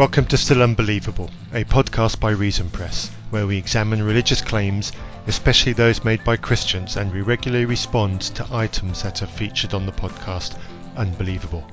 [0.00, 4.92] Welcome to Still Unbelievable, a podcast by Reason Press, where we examine religious claims,
[5.26, 9.84] especially those made by Christians, and we regularly respond to items that are featured on
[9.84, 10.56] the podcast
[10.96, 11.70] Unbelievable.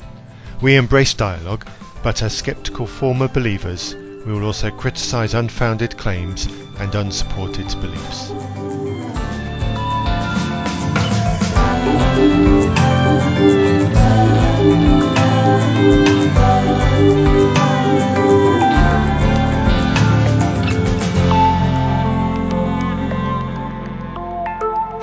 [0.60, 1.66] We embrace dialogue,
[2.04, 6.48] but as skeptical former believers, we will also criticize unfounded claims
[6.80, 8.34] and unsupported beliefs.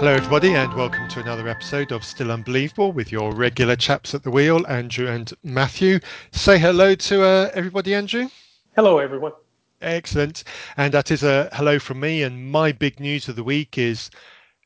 [0.04, 4.22] Hello, everybody, and welcome to another episode of Still Unbelievable with your regular chaps at
[4.22, 5.98] the wheel, Andrew and Matthew.
[6.30, 8.28] Say hello to uh, everybody, Andrew.
[8.76, 9.32] Hello, everyone.
[9.80, 10.44] Excellent.
[10.76, 12.22] And that is a hello from me.
[12.22, 14.10] And my big news of the week is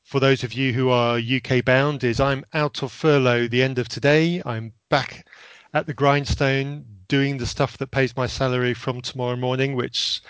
[0.02, 3.78] for those of you who are UK bound, is I'm out of furlough the end
[3.78, 4.42] of today.
[4.44, 5.24] I'm back
[5.72, 10.20] at the grindstone doing the stuff that pays my salary from tomorrow morning, which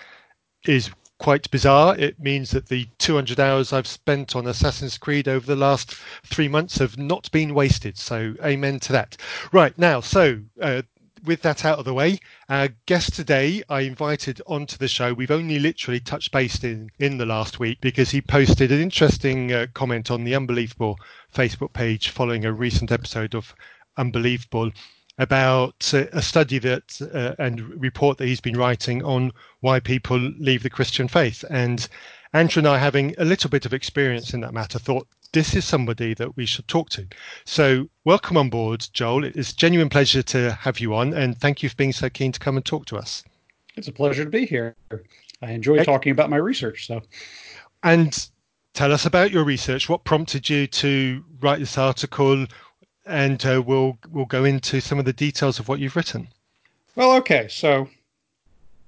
[0.65, 1.95] is quite bizarre.
[1.97, 6.47] It means that the 200 hours I've spent on Assassin's Creed over the last three
[6.47, 7.97] months have not been wasted.
[7.97, 9.17] So, amen to that.
[9.51, 10.81] Right now, so uh,
[11.25, 15.13] with that out of the way, our guest today I invited onto the show.
[15.13, 19.51] We've only literally touched base in, in the last week because he posted an interesting
[19.51, 20.97] uh, comment on the Unbelievable
[21.33, 23.53] Facebook page following a recent episode of
[23.97, 24.71] Unbelievable
[25.19, 30.17] about uh, a study that uh, and report that he's been writing on why people
[30.17, 31.43] leave the Christian faith.
[31.49, 31.87] And
[32.33, 35.65] Andrew and I, having a little bit of experience in that matter, thought this is
[35.65, 37.05] somebody that we should talk to.
[37.45, 39.25] So, welcome on board, Joel.
[39.25, 42.09] It is a genuine pleasure to have you on, and thank you for being so
[42.09, 43.23] keen to come and talk to us.
[43.75, 44.75] It's a pleasure to be here.
[45.41, 46.87] I enjoy talking about my research.
[46.87, 47.01] So,
[47.83, 48.29] and
[48.73, 49.89] tell us about your research.
[49.89, 52.45] What prompted you to write this article?
[53.09, 56.27] And uh, we'll we'll go into some of the details of what you've written.
[56.95, 57.89] Well, okay, so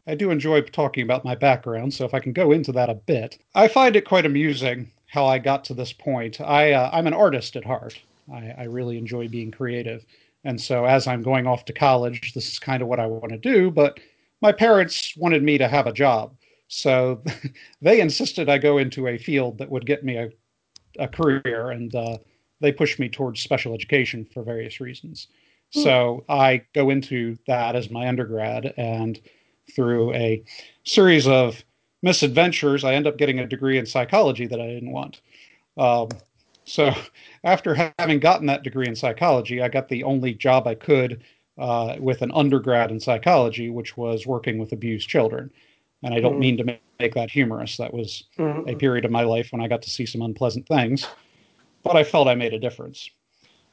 [0.08, 2.96] I do enjoy talking about my background, so if I can go into that a
[2.96, 6.40] bit, I find it quite amusing how I got to this point.
[6.40, 8.00] I uh, I'm an artist at heart.
[8.32, 10.06] I, I really enjoy being creative,
[10.44, 13.32] and so as I'm going off to college, this is kind of what I want
[13.32, 13.72] to do.
[13.72, 14.00] But
[14.42, 16.36] my parents wanted me to have a job,
[16.68, 17.24] so
[17.82, 20.30] they insisted I go into a field that would get me a
[21.00, 22.18] a career, and uh,
[22.62, 25.28] they pushed me towards special education for various reasons.
[25.74, 25.82] Hmm.
[25.82, 29.20] So I go into that as my undergrad, and
[29.76, 30.44] through a
[30.84, 31.64] series of
[32.02, 35.22] misadventures, I end up getting a degree in psychology that I didn't want.
[35.78, 36.10] Um,
[36.66, 36.94] so
[37.44, 41.22] after having gotten that degree in psychology, I got the only job I could
[41.58, 45.52] uh, with an undergrad in psychology, which was working with abused children.
[46.04, 47.78] And I don't mm mean to make that humorous.
[47.78, 50.68] That was mm a period of my life when I got to see some unpleasant
[50.68, 51.08] things
[51.84, 53.10] but I felt I made a difference.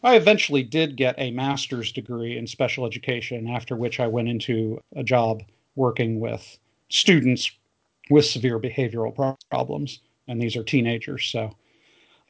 [0.02, 4.80] I eventually did get a master's degree in special education, after which I went into
[4.94, 5.42] a job
[5.74, 6.58] working with
[6.88, 7.50] students
[8.10, 11.26] with severe behavioral problems, and these are teenagers.
[11.26, 11.56] So,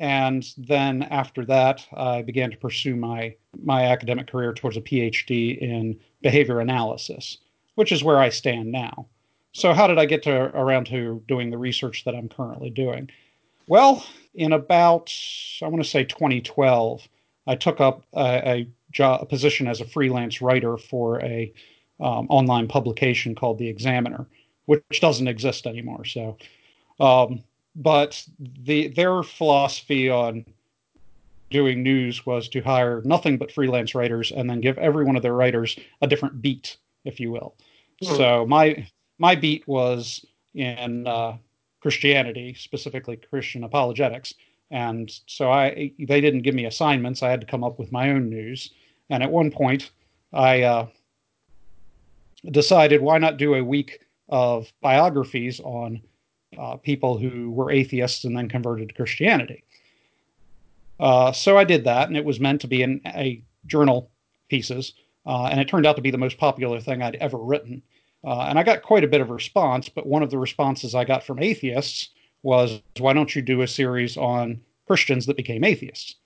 [0.01, 5.59] and then after that, I began to pursue my my academic career towards a PhD
[5.59, 7.39] in behavior analysis,
[7.75, 9.09] which is where I stand now.
[9.53, 13.11] So, how did I get to around to doing the research that I'm currently doing?
[13.69, 15.13] Well, in about,
[15.63, 17.07] I want to say 2012,
[17.47, 21.53] I took up a, a, job, a position as a freelance writer for a
[22.01, 24.27] um, online publication called The Examiner,
[24.65, 26.07] which doesn't exist anymore.
[26.07, 26.39] So,
[26.99, 27.45] um,
[27.77, 30.47] but the their philosophy on
[31.51, 35.23] doing news was to hire nothing but freelance writers and then give every one of
[35.23, 37.55] their writers a different beat, if you will.
[38.03, 38.17] Mm.
[38.17, 40.25] So my my beat was
[40.55, 41.37] in uh,
[41.81, 44.35] Christianity, specifically Christian apologetics.
[44.71, 47.23] And so I they didn't give me assignments.
[47.23, 48.71] I had to come up with my own news.
[49.11, 49.91] And at one point,
[50.33, 50.87] I uh,
[52.51, 56.03] decided why not do a week of biographies on
[56.59, 59.65] uh, people who were atheists and then converted to Christianity.
[61.01, 64.11] Uh, so I did that, and it was meant to be in a journal
[64.49, 64.95] pieces,
[65.27, 67.83] uh, and it turned out to be the most popular thing I'd ever written.
[68.25, 71.05] Uh, and I got quite a bit of response, but one of the responses I
[71.05, 72.11] got from atheists
[72.43, 76.17] was, why don't you do a series on Christians that became atheists?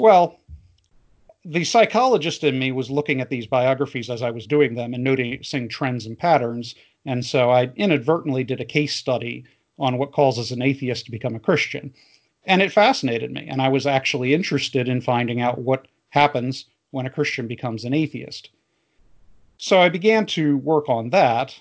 [0.00, 0.40] Well,
[1.44, 5.02] the psychologist in me was looking at these biographies as I was doing them and
[5.02, 6.74] noticing trends and patterns.
[7.06, 9.44] And so I inadvertently did a case study
[9.78, 11.92] on what causes an atheist to become a Christian.
[12.44, 13.46] And it fascinated me.
[13.48, 17.94] And I was actually interested in finding out what happens when a Christian becomes an
[17.94, 18.50] atheist.
[19.62, 21.54] So I began to work on that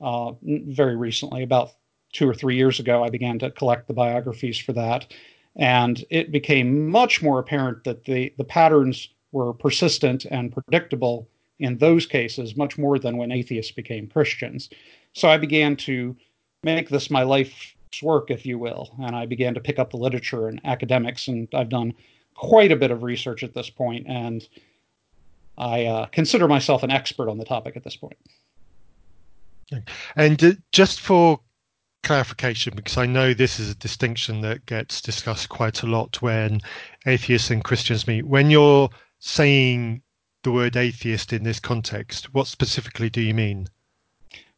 [0.00, 1.72] uh, very recently, about
[2.12, 3.02] two or three years ago.
[3.02, 5.12] I began to collect the biographies for that,
[5.56, 11.78] and it became much more apparent that the the patterns were persistent and predictable in
[11.78, 14.70] those cases much more than when atheists became Christians.
[15.12, 16.16] So I began to
[16.62, 19.96] make this my life's work, if you will, and I began to pick up the
[19.96, 21.94] literature and academics, and I've done
[22.34, 24.46] quite a bit of research at this point, and
[25.60, 28.16] I uh, consider myself an expert on the topic at this point.
[30.16, 31.38] And just for
[32.02, 36.60] clarification, because I know this is a distinction that gets discussed quite a lot when
[37.06, 38.26] atheists and Christians meet.
[38.26, 40.00] When you're saying
[40.42, 43.68] the word atheist in this context, what specifically do you mean?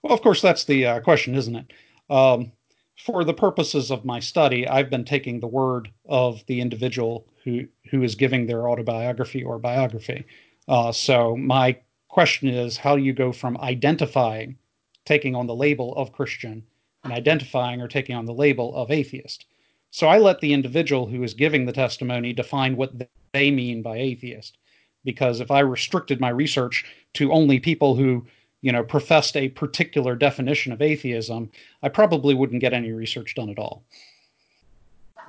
[0.02, 1.72] Well, of course, that's the uh, question, isn't it?
[2.08, 2.52] Um,
[2.96, 7.66] for the purposes of my study, I've been taking the word of the individual who
[7.90, 10.24] who is giving their autobiography or biography.
[10.68, 11.76] Uh, so my
[12.08, 14.56] question is, how do you go from identifying,
[15.04, 16.64] taking on the label of Christian,
[17.04, 19.46] and identifying or taking on the label of atheist?
[19.90, 22.92] So I let the individual who is giving the testimony define what
[23.32, 24.56] they mean by atheist,
[25.04, 26.84] because if I restricted my research
[27.14, 28.24] to only people who
[28.62, 31.50] you know, professed a particular definition of atheism,
[31.82, 33.82] I probably wouldn't get any research done at all.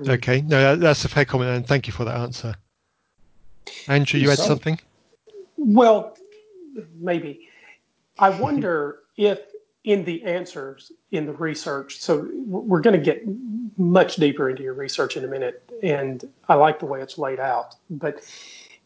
[0.08, 2.56] Okay, no, that's a fair comment, and thank you for that answer.
[3.88, 4.80] Andrew, you had so, something?
[5.64, 6.18] Well,
[7.00, 7.50] maybe.
[8.20, 9.40] I wonder if
[9.84, 13.22] in the answers in the research, so we're going to get
[13.78, 17.40] much deeper into your research in a minute, and I like the way it's laid
[17.40, 17.76] out.
[17.90, 18.22] But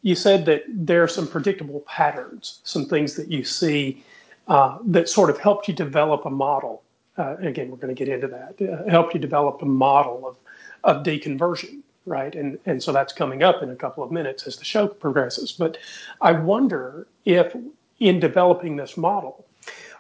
[0.02, 4.04] you said that there are some predictable patterns, some things that you see
[4.48, 6.84] uh, that sort of helped you develop a model.
[7.18, 8.62] Uh, again, we're going to get into that.
[8.62, 10.38] Uh, helped you develop a model of
[10.84, 12.34] of deconversion, right?
[12.34, 15.52] And and so that's coming up in a couple of minutes as the show progresses.
[15.52, 15.78] But
[16.22, 17.56] I wonder if
[18.00, 19.46] in developing this model,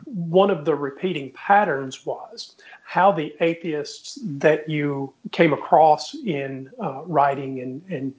[0.05, 7.01] one of the repeating patterns was how the atheists that you came across in uh,
[7.05, 8.15] writing and and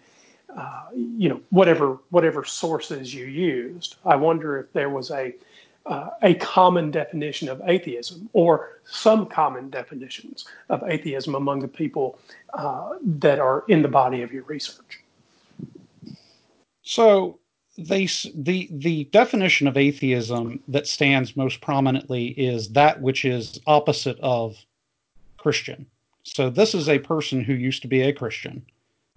[0.56, 3.96] uh, you know whatever whatever sources you used.
[4.04, 5.34] I wonder if there was a
[5.88, 12.18] uh, a common definition of atheism or some common definitions of atheism among the people
[12.54, 15.00] uh, that are in the body of your research.
[16.82, 17.38] So,
[17.78, 24.18] they, the the definition of atheism that stands most prominently is that which is opposite
[24.20, 24.56] of
[25.36, 25.86] Christian.
[26.24, 28.66] So this is a person who used to be a Christian.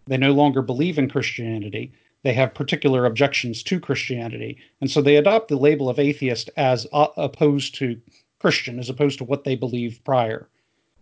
[0.07, 1.91] They no longer believe in Christianity
[2.23, 4.57] they have particular objections to Christianity.
[4.79, 7.99] And so they adopt the label of atheist as uh, opposed to
[8.39, 10.47] Christian, as opposed to what they believed prior.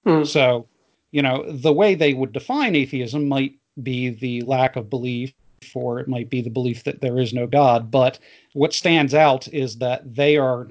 [0.05, 0.25] Mm.
[0.25, 0.67] So,
[1.11, 5.33] you know, the way they would define atheism might be the lack of belief,
[5.73, 7.91] or it might be the belief that there is no God.
[7.91, 8.19] But
[8.53, 10.69] what stands out is that they are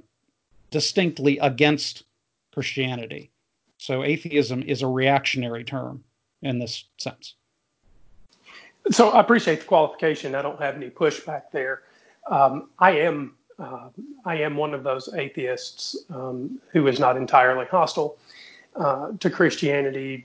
[0.71, 2.05] distinctly against
[2.53, 3.31] Christianity.
[3.79, 6.05] So atheism is a reactionary term
[6.43, 7.35] in this sense.
[8.90, 10.35] So I appreciate the qualification.
[10.35, 11.82] I don't have any pushback there.
[12.31, 13.88] Um, I am uh,
[14.25, 18.17] I am one of those atheists um, who is not entirely hostile
[18.76, 20.25] uh, to Christianity,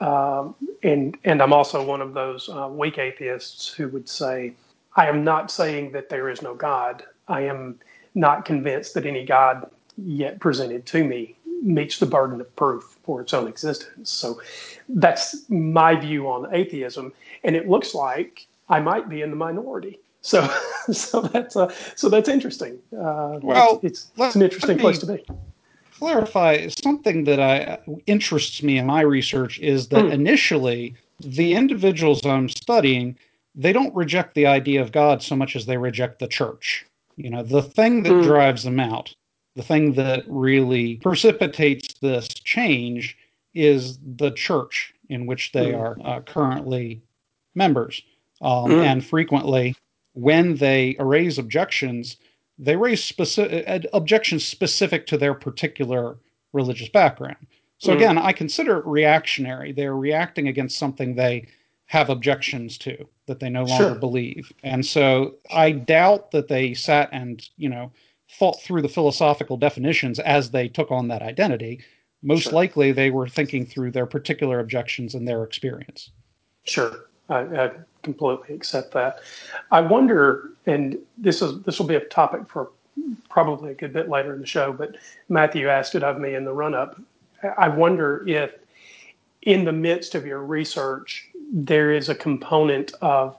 [0.00, 0.48] uh,
[0.82, 4.54] and and I'm also one of those uh, weak atheists who would say
[4.96, 7.04] I am not saying that there is no God.
[7.28, 7.78] I am
[8.14, 13.20] not convinced that any God yet presented to me meets the burden of proof for
[13.20, 14.10] its own existence.
[14.10, 14.40] So
[14.88, 17.12] that's my view on atheism,
[17.44, 19.98] and it looks like I might be in the minority.
[20.20, 20.46] So,
[20.92, 22.78] so that's uh, so that's interesting.
[22.92, 25.24] Uh, well, it's, it's, it's an interesting place to be.
[25.92, 30.12] Clarify something that I interests me in my research is that mm.
[30.12, 33.16] initially the individuals I'm studying
[33.54, 36.86] they don't reject the idea of God so much as they reject the church.
[37.16, 38.22] You know, the thing that mm.
[38.22, 39.14] drives them out
[39.54, 43.16] the thing that really precipitates this change
[43.54, 45.78] is the church in which they mm.
[45.78, 47.02] are uh, currently
[47.54, 48.02] members.
[48.40, 48.84] Um, mm.
[48.84, 49.76] And frequently,
[50.14, 52.16] when they raise objections,
[52.58, 56.16] they raise specific uh, objections specific to their particular
[56.52, 57.46] religious background.
[57.78, 57.96] So mm.
[57.96, 59.72] again, I consider it reactionary.
[59.72, 61.46] They're reacting against something they
[61.86, 63.94] have objections to that they no longer sure.
[63.96, 64.50] believe.
[64.62, 67.92] And so I doubt that they sat and, you know,
[68.38, 71.80] thought through the philosophical definitions as they took on that identity.
[72.22, 72.52] Most sure.
[72.52, 76.10] likely, they were thinking through their particular objections and their experience.
[76.64, 77.70] Sure, I, I
[78.02, 79.20] completely accept that.
[79.70, 82.70] I wonder, and this is this will be a topic for
[83.28, 84.96] probably a good bit later in the show, but
[85.28, 87.00] Matthew asked it of me in the run up.
[87.58, 88.52] I wonder if,
[89.42, 93.36] in the midst of your research, there is a component of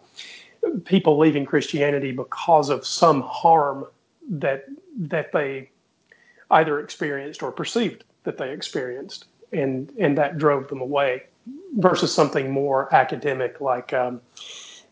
[0.86, 3.86] people leaving Christianity because of some harm
[4.30, 4.66] that
[4.98, 5.70] that they
[6.52, 11.24] either experienced or perceived that they experienced, and and that drove them away,
[11.78, 14.22] versus something more academic like um,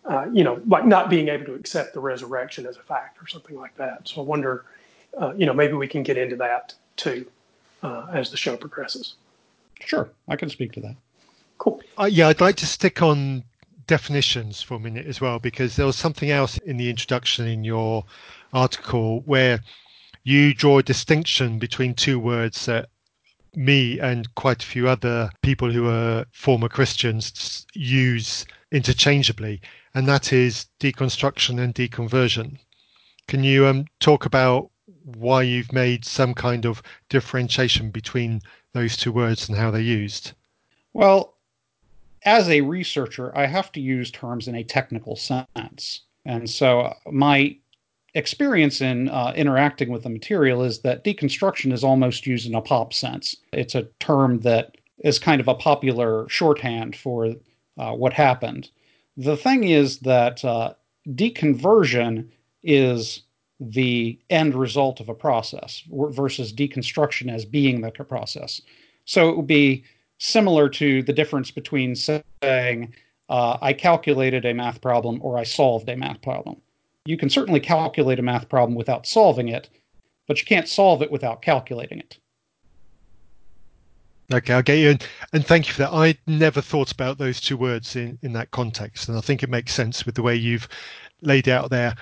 [0.06, 3.28] uh, you know, like not being able to accept the resurrection as a fact or
[3.28, 4.08] something like that.
[4.08, 4.66] So I wonder,
[5.20, 7.26] uh, you know, maybe we can get into that too
[7.84, 9.16] uh, as the show progresses.
[9.80, 10.96] Sure, I can speak to that.
[11.58, 11.82] Cool.
[12.00, 13.44] Uh, yeah, I'd like to stick on
[13.88, 17.64] definitions for a minute as well, because there was something else in the introduction in
[17.64, 18.04] your
[18.54, 19.60] article where
[20.24, 22.90] you draw a distinction between two words that
[23.56, 29.62] me and quite a few other people who are former Christians use interchangeably,
[29.94, 32.58] and that is deconstruction and deconversion.
[33.28, 34.70] Can you um, talk about
[35.04, 38.42] why you've made some kind of differentiation between
[38.74, 40.34] those two words and how they're used?
[40.94, 41.34] Well,
[42.24, 46.02] as a researcher, I have to use terms in a technical sense.
[46.26, 47.58] And so my
[48.14, 52.62] experience in uh, interacting with the material is that deconstruction is almost used in a
[52.62, 53.36] pop sense.
[53.54, 57.36] It's a term that is kind of a popular shorthand for
[57.78, 58.70] uh, what happened.
[59.18, 60.74] The thing is that uh,
[61.10, 62.30] deconversion
[62.64, 63.24] is
[63.60, 68.62] the end result of a process versus deconstruction as being the process.
[69.06, 69.84] So it would be
[70.18, 72.94] similar to the difference between saying,
[73.30, 76.58] uh, I calculated a math problem or I solved a math problem.
[77.06, 79.70] You can certainly calculate a math problem without solving it,
[80.28, 82.18] but you can't solve it without calculating it.
[84.34, 84.92] Okay, I'll get you.
[84.92, 85.94] And, and thank you for that.
[85.94, 89.10] I never thought about those two words in, in that context.
[89.10, 90.70] And I think it makes sense with the way you've
[91.22, 91.96] laid out there.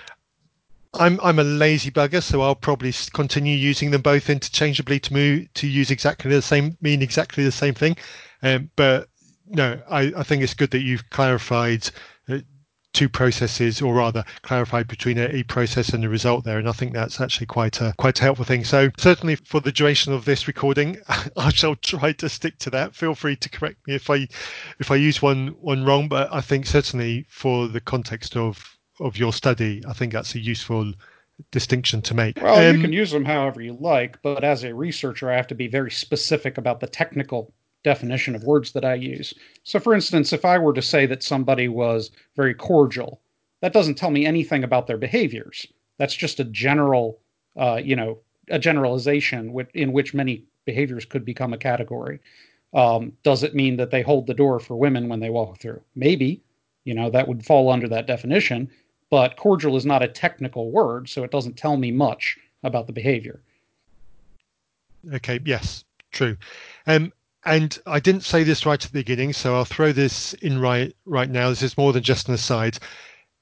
[0.95, 5.53] I'm I'm a lazy bugger, so I'll probably continue using them both interchangeably to move
[5.53, 7.95] to use exactly the same mean exactly the same thing.
[8.41, 9.07] Um, but
[9.47, 11.89] no, I, I think it's good that you've clarified
[12.93, 16.57] two processes, or rather clarified between a, a, process and a result there.
[16.57, 18.63] And I think that's actually quite a quite a helpful thing.
[18.63, 20.97] So certainly for the duration of this recording,
[21.37, 22.95] I shall try to stick to that.
[22.95, 24.27] Feel free to correct me if I
[24.79, 29.17] if I use one one wrong, but I think certainly for the context of of
[29.17, 30.93] your study, I think that's a useful
[31.51, 32.41] distinction to make.
[32.41, 35.47] Well, um, you can use them however you like, but as a researcher, I have
[35.47, 37.53] to be very specific about the technical
[37.83, 39.33] definition of words that I use.
[39.63, 43.21] So, for instance, if I were to say that somebody was very cordial,
[43.61, 45.65] that doesn't tell me anything about their behaviors.
[45.97, 47.19] That's just a general,
[47.57, 48.19] uh, you know,
[48.49, 52.19] a generalization in which many behaviors could become a category.
[52.73, 55.81] Um, does it mean that they hold the door for women when they walk through?
[55.95, 56.41] Maybe.
[56.85, 58.69] You know, that would fall under that definition
[59.09, 62.93] but cordial is not a technical word, so it doesn't tell me much about the
[62.93, 63.41] behavior.
[65.13, 66.37] Okay, yes, true.
[66.85, 67.11] Um,
[67.49, 70.95] and I didn't say this right at the beginning, so I'll throw this in right
[71.05, 71.49] right now.
[71.49, 72.77] This is more than just an aside.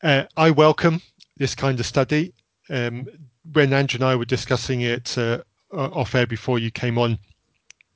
[0.02, 1.02] Uh, I welcome
[1.36, 2.34] this kind of study.
[2.70, 3.08] Um,
[3.52, 5.40] when Andrew and I were discussing it uh,
[5.74, 7.20] off air before you came on,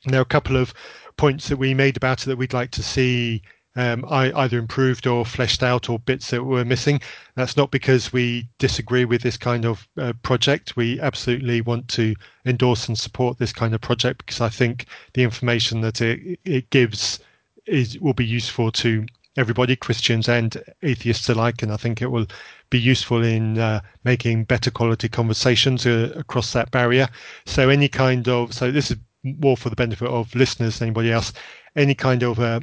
[0.06, 0.74] there are a couple of
[1.16, 3.42] points that we made about it that we'd like to see
[3.76, 7.02] um, either improved or fleshed out or bits that were missing.
[7.36, 10.76] That's not because we disagree with this kind of uh, project.
[10.76, 15.24] We absolutely want to endorse and support this kind of project because I think the
[15.24, 17.20] information that it, it gives
[17.66, 19.06] is will be useful to
[19.38, 22.28] everybody, Christians and atheists alike, and I think it will
[22.70, 27.08] be useful in uh, making better quality conversations uh, across that barrier.
[27.46, 31.12] So any kind of so this is more for the benefit of listeners than anybody
[31.12, 31.32] else.
[31.76, 32.60] Any kind of uh,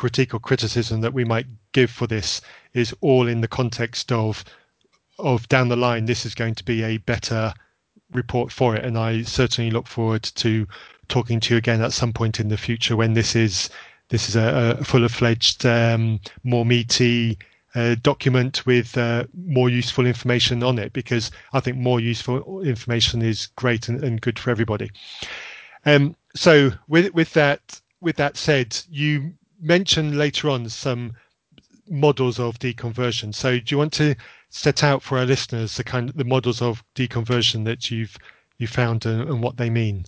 [0.00, 2.40] critique or criticism that we might give for this
[2.72, 4.42] is all in the context of
[5.18, 7.52] of down the line this is going to be a better
[8.12, 10.66] report for it and i certainly look forward to
[11.08, 13.68] talking to you again at some point in the future when this is
[14.08, 17.36] this is a, a full fledged um, more meaty
[17.74, 23.20] uh, document with uh, more useful information on it because I think more useful information
[23.20, 24.90] is great and, and good for everybody.
[25.84, 31.12] Um, so with with that with that said, you mention later on some
[31.88, 33.34] models of deconversion.
[33.34, 34.14] So, do you want to
[34.48, 38.16] set out for our listeners the kind of the models of deconversion that you've
[38.58, 40.04] you found and, and what they mean?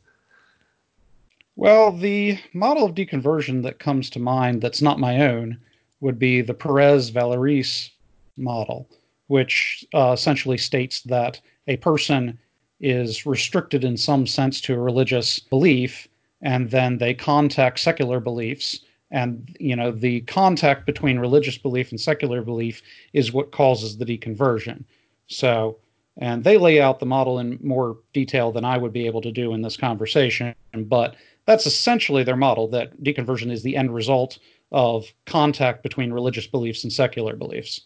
[1.56, 5.58] Well, the model of deconversion that comes to mind that's not my own
[6.00, 7.90] would be the Perez Vallieres
[8.36, 8.88] model,
[9.26, 12.38] which uh, essentially states that a person
[12.80, 16.08] is restricted in some sense to a religious belief,
[16.40, 18.80] and then they contact secular beliefs
[19.12, 24.04] and you know the contact between religious belief and secular belief is what causes the
[24.04, 24.82] deconversion.
[25.28, 25.78] So
[26.18, 29.32] and they lay out the model in more detail than i would be able to
[29.32, 30.54] do in this conversation
[30.84, 31.16] but
[31.46, 34.38] that's essentially their model that deconversion is the end result
[34.70, 37.82] of contact between religious beliefs and secular beliefs.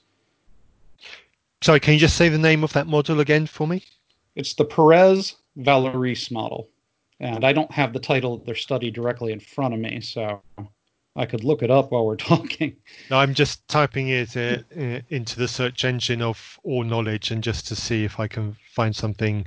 [1.63, 3.83] Sorry can you just say the name of that model again for me?
[4.35, 6.69] It's the perez vallieres model.
[7.19, 10.43] And i don't have the title of their study directly in front of me so
[11.17, 12.77] I could look it up while we're talking.
[13.11, 17.43] No, I'm just typing it uh, uh, into the search engine of all knowledge and
[17.43, 19.47] just to see if I can find something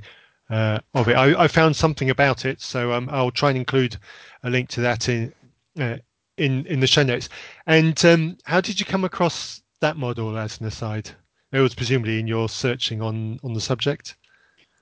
[0.50, 1.14] uh, of it.
[1.14, 3.96] I, I, found something about it, so um, I'll try and include
[4.42, 5.32] a link to that in
[5.78, 5.98] uh,
[6.36, 7.28] in in the show notes.
[7.66, 11.10] And um, how did you come across that model as an aside?
[11.52, 14.16] It was presumably in your searching on on the subject.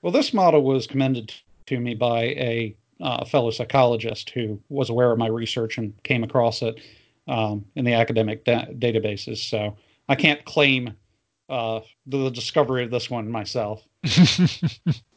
[0.01, 1.35] Well, this model was commended
[1.67, 6.25] to me by a uh, fellow psychologist who was aware of my research and came
[6.25, 6.81] across it
[7.29, 9.39] um, in the academic da- databases.
[9.39, 9.77] So
[10.09, 10.95] I can't claim
[11.49, 13.83] uh, the discovery of this one myself.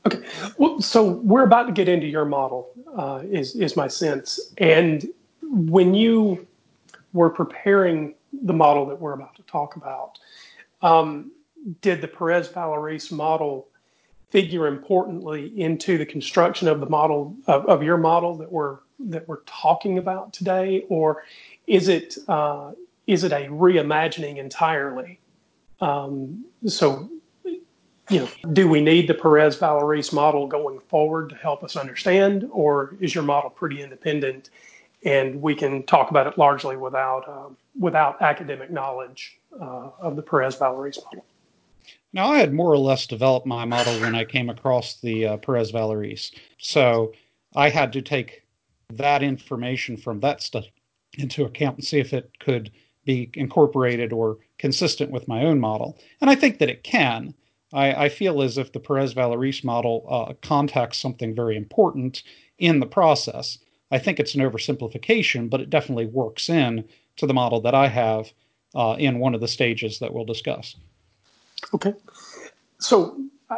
[0.06, 0.24] okay,
[0.58, 4.54] well, so we're about to get into your model, uh, is is my sense.
[4.58, 5.08] And
[5.44, 6.48] when you
[7.14, 10.18] were preparing the model that we're about to talk about,
[10.82, 11.32] um,
[11.82, 13.68] did the Perez Vallieres model
[14.32, 19.28] figure importantly into the construction of the model of, of your model that we're that
[19.28, 21.24] we're talking about today, or
[21.68, 22.72] is it uh,
[23.08, 25.20] is it a reimagining entirely?
[25.82, 27.10] Um, so,
[27.44, 32.48] you know, do we need the Perez Vallieres model going forward to help us understand,
[32.52, 34.50] or is your model pretty independent,
[35.04, 40.22] and we can talk about it largely without uh, without academic knowledge uh, of the
[40.22, 41.26] Perez Vallieres model?
[42.14, 45.38] Now, I had more or less developed my model when I came across the uh,
[45.38, 46.32] Perez Vallieres.
[46.58, 47.14] So
[47.56, 48.44] I had to take
[48.94, 50.74] that information from that study
[51.18, 52.72] into account and see if it could
[53.06, 55.98] be incorporated or consistent with my own model.
[56.20, 57.34] And I think that it can.
[57.74, 62.24] I, I feel as if the Perez Vallieres model uh, contacts something very important
[62.60, 63.58] in the process.
[63.90, 66.88] I think it's an oversimplification, but it definitely works in
[67.18, 68.32] to the model that I have
[68.76, 70.76] uh, in one of the stages that we'll discuss.
[71.74, 71.94] Okay.
[72.80, 73.58] So uh,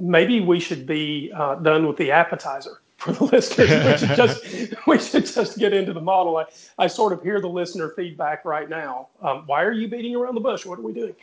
[0.00, 3.70] maybe we should be uh, done with the appetizer for the listeners.
[3.70, 6.36] We should just we should just get into the model.
[6.38, 6.46] I,
[6.78, 9.08] I sort of hear the listener feedback right now.
[9.20, 10.64] Um, why are you beating around the bush?
[10.64, 11.14] What are we doing?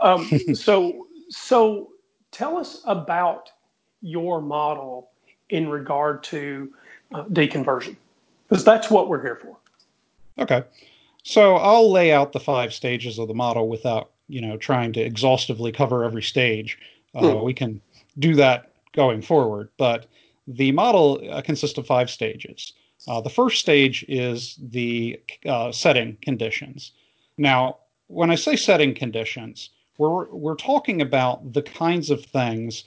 [0.00, 1.90] Um, so so
[2.30, 3.50] tell us about
[4.00, 5.10] your model
[5.50, 6.72] in regard to
[7.14, 7.96] uh, deconversion,
[8.48, 9.56] because that's what we're here for.
[10.38, 10.62] Okay.
[11.24, 15.00] So I'll lay out the five stages of the model without you know trying to
[15.00, 16.78] exhaustively cover every stage.
[17.14, 17.36] Uh.
[17.42, 17.80] We can
[18.18, 20.06] do that going forward, but
[20.46, 22.72] the model uh, consists of five stages.
[23.06, 26.92] Uh, the first stage is the uh, setting conditions.
[27.36, 32.84] Now, when I say setting conditions, we're we're talking about the kinds of things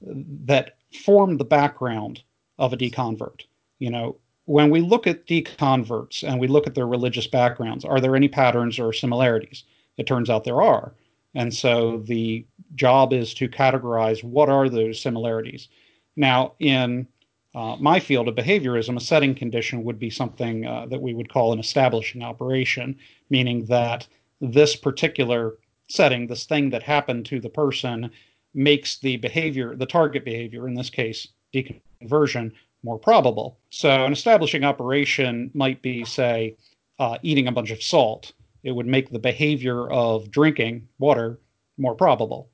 [0.00, 2.22] that form the background
[2.58, 3.42] of a deconvert.
[3.78, 8.00] You know, when we look at deconverts and we look at their religious backgrounds, are
[8.00, 9.64] there any patterns or similarities?
[10.00, 10.94] It turns out there are.
[11.34, 15.68] And so the job is to categorize what are those similarities.
[16.16, 17.06] Now, in
[17.54, 21.28] uh, my field of behaviorism, a setting condition would be something uh, that we would
[21.28, 22.96] call an establishing operation,
[23.28, 24.08] meaning that
[24.40, 25.58] this particular
[25.88, 28.10] setting, this thing that happened to the person,
[28.54, 33.58] makes the behavior, the target behavior, in this case, deconversion, more probable.
[33.68, 36.56] So, an establishing operation might be, say,
[36.98, 41.38] uh, eating a bunch of salt it would make the behavior of drinking water
[41.78, 42.48] more probable.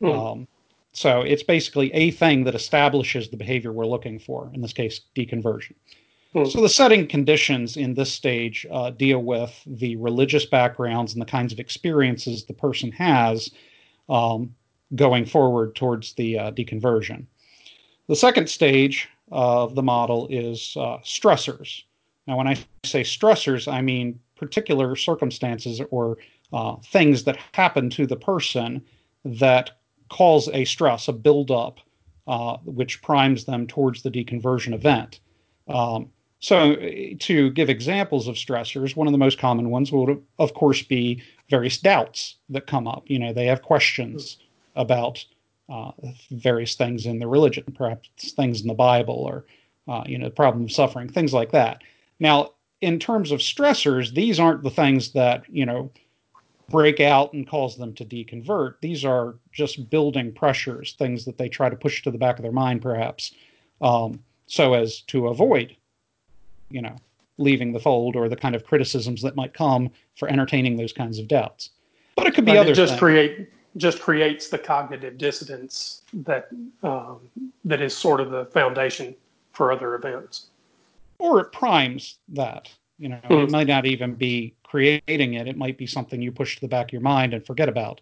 [0.00, 0.10] Hmm.
[0.10, 0.48] Um,
[0.92, 5.00] so it's basically a thing that establishes the behavior we're looking for, in this case,
[5.14, 5.74] deconversion.
[6.32, 6.44] Hmm.
[6.44, 11.26] So the setting conditions in this stage uh, deal with the religious backgrounds and the
[11.26, 13.50] kinds of experiences the person has
[14.08, 14.54] um,
[14.94, 17.26] going forward towards the uh, deconversion.
[18.08, 21.82] The second stage of the model is uh, stressors.
[22.26, 26.18] Now, when I say stressors, I mean particular circumstances or
[26.52, 28.82] uh, things that happen to the person
[29.24, 29.70] that
[30.08, 31.80] cause a stress, a buildup,
[32.26, 35.20] uh, which primes them towards the deconversion event.
[35.68, 36.76] Um, so,
[37.18, 41.22] to give examples of stressors, one of the most common ones would, of course, be
[41.48, 43.04] various doubts that come up.
[43.06, 44.36] You know, they have questions
[44.76, 45.24] about
[45.68, 45.92] uh,
[46.30, 49.46] various things in the religion, perhaps things in the Bible, or
[49.88, 51.82] uh, you know, the problem of suffering, things like that.
[52.20, 55.90] Now, in terms of stressors, these aren't the things that, you know,
[56.68, 58.74] break out and cause them to deconvert.
[58.80, 62.42] These are just building pressures, things that they try to push to the back of
[62.42, 63.32] their mind, perhaps,
[63.80, 65.76] um, so as to avoid,
[66.70, 66.96] you know,
[67.38, 71.18] leaving the fold or the kind of criticisms that might come for entertaining those kinds
[71.18, 71.70] of doubts.
[72.16, 72.74] But it could be but other.
[72.74, 73.00] Just things.
[73.00, 76.48] create just creates the cognitive dissonance that
[76.82, 77.20] um,
[77.66, 79.14] that is sort of the foundation
[79.52, 80.46] for other events
[81.18, 82.70] or it primes that.
[82.98, 83.44] You know, mm.
[83.44, 85.46] it might not even be creating it.
[85.46, 88.00] It might be something you push to the back of your mind and forget about,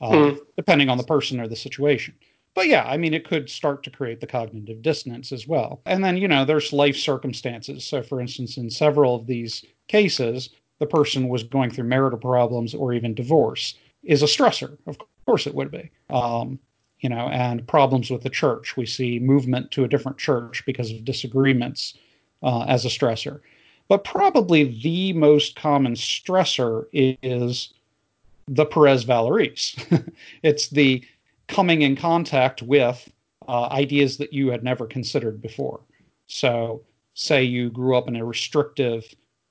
[0.00, 0.38] uh, mm.
[0.56, 2.14] depending on the person or the situation.
[2.54, 5.82] But yeah, I mean, it could start to create the cognitive dissonance as well.
[5.84, 7.84] And then, you know, there's life circumstances.
[7.84, 12.74] So, for instance, in several of these cases, the person was going through marital problems
[12.74, 13.74] or even divorce
[14.04, 14.78] is a stressor.
[14.86, 15.90] Of course, it would be.
[16.08, 16.58] Um,
[17.00, 18.76] you know, and problems with the church.
[18.76, 21.94] We see movement to a different church because of disagreements
[22.42, 23.40] uh, as a stressor.
[23.88, 27.72] But probably the most common stressor is
[28.48, 29.76] the Perez Vallieres.
[30.42, 31.04] it's the
[31.48, 33.08] coming in contact with
[33.48, 35.80] uh, ideas that you had never considered before.
[36.26, 36.82] So,
[37.14, 39.04] say you grew up in a restrictive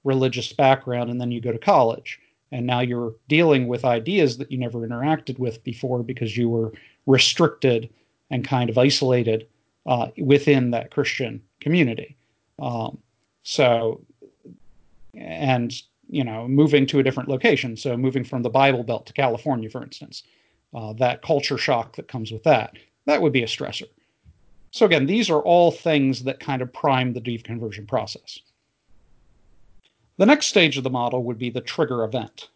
[0.03, 2.19] religious background and then you go to college,
[2.51, 6.73] and now you're dealing with ideas that you never interacted with before because you were
[7.05, 7.89] restricted
[8.29, 9.47] and kind of isolated
[9.85, 12.14] uh, within that Christian community.
[12.59, 12.97] Um,
[13.43, 14.01] so,
[15.13, 15.73] and
[16.09, 17.75] you know, moving to a different location.
[17.75, 20.23] So, moving from the Bible Belt to California, for instance,
[20.73, 22.73] uh, that culture shock that comes with that,
[23.05, 23.87] that would be a stressor.
[24.71, 28.39] So, again, these are all things that kind of prime the deconversion process.
[30.17, 32.49] The next stage of the model would be the trigger event.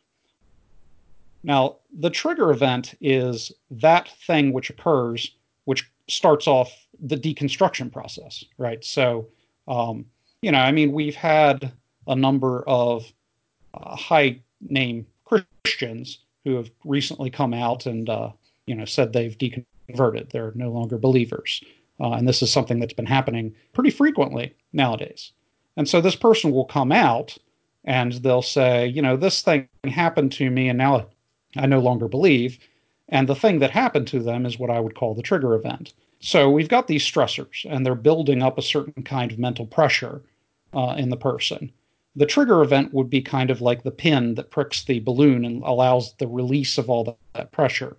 [1.44, 5.32] Now, the trigger event is that thing which occurs,
[5.66, 8.84] which starts off the deconstruction process, right?
[8.84, 9.28] So,
[9.70, 10.06] um,
[10.42, 11.72] you know, I mean, we've had
[12.08, 13.06] a number of
[13.74, 18.32] uh, high name Christians who have recently come out and, uh,
[18.66, 20.32] you know, said they've deconverted.
[20.32, 21.64] They're no longer believers.
[22.00, 25.32] Uh, and this is something that's been happening pretty frequently nowadays.
[25.78, 27.38] And so this person will come out
[27.86, 31.08] and they'll say, you know, this thing happened to me and now
[31.58, 32.58] I no longer believe.
[33.10, 35.94] And the thing that happened to them is what I would call the trigger event.
[36.22, 40.22] So we've got these stressors, and they're building up a certain kind of mental pressure
[40.74, 41.72] uh, in the person.
[42.16, 45.64] The trigger event would be kind of like the pin that pricks the balloon and
[45.64, 47.96] allows the release of all that, pressure,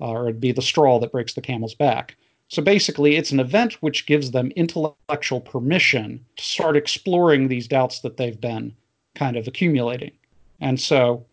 [0.00, 2.16] uh, or it'd be the straw that breaks the camel's back.
[2.48, 8.00] So basically, it's an event which gives them intellectual permission to start exploring these doubts
[8.00, 8.74] that they've been
[9.14, 10.12] kind of accumulating.
[10.60, 11.26] And so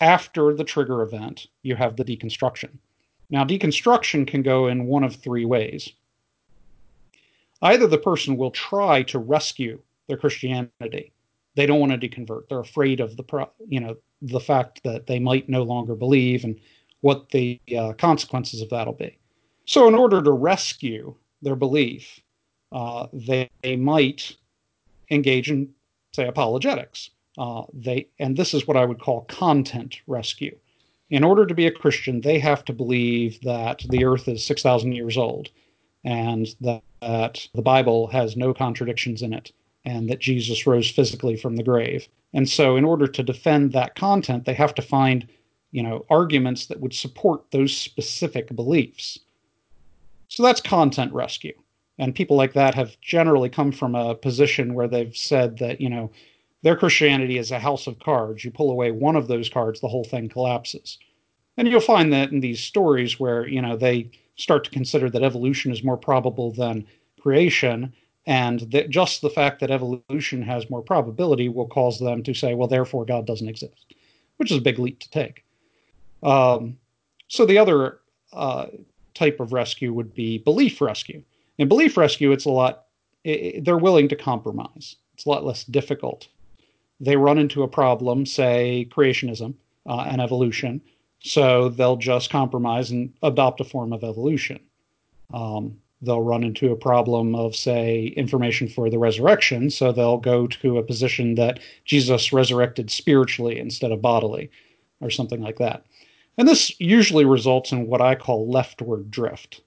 [0.00, 2.78] after the trigger event, you have the deconstruction.
[3.30, 5.92] Now, deconstruction can go in one of three ways.
[7.60, 11.12] Either the person will try to rescue their Christianity.
[11.56, 12.48] They don't want to deconvert.
[12.48, 16.58] They're afraid of the you know the fact that they might no longer believe and
[17.00, 19.18] what the uh, consequences of that'll be.
[19.66, 22.20] So, in order to rescue their belief,
[22.72, 24.36] uh, they, they might
[25.10, 25.70] engage in,
[26.12, 27.10] say, apologetics.
[27.36, 30.56] Uh, they and this is what I would call content rescue.
[31.10, 34.92] In order to be a Christian, they have to believe that the earth is 6,000
[34.92, 35.48] years old
[36.04, 39.52] and that, that the Bible has no contradictions in it
[39.84, 42.08] and that Jesus rose physically from the grave.
[42.34, 45.26] And so in order to defend that content, they have to find,
[45.70, 49.18] you know, arguments that would support those specific beliefs.
[50.28, 51.54] So that's content rescue.
[51.98, 55.88] And people like that have generally come from a position where they've said that, you
[55.88, 56.10] know,
[56.62, 58.44] their Christianity is a house of cards.
[58.44, 60.98] You pull away one of those cards, the whole thing collapses.
[61.56, 65.22] And you'll find that in these stories where, you know, they start to consider that
[65.22, 66.86] evolution is more probable than
[67.20, 67.92] creation,
[68.26, 72.54] and that just the fact that evolution has more probability will cause them to say,
[72.54, 73.94] well, therefore God doesn't exist,
[74.36, 75.44] which is a big leap to take.
[76.22, 76.76] Um,
[77.28, 77.98] so the other
[78.32, 78.66] uh,
[79.14, 81.22] type of rescue would be belief rescue.
[81.58, 82.86] In belief rescue, it's a lot,
[83.24, 84.96] it, they're willing to compromise.
[85.14, 86.28] It's a lot less difficult
[87.00, 89.54] they run into a problem, say creationism
[89.86, 90.80] uh, and evolution,
[91.20, 94.60] so they'll just compromise and adopt a form of evolution.
[95.32, 100.46] Um, they'll run into a problem of, say, information for the resurrection, so they'll go
[100.46, 104.50] to a position that Jesus resurrected spiritually instead of bodily,
[105.00, 105.84] or something like that.
[106.36, 109.60] And this usually results in what I call leftward drift.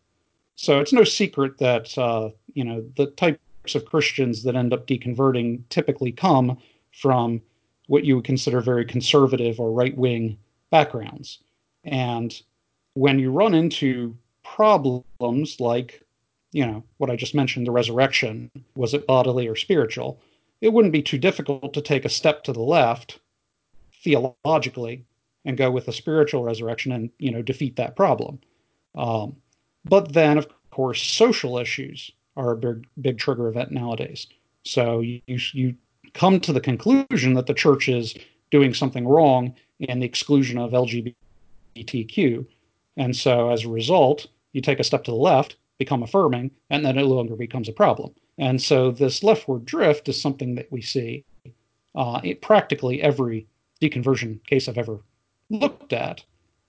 [0.56, 4.88] So it's no secret that uh, you know the types of Christians that end up
[4.88, 6.58] deconverting typically come
[6.91, 7.41] from
[7.88, 10.38] what you would consider very conservative or right wing
[10.69, 11.39] backgrounds.
[11.84, 12.39] And
[12.93, 16.01] when you run into problems like,
[16.51, 20.19] you know, what I just mentioned, the resurrection, was it bodily or spiritual?
[20.62, 23.19] It wouldn't be too difficult to take a step to the left
[24.04, 25.06] theologically
[25.45, 28.39] and go with a spiritual resurrection and, you know, defeat that problem.
[28.95, 29.36] Um,
[29.86, 34.27] but then, of course, social issues are a big, big trigger event nowadays.
[34.63, 35.75] So you, you
[36.13, 38.15] come to the conclusion that the church is
[38.50, 42.45] doing something wrong in the exclusion of LGBTQ.
[42.97, 46.86] And so as a result, you take a step to the left, become affirming, and
[46.86, 48.13] then it no longer becomes a problem.
[48.38, 51.24] And so this leftward drift is something that we see
[51.95, 53.47] uh, in practically every
[53.82, 55.00] deconversion case I've ever
[55.50, 56.24] looked at.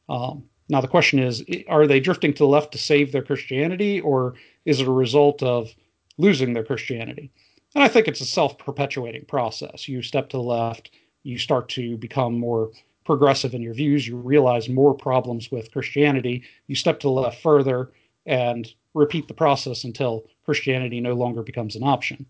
[0.08, 4.00] Um, now, the question is are they drifting to the left to save their Christianity,
[4.00, 5.70] or is it a result of
[6.18, 7.30] losing their Christianity?
[7.74, 9.88] And I think it's a self perpetuating process.
[9.88, 10.90] You step to the left,
[11.22, 12.70] you start to become more
[13.04, 14.06] progressive in your views.
[14.06, 16.42] You realize more problems with Christianity.
[16.66, 17.90] You step to the left further
[18.26, 22.26] and repeat the process until Christianity no longer becomes an option.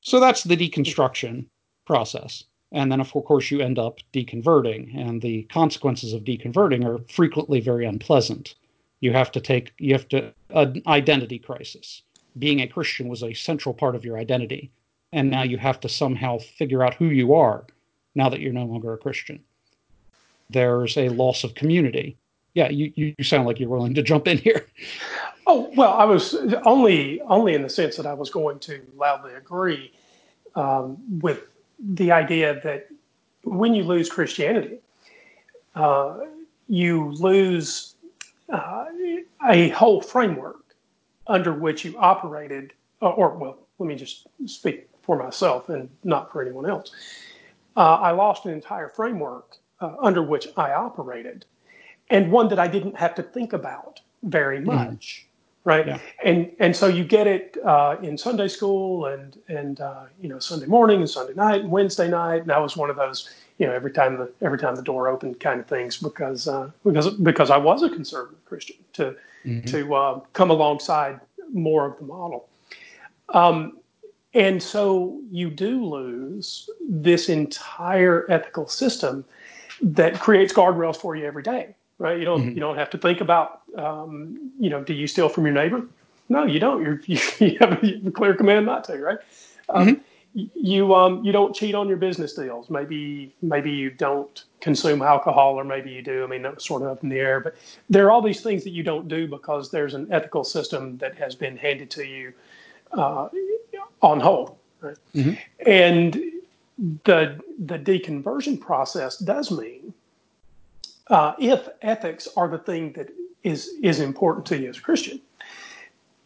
[0.00, 1.46] So that's the deconstruction
[1.86, 2.44] process.
[2.72, 7.60] And then, of course, you end up deconverting, and the consequences of deconverting are frequently
[7.60, 8.54] very unpleasant.
[9.00, 12.02] You have to take, you have to, an identity crisis.
[12.38, 14.70] Being a Christian was a central part of your identity,
[15.12, 17.64] and now you have to somehow figure out who you are
[18.14, 19.40] now that you're no longer a Christian.
[20.50, 22.16] There's a loss of community.
[22.54, 24.66] Yeah, you, you sound like you're willing to jump in here.
[25.48, 29.32] Oh well, I was only only in the sense that I was going to loudly
[29.34, 29.92] agree
[30.56, 32.88] um, with the idea that
[33.44, 34.78] when you lose Christianity,
[35.76, 36.18] uh,
[36.68, 37.94] you lose
[38.48, 38.86] uh,
[39.48, 40.65] a whole framework
[41.26, 46.32] under which you operated, or, or, well, let me just speak for myself and not
[46.32, 46.92] for anyone else.
[47.76, 51.44] Uh, I lost an entire framework uh, under which I operated,
[52.10, 54.66] and one that I didn't have to think about very mm-hmm.
[54.66, 55.22] much.
[55.22, 55.26] Mm
[55.66, 55.86] right?
[55.86, 55.98] Yeah.
[56.24, 60.38] And and so you get it uh, in Sunday school and and uh, you know
[60.38, 62.42] Sunday morning and Sunday night and Wednesday night.
[62.42, 65.08] And that was one of those you know every time the every time the door
[65.08, 69.14] opened kind of things because uh, because because I was a conservative Christian to
[69.46, 69.66] mm-hmm.
[69.66, 71.20] to uh, come alongside
[71.52, 72.48] more of the model.
[73.30, 73.78] Um,
[74.34, 79.24] and so you do lose this entire ethical system
[79.80, 82.18] that creates guardrails for you every day right?
[82.18, 82.50] You don't mm-hmm.
[82.50, 85.86] you don't have to think about um, you know do you steal from your neighbor?
[86.28, 86.82] No, you don't.
[86.82, 89.18] You're, you, you have a clear command not to, right?
[89.68, 90.02] Um, mm-hmm.
[90.36, 92.68] You um, you don't cheat on your business deals.
[92.68, 96.24] Maybe maybe you don't consume alcohol, or maybe you do.
[96.24, 97.40] I mean, that's sort of up in the air.
[97.40, 97.56] But
[97.88, 101.16] there are all these things that you don't do because there's an ethical system that
[101.16, 102.34] has been handed to you
[102.92, 103.28] uh,
[104.02, 104.96] on hold, right?
[105.14, 105.34] Mm-hmm.
[105.66, 106.22] And
[107.04, 109.94] the the deconversion process does mean
[111.08, 113.08] uh, if ethics are the thing that
[113.42, 115.18] is is important to you as a Christian,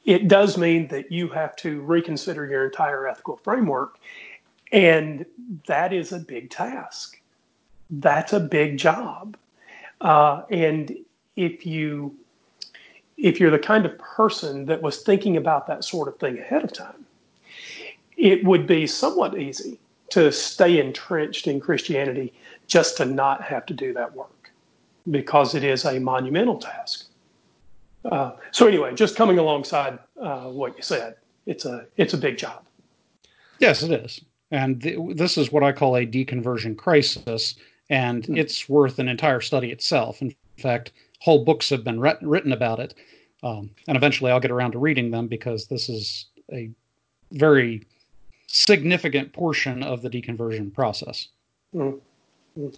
[0.05, 3.99] it does mean that you have to reconsider your entire ethical framework,
[4.73, 5.27] and
[5.67, 7.21] that is a big task.
[7.91, 9.37] That's a big job,
[10.01, 10.95] uh, and
[11.37, 12.15] if you
[13.17, 16.65] if you're the kind of person that was thinking about that sort of thing ahead
[16.65, 17.05] of time,
[18.17, 19.79] it would be somewhat easy
[20.11, 22.33] to stay entrenched in Christianity
[22.67, 24.51] just to not have to do that work
[25.11, 27.10] because it is a monumental task.
[28.05, 32.39] Uh, so anyway, just coming alongside uh, what you said, it's a it's a big
[32.39, 32.65] job.
[33.59, 37.57] Yes, it is, and th- this is what I call a deconversion crisis,
[37.91, 38.39] and mm.
[38.39, 40.23] it's worth an entire study itself.
[40.23, 42.95] In fact, whole books have been re- written about it,
[43.43, 46.71] um, and eventually I'll get around to reading them because this is a
[47.33, 47.87] very
[48.47, 51.29] significant portion of the deconversion process.
[51.75, 52.01] Mm.
[52.59, 52.77] Mm.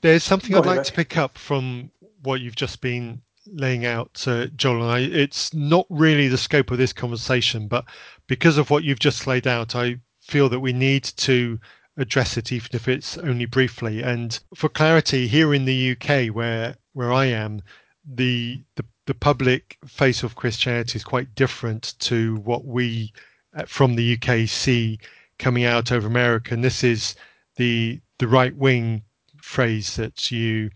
[0.00, 1.90] There's something Go I'd ahead, like to pick up from
[2.22, 3.20] what you've just been
[3.52, 4.82] laying out, uh, Joel.
[4.82, 7.84] And I, it's not really the scope of this conversation, but
[8.26, 11.58] because of what you've just laid out, I feel that we need to
[11.96, 14.02] address it, even if it's only briefly.
[14.02, 17.62] And for clarity, here in the UK, where where I am,
[18.04, 23.12] the the, the public face of Christianity is quite different to what we
[23.54, 24.98] uh, from the UK see
[25.38, 26.54] coming out over America.
[26.54, 27.14] And this is
[27.56, 29.02] the the right wing
[29.40, 30.70] phrase that you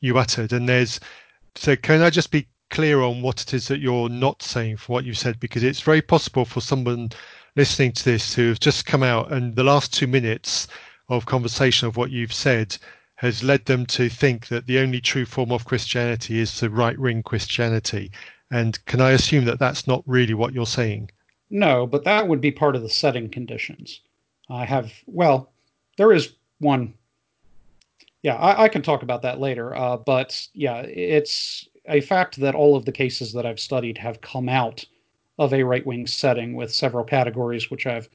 [0.00, 0.52] you uttered.
[0.52, 1.00] And there's
[1.54, 4.92] so can I just be clear on what it is that you're not saying for
[4.92, 7.10] what you said because it's very possible for someone
[7.54, 10.68] listening to this who has just come out and the last two minutes
[11.08, 12.76] of conversation of what you've said
[13.16, 16.98] has led them to think that the only true form of Christianity is the right
[16.98, 18.10] wing Christianity.
[18.50, 21.10] And can I assume that that's not really what you're saying?
[21.50, 24.00] No, but that would be part of the setting conditions.
[24.48, 25.52] I have, well,
[25.98, 26.94] there is one
[28.22, 29.74] yeah, I, I, can talk about that later.
[29.74, 34.20] Uh, but yeah, it's a fact that all of the cases that I've studied have
[34.20, 34.84] come out
[35.38, 38.08] of a right wing setting with several categories, which I've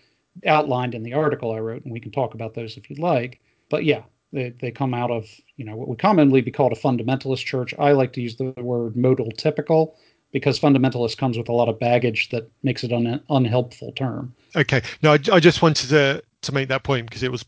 [0.45, 3.41] outlined in the article I wrote, and we can talk about those if you'd like.
[3.69, 5.25] But yeah, they, they come out of
[5.57, 7.73] you know what would commonly be called a fundamentalist church.
[7.77, 9.97] I like to use the word modal typical
[10.31, 14.33] because fundamentalist comes with a lot of baggage that makes it an unhelpful term.
[14.55, 17.45] Okay, no, I, I just wanted to to make that point because it was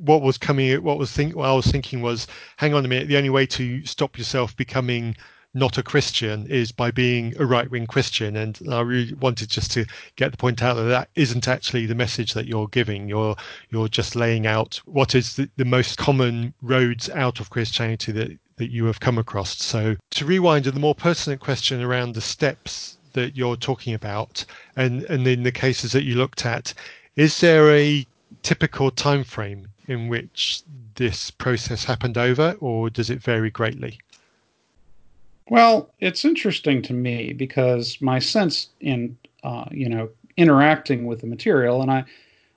[0.00, 2.26] what was coming what was think what I was thinking was
[2.56, 5.16] hang on a minute the only way to stop yourself becoming
[5.54, 8.36] not a Christian is by being a right wing Christian.
[8.36, 9.84] And I really wanted just to
[10.16, 13.08] get the point out that that isn't actually the message that you're giving.
[13.08, 13.36] You're
[13.70, 18.38] you're just laying out what is the, the most common roads out of Christianity that
[18.56, 19.62] that you have come across.
[19.62, 24.44] So to rewind to the more pertinent question around the steps that you're talking about
[24.76, 26.72] and and in the cases that you looked at
[27.16, 28.06] is there a
[28.42, 30.62] typical time frame in which
[30.94, 33.98] this process happened over, or does it vary greatly?
[35.48, 41.26] Well, it's interesting to me because my sense in uh, you know interacting with the
[41.26, 42.04] material, and I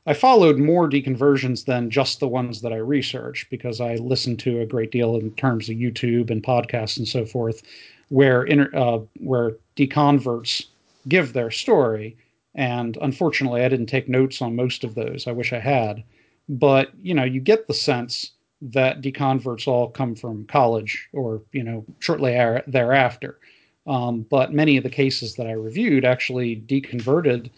[0.07, 4.61] I followed more deconversions than just the ones that I researched because I listened to
[4.61, 7.63] a great deal in terms of YouTube and podcasts and so forth,
[8.09, 10.65] where inter, uh, where deconverts
[11.07, 12.15] give their story.
[12.55, 15.27] And unfortunately, I didn't take notes on most of those.
[15.27, 16.03] I wish I had,
[16.47, 21.63] but you know, you get the sense that deconverts all come from college or you
[21.63, 22.31] know shortly
[22.67, 23.39] thereafter.
[23.87, 27.51] Um, but many of the cases that I reviewed actually deconverted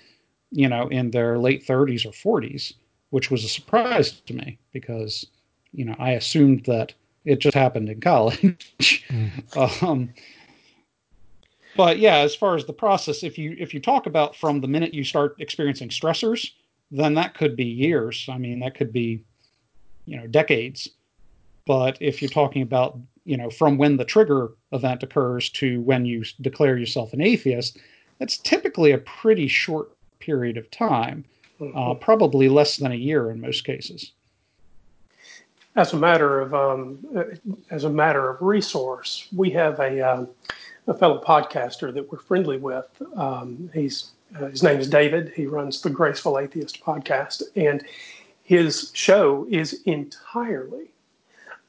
[0.51, 2.73] you know, in their late 30s or 40s,
[3.09, 5.25] which was a surprise to me because,
[5.71, 6.93] you know, I assumed that
[7.25, 8.73] it just happened in college.
[9.09, 9.83] mm.
[9.83, 10.13] um,
[11.77, 14.67] but yeah, as far as the process, if you if you talk about from the
[14.67, 16.51] minute you start experiencing stressors,
[16.91, 18.27] then that could be years.
[18.29, 19.23] I mean, that could be,
[20.05, 20.89] you know, decades.
[21.67, 26.05] But if you're talking about, you know, from when the trigger event occurs to when
[26.05, 27.77] you declare yourself an atheist,
[28.19, 31.23] that's typically a pretty short period of time,
[31.75, 34.13] uh, probably less than a year in most cases.
[35.75, 36.97] As a matter of um,
[37.69, 40.27] as a matter of resource, we have a um,
[40.87, 42.87] a fellow podcaster that we're friendly with.
[43.15, 45.31] Um, he's uh, his name is David.
[45.35, 47.83] He runs the Graceful Atheist podcast, and
[48.43, 50.91] his show is entirely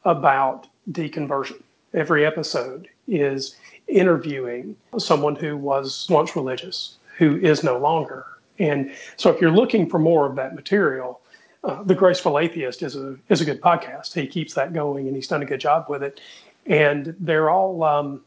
[0.05, 1.63] about deconversion.
[1.95, 8.27] Every episode is interviewing someone who was once religious, who is no longer,
[8.59, 11.21] and so if you're looking for more of that material,
[11.65, 14.15] uh, the Graceful Atheist is a is a good podcast.
[14.15, 16.21] He keeps that going, and he's done a good job with it.
[16.67, 18.21] And they're all um,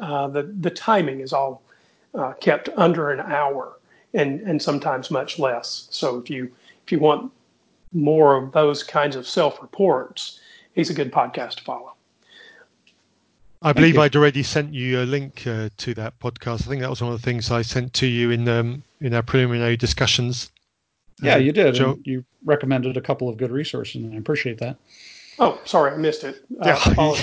[0.00, 1.62] uh, the the timing is all
[2.14, 3.78] uh, kept under an hour,
[4.14, 5.88] and and sometimes much less.
[5.90, 6.50] So if you
[6.84, 7.30] if you want
[7.92, 10.40] more of those kinds of self reports,
[10.74, 11.94] he's a good podcast to follow.
[13.62, 16.66] I believe I'd already sent you a link uh, to that podcast.
[16.66, 19.14] I think that was one of the things I sent to you in um, in
[19.14, 20.50] our preliminary discussions.
[21.22, 21.74] Yeah, uh, you did.
[21.74, 24.76] Joe, you recommended a couple of good resources, and I appreciate that.
[25.38, 26.44] Oh, sorry, I missed it.
[26.60, 27.16] Uh,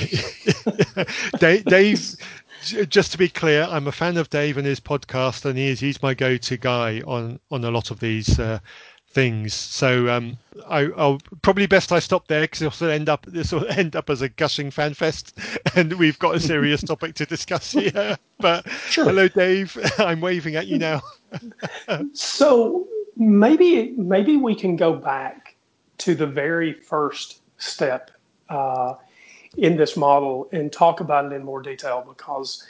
[0.95, 1.03] yeah.
[1.39, 2.15] Dave, Dave,
[2.61, 5.79] just to be clear, I'm a fan of Dave and his podcast, and he is
[5.79, 8.59] he's my go-to guy on on a lot of these uh,
[9.09, 9.53] things.
[9.53, 13.51] So um, I, will probably best I stop there because this will end up this
[13.51, 15.37] will end up as a gushing fan fest,
[15.75, 18.17] and we've got a serious topic to discuss here.
[18.39, 19.05] But sure.
[19.05, 19.77] hello, Dave.
[19.97, 21.01] I'm waving at you now.
[22.13, 25.55] so maybe maybe we can go back
[25.99, 28.11] to the very first step
[28.49, 28.95] uh,
[29.57, 32.63] in this model and talk about it in more detail because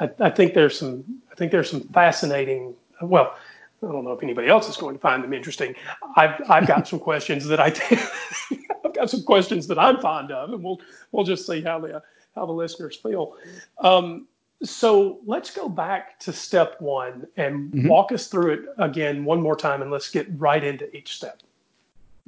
[0.00, 3.36] I, I think there's some I think there's some fascinating well
[3.82, 5.74] I don't know if anybody else is going to find them interesting.
[6.16, 7.66] I've I've got some questions that I
[8.84, 10.80] I've got some questions that I'm fond of, and we'll
[11.12, 12.02] we'll just see how the
[12.34, 13.36] how the listeners feel.
[13.78, 14.26] Um,
[14.62, 17.88] so let's go back to step one and mm-hmm.
[17.88, 21.42] walk us through it again one more time, and let's get right into each step.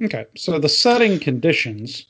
[0.01, 2.05] Okay, so the setting conditions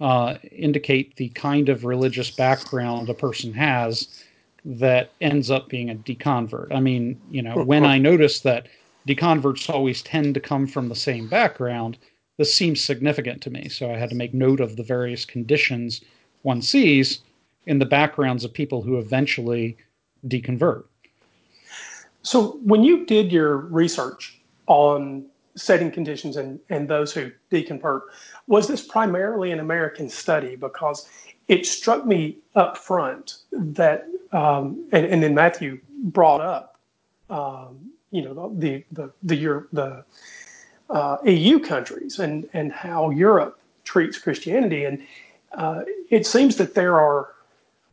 [0.00, 4.24] uh, indicate the kind of religious background a person has
[4.64, 6.74] that ends up being a deconvert.
[6.74, 8.66] I mean, you know, when I notice that
[9.06, 11.98] deconverts always tend to come from the same background,
[12.38, 13.68] this seems significant to me.
[13.68, 16.00] So I had to make note of the various conditions
[16.42, 17.20] one sees
[17.66, 19.76] in the backgrounds of people who eventually
[20.26, 20.84] deconvert.
[22.22, 28.02] So when you did your research on setting conditions and, and those who deconvert,
[28.46, 30.56] was this primarily an American study?
[30.56, 31.08] Because
[31.48, 36.78] it struck me up front that, um, and, and then Matthew brought up,
[37.30, 40.04] um, you know, the the the the, the
[40.90, 45.02] uh, EU countries and and how Europe treats Christianity, and
[45.52, 47.34] uh, it seems that there are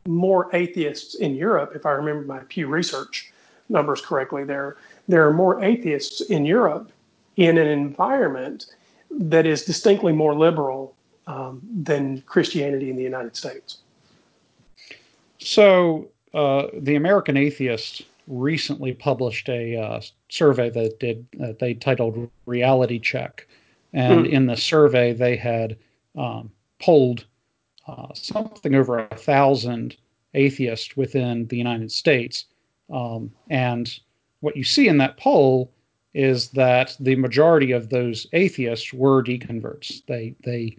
[0.06, 3.32] more atheists in Europe, if I remember my Pew Research
[3.68, 4.44] numbers correctly.
[4.44, 4.76] There
[5.08, 6.90] there are more atheists in Europe
[7.36, 8.66] in an environment
[9.10, 10.94] that is distinctly more liberal
[11.26, 13.78] um, than Christianity in the United States.
[15.38, 22.30] So, uh, the American Atheist recently published a uh, survey that did uh, they titled
[22.46, 23.46] Reality Check,
[23.92, 24.30] and mm.
[24.30, 25.76] in the survey they had
[26.16, 27.26] um, polled
[27.86, 29.96] uh, something over a thousand
[30.34, 32.46] atheists within the United States,
[32.90, 33.98] um, and
[34.40, 35.70] what you see in that poll
[36.14, 40.04] is that the majority of those atheists were deconverts.
[40.06, 40.76] They they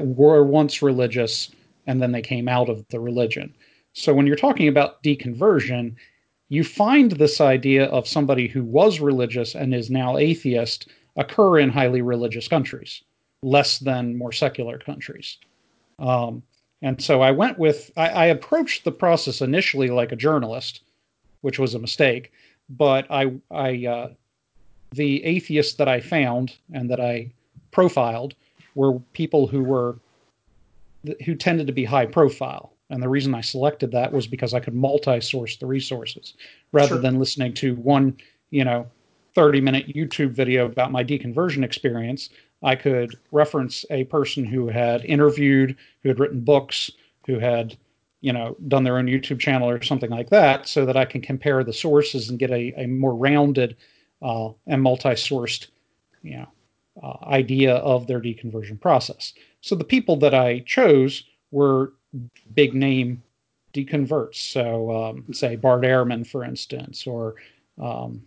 [0.00, 1.50] were once religious
[1.86, 3.54] and then they came out of the religion.
[3.92, 5.96] So when you're talking about deconversion,
[6.48, 11.70] you find this idea of somebody who was religious and is now atheist occur in
[11.70, 13.02] highly religious countries,
[13.42, 15.38] less than more secular countries.
[15.98, 16.42] Um,
[16.80, 20.80] and so I went with, I, I, approached the process initially like a journalist,
[21.42, 22.32] which was a mistake.
[22.68, 24.08] But I, I, uh,
[24.92, 27.32] the atheists that I found and that I
[27.70, 28.34] profiled
[28.74, 29.98] were people who were,
[31.24, 32.72] who tended to be high profile.
[32.90, 36.34] And the reason I selected that was because I could multi-source the resources
[36.72, 36.98] rather sure.
[36.98, 38.16] than listening to one,
[38.50, 38.86] you know,
[39.34, 42.28] 30 minute YouTube video about my deconversion experience.
[42.62, 46.90] I could reference a person who had interviewed, who had written books,
[47.26, 47.76] who had,
[48.20, 51.22] you know, done their own YouTube channel or something like that, so that I can
[51.22, 53.74] compare the sources and get a, a more rounded
[54.22, 55.68] uh, and multi-sourced,
[56.22, 56.48] you know,
[57.02, 59.32] uh, idea of their deconversion process.
[59.60, 61.92] So the people that I chose were
[62.54, 63.22] big name
[63.74, 64.36] deconverts.
[64.36, 67.34] So, um, say Bart Ehrman, for instance, or
[67.80, 68.22] um,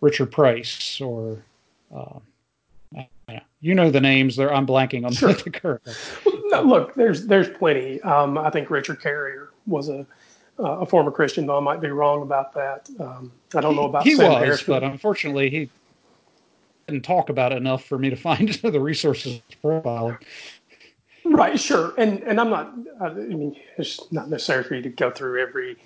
[0.00, 1.42] Richard Price, or
[1.94, 2.18] uh,
[3.60, 4.36] you know the names.
[4.36, 5.32] There, I'm blanking on sure.
[5.32, 5.82] the current.
[6.46, 8.00] no, look, there's there's plenty.
[8.02, 10.06] Um, I think Richard Carrier was a
[10.58, 12.88] uh, a former Christian, though I might be wrong about that.
[12.98, 15.70] Um, I don't know about he Sam was, Harris, but unfortunately he
[16.86, 20.18] didn't talk about it enough for me to find the resources profile.
[21.24, 22.72] Right, sure, and and I'm not.
[23.00, 25.76] I mean, it's not necessary for you to go through every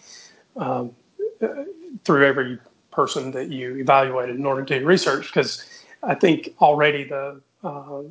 [0.56, 0.94] um,
[1.40, 1.64] uh,
[2.04, 2.58] through every
[2.90, 5.64] person that you evaluated in order to do research because
[6.02, 8.02] I think already the uh,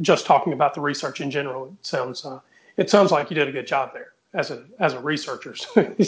[0.00, 2.40] just talking about the research in general it sounds uh,
[2.76, 5.54] it sounds like you did a good job there as a as a researcher.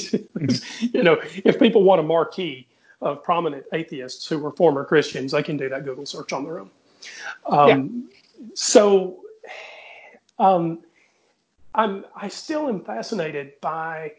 [0.80, 2.68] you know, if people want a marquee
[3.00, 6.60] of prominent atheists who were former Christians, they can do that Google search on their
[6.60, 6.70] own.
[7.46, 8.08] Um,
[8.38, 8.46] yeah.
[8.54, 9.24] So
[10.38, 10.80] um,
[11.74, 14.12] I'm I still am fascinated by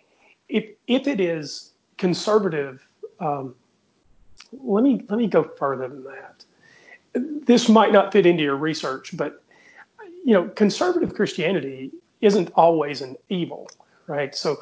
[0.49, 2.85] if if it is conservative.
[3.19, 3.55] Um,
[4.51, 6.45] let me let me go further than that.
[7.45, 9.43] This might not fit into your research, but
[10.25, 11.91] you know, conservative Christianity
[12.21, 13.69] isn't always an evil,
[14.09, 14.35] right?
[14.35, 14.57] So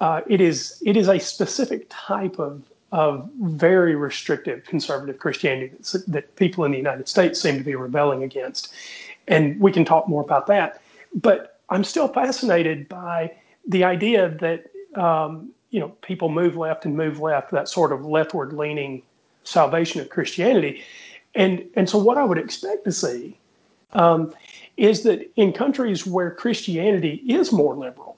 [0.00, 6.06] uh, it is it is a specific type of of very restrictive conservative Christianity that,
[6.06, 8.72] that people in the United States seem to be rebelling against,
[9.28, 10.80] and we can talk more about that.
[11.14, 13.32] But I'm still fascinated by
[13.66, 14.70] the idea that
[15.00, 19.02] um, you know people move left and move left, that sort of leftward leaning
[19.44, 20.82] salvation of Christianity,
[21.34, 23.36] and and so what I would expect to see
[23.92, 24.34] um,
[24.76, 28.15] is that in countries where Christianity is more liberal,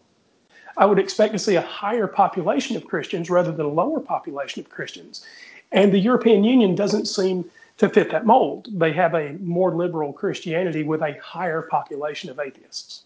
[0.79, 4.61] I would expect to see a higher population of Christians rather than a lower population
[4.61, 5.27] of Christians,
[5.73, 7.45] and the European Union doesn't seem
[7.79, 8.69] to fit that mold.
[8.73, 13.05] They have a more liberal Christianity with a higher population of atheists.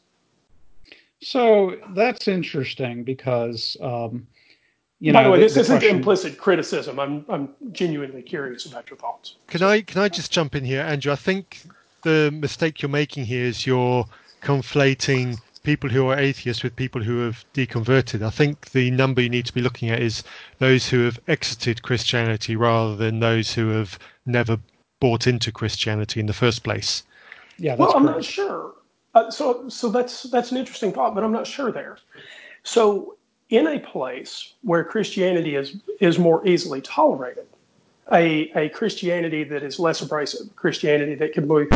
[1.21, 4.27] So that's interesting because, um,
[4.99, 5.97] you By know, the way, this the isn't question...
[5.97, 6.99] implicit criticism.
[6.99, 9.37] I'm I'm genuinely curious about your thoughts.
[9.47, 11.13] Can I can I just jump in here, Andrew?
[11.13, 11.63] I think
[12.03, 14.05] the mistake you're making here is you're
[14.43, 18.23] conflating people who are atheists with people who have deconverted.
[18.23, 20.25] I think the number you need to be looking at is
[20.59, 24.59] those who have exited Christianity rather than those who have never
[25.01, 27.03] bought into Christianity in the first place.
[27.59, 28.75] Yeah, well, I'm not sure.
[29.15, 31.99] Uh, so, so that's that's an interesting thought, but I'm not sure there.
[32.63, 33.17] So,
[33.51, 37.47] in a place where Christianity is is more easily tolerated,
[38.11, 41.67] a, a Christianity that is less abrasive, Christianity that can be,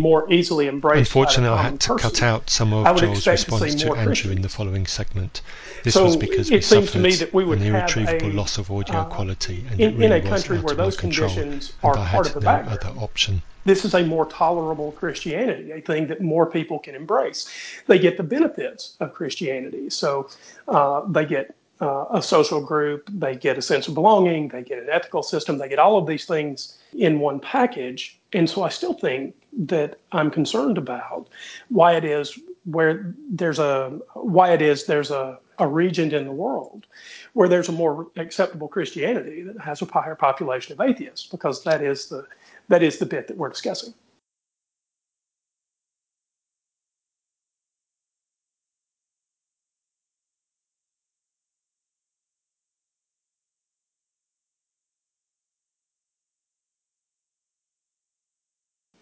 [0.00, 0.98] more easily embraced.
[0.98, 2.10] Unfortunately, I had to person.
[2.10, 5.40] cut out some of Joel's response to, to Andrew in the following segment.
[5.82, 9.80] This so was because we suffered an irretrievable a, loss of audio uh, quality, and
[9.80, 12.80] in, really in a country where those conditions are part of the no background.
[12.82, 13.42] other option.
[13.64, 17.48] This is a more tolerable Christianity, a thing that more people can embrace.
[17.86, 20.28] They get the benefits of Christianity, so
[20.68, 24.78] uh, they get uh, a social group, they get a sense of belonging, they get
[24.78, 28.18] an ethical system, they get all of these things in one package.
[28.32, 31.28] And so I still think that I'm concerned about
[31.68, 36.32] why it is where there's a why it is there's a, a region in the
[36.32, 36.86] world
[37.34, 41.82] where there's a more acceptable Christianity that has a higher population of atheists, because that
[41.82, 42.26] is the
[42.68, 43.94] that is the bit that we're discussing.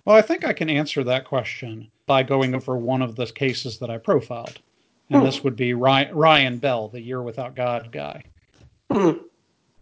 [0.05, 3.79] Well, I think I can answer that question by going over one of the cases
[3.79, 4.59] that I profiled.
[5.11, 5.27] And hmm.
[5.27, 8.25] this would be Ryan, Bell, the Year Without God guy.
[8.91, 9.13] Hmm.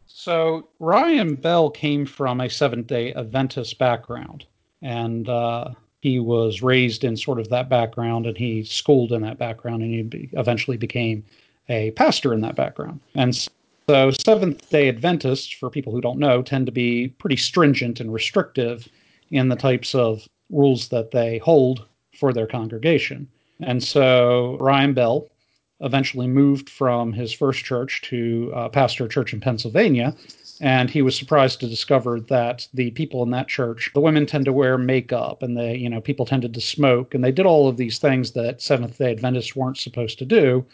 [0.07, 4.45] so, Ryan Bell came from a Seventh day Adventist background.
[4.83, 9.39] And uh, he was raised in sort of that background and he schooled in that
[9.39, 11.25] background and he be, eventually became
[11.69, 13.01] a pastor in that background.
[13.15, 13.35] And
[13.89, 18.13] so, Seventh day Adventists, for people who don't know, tend to be pretty stringent and
[18.13, 18.89] restrictive
[19.31, 21.87] in the types of rules that they hold
[22.19, 23.29] for their congregation.
[23.61, 25.29] And so Ryan Bell
[25.81, 30.15] eventually moved from his first church to uh, pastor a church in Pennsylvania.
[30.61, 34.45] And he was surprised to discover that the people in that church, the women tend
[34.45, 37.67] to wear makeup and they, you know, people tended to smoke and they did all
[37.67, 40.67] of these things that Seventh day Adventists weren't supposed to do.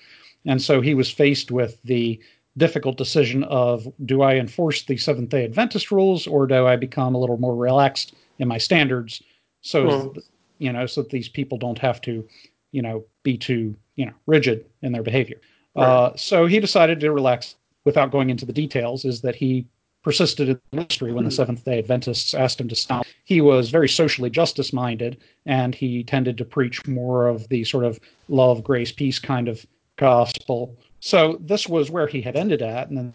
[0.45, 2.21] And so he was faced with the
[2.57, 7.15] difficult decision of do I enforce the Seventh day Adventist rules or do I become
[7.15, 9.22] a little more relaxed in my standards
[9.62, 10.14] so, well,
[10.59, 12.26] you know, so that these people don't have to,
[12.70, 15.41] you know, be too you know rigid in their behavior.
[15.74, 15.84] Right.
[15.84, 19.05] Uh, so he decided to relax without going into the details.
[19.05, 19.66] Is that he
[20.03, 21.34] persisted in the ministry when the hmm.
[21.34, 23.05] Seventh Day Adventists asked him to stop.
[23.24, 27.84] He was very socially justice minded, and he tended to preach more of the sort
[27.84, 29.66] of love, grace, peace kind of
[29.97, 30.76] gospel.
[31.01, 33.14] So this was where he had ended at, and then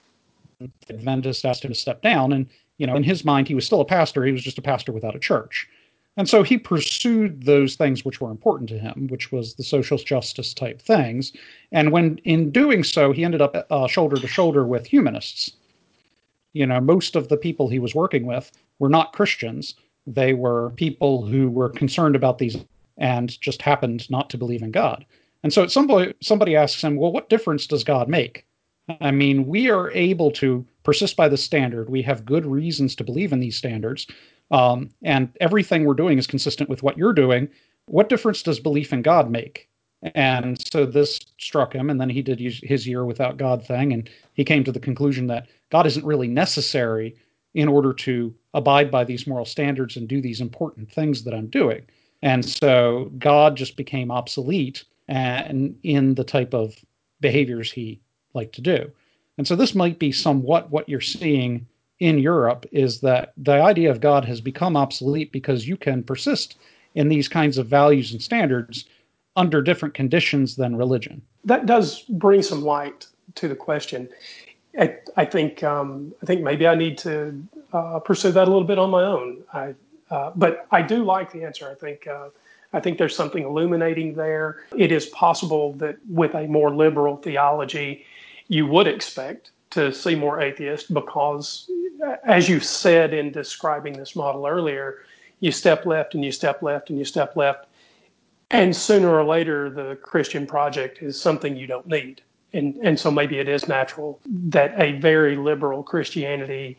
[0.60, 2.34] the Adventists asked him to step down.
[2.34, 2.48] And
[2.82, 4.26] you know, in his mind, he was still a pastor.
[4.26, 5.70] He was just a pastor without a church.
[6.18, 10.00] And so he pursued those things which were important to him, which was the social
[10.00, 11.32] justice type things.
[11.72, 15.52] And when in doing so, he ended up uh, shoulder to shoulder with humanists.
[16.54, 19.76] You know, most of the people he was working with were not Christians.
[20.08, 22.58] They were people who were concerned about these
[22.98, 25.06] and just happened not to believe in God.
[25.44, 28.44] And so at some point, somebody asks him, "Well, what difference does God make?"
[29.00, 31.90] I mean, we are able to persist by the standard.
[31.90, 34.08] We have good reasons to believe in these standards,
[34.50, 37.48] um, and everything we're doing is consistent with what you're doing.
[37.86, 39.70] What difference does belief in God make?
[40.16, 44.10] And so this struck him, and then he did his year without God thing, and
[44.34, 47.16] he came to the conclusion that God isn't really necessary
[47.54, 51.48] in order to abide by these moral standards and do these important things that I'm
[51.48, 51.86] doing.
[52.22, 56.76] And so God just became obsolete and in the type of
[57.20, 58.00] behaviors he
[58.34, 58.92] liked to do.
[59.38, 61.66] And so this might be somewhat what you're seeing
[62.00, 66.58] in Europe is that the idea of God has become obsolete because you can persist
[66.96, 68.86] in these kinds of values and standards
[69.36, 71.22] under different conditions than religion.
[71.46, 74.10] That does bring some light to the question.
[74.78, 77.42] I, I think um, I think maybe I need to
[77.74, 79.44] uh, pursue that a little bit on my own.
[79.54, 79.76] I,
[80.10, 81.70] uh, but I do like the answer.
[81.70, 82.30] I think uh,
[82.74, 84.62] I think there's something illuminating there.
[84.78, 88.06] It is possible that with a more liberal theology,
[88.52, 91.72] you would expect to see more atheists because
[92.26, 95.06] as you said in describing this model earlier,
[95.40, 97.68] you step left and you step left and you step left.
[98.50, 102.22] And sooner or later, the Christian project is something you don't need.
[102.52, 106.78] And, and so maybe it is natural that a very liberal Christianity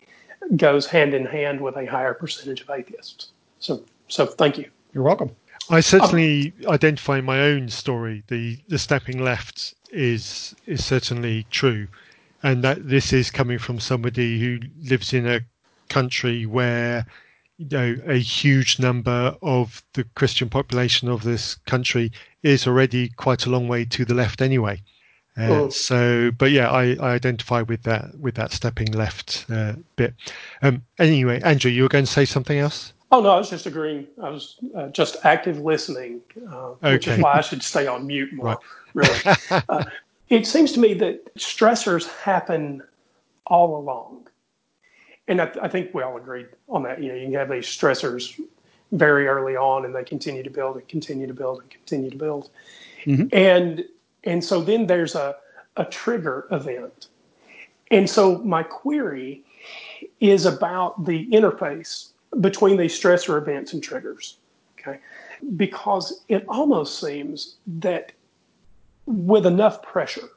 [0.56, 3.28] goes hand in hand with a higher percentage of atheists.
[3.60, 4.68] So, so thank you.
[4.92, 5.30] You're welcome.
[5.70, 11.46] I certainly um, identify in my own story the, the stepping left is is certainly
[11.50, 11.86] true
[12.42, 15.40] and that this is coming from somebody who lives in a
[15.88, 17.06] country where
[17.58, 22.10] you know a huge number of the Christian population of this country
[22.42, 24.82] is already quite a long way to the left anyway.
[25.36, 25.68] Uh, oh.
[25.70, 30.14] So, but yeah, I, I, identify with that with that stepping left uh, bit.
[30.60, 32.92] Um, anyway, Andrew, you were going to say something else.
[33.12, 34.06] Oh no, I was just agreeing.
[34.22, 36.92] I was uh, just active listening, uh, okay.
[36.94, 38.46] which is why I should stay on mute more.
[38.46, 38.58] Right.
[38.94, 39.36] Really,
[39.68, 39.84] uh,
[40.30, 42.82] it seems to me that stressors happen
[43.46, 44.28] all along.
[45.28, 47.02] And I, th- I, think we all agreed on that.
[47.02, 48.40] You know, you can have these stressors
[48.92, 52.16] very early on and they continue to build and continue to build and continue to
[52.16, 52.50] build.
[53.04, 53.28] Mm-hmm.
[53.32, 53.84] And
[54.24, 55.36] and so then there's a,
[55.76, 57.08] a trigger event.
[57.90, 59.42] And so my query
[60.20, 64.38] is about the interface between these stressor events and triggers.
[64.78, 64.98] Okay.
[65.56, 68.12] Because it almost seems that
[69.06, 70.28] with enough pressure,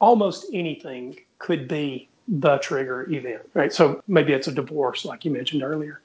[0.00, 3.72] almost anything could be the trigger event, right?
[3.72, 6.00] So maybe it's a divorce, like you mentioned earlier,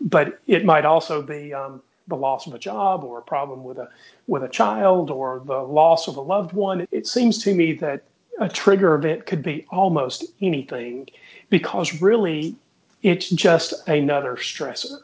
[0.00, 3.78] but it might also be um, the loss of a job or a problem with
[3.78, 3.88] a
[4.26, 6.86] with a child or the loss of a loved one.
[6.90, 8.02] It seems to me that
[8.38, 11.08] a trigger event could be almost anything
[11.48, 12.56] because really
[13.02, 15.00] it's just another stressor.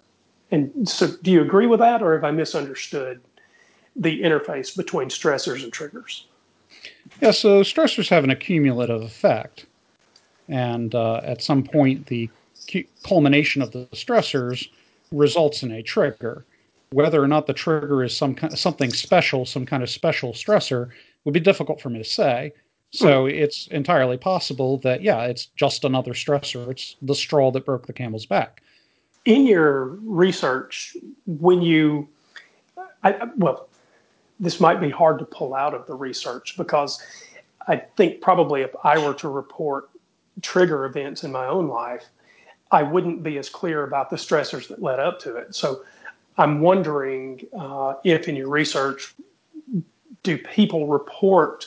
[0.51, 3.21] And so, do you agree with that, or have I misunderstood
[3.97, 6.27] the interface between stressors and triggers.
[7.21, 9.67] Yeah, so stressors have an accumulative effect.
[10.49, 12.31] And uh, at some point, the
[13.05, 14.69] culmination of the stressors
[15.11, 16.45] results in a trigger.
[16.91, 20.91] Whether or not the trigger is some kind, something special, some kind of special stressor,
[21.25, 22.53] would be difficult for me to say.
[22.97, 26.71] So it's entirely possible that, yeah, it's just another stressor.
[26.71, 28.63] It's the straw that broke the camel's back.
[29.25, 32.09] In your research, when you,
[33.03, 33.69] I, well,
[34.41, 37.03] this might be hard to pull out of the research because
[37.69, 39.91] I think probably if I were to report
[40.43, 42.05] trigger events in my own life,
[42.71, 45.55] I wouldn't be as clear about the stressors that led up to it.
[45.55, 45.83] So
[46.39, 49.15] I'm wondering uh, if in your research,
[50.23, 51.67] do people report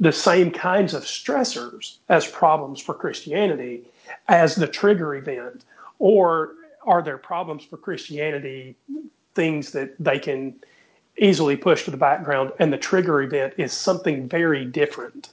[0.00, 3.84] the same kinds of stressors as problems for Christianity
[4.28, 5.64] as the trigger event?
[5.98, 6.54] Or
[6.86, 8.76] are there problems for Christianity,
[9.34, 10.54] things that they can
[11.18, 15.30] easily push to the background, and the trigger event is something very different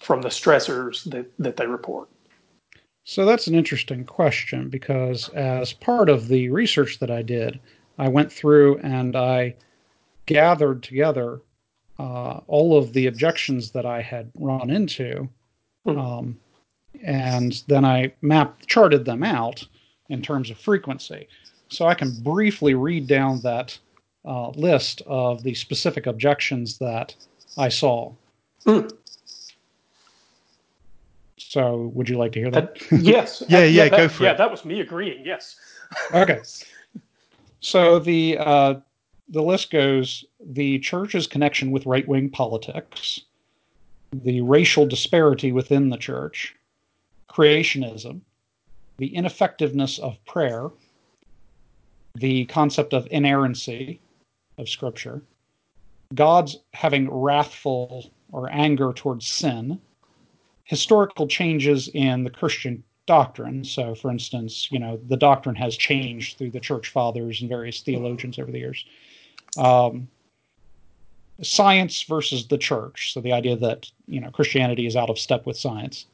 [0.00, 2.08] from the stressors that, that they report?
[3.04, 7.60] So that's an interesting question because as part of the research that I did,
[7.98, 9.54] I went through and I
[10.26, 11.40] gathered together
[11.98, 15.28] uh, all of the objections that I had run into,
[15.84, 15.98] hmm.
[15.98, 16.38] um,
[17.02, 19.66] and then I mapped charted them out
[20.08, 21.28] in terms of frequency.
[21.68, 23.78] So I can briefly read down that
[24.24, 27.14] uh, list of the specific objections that
[27.56, 28.12] I saw.
[28.66, 28.90] Mm.
[31.36, 32.78] So, would you like to hear that?
[32.90, 33.42] that yes.
[33.48, 34.32] yeah, yeah, yeah, that, go for yeah, it.
[34.32, 35.24] Yeah, that was me agreeing.
[35.24, 35.56] Yes.
[36.12, 36.40] okay.
[37.60, 38.74] So the uh,
[39.28, 43.20] the list goes: the church's connection with right wing politics,
[44.12, 46.54] the racial disparity within the church,
[47.30, 48.20] creationism,
[48.98, 50.70] the ineffectiveness of prayer,
[52.14, 54.00] the concept of inerrancy
[54.58, 55.22] of Scripture,
[56.14, 59.80] God's having wrathful or anger towards sin,
[60.64, 63.64] historical changes in the Christian doctrine.
[63.64, 67.80] So, for instance, you know, the doctrine has changed through the church fathers and various
[67.80, 68.84] theologians over the years.
[69.58, 70.08] Um,
[71.42, 73.12] science versus the church.
[73.12, 76.06] So, the idea that, you know, Christianity is out of step with science.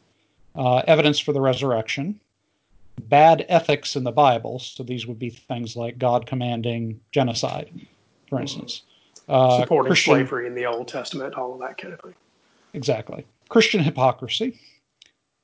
[0.55, 2.21] Uh, evidence for the resurrection.
[3.09, 4.59] Bad ethics in the Bible.
[4.59, 7.71] So, these would be things like God commanding genocide,
[8.29, 8.83] for instance.
[9.29, 12.15] Uh, Supporting Christian, slavery in the Old Testament, all of that kind of thing.
[12.75, 13.25] Exactly.
[13.49, 14.59] Christian hypocrisy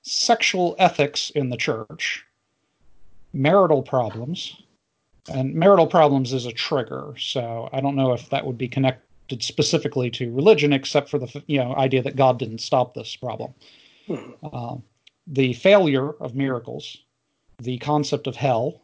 [0.07, 2.25] sexual ethics in the church,
[3.33, 4.63] marital problems,
[5.29, 7.15] and marital problems is a trigger.
[7.19, 11.43] So I don't know if that would be connected specifically to religion, except for the
[11.47, 13.55] you know idea that God didn't stop this problem.
[14.07, 14.31] Hmm.
[14.43, 14.77] Uh,
[15.27, 16.99] the failure of miracles,
[17.59, 18.81] the concept of hell,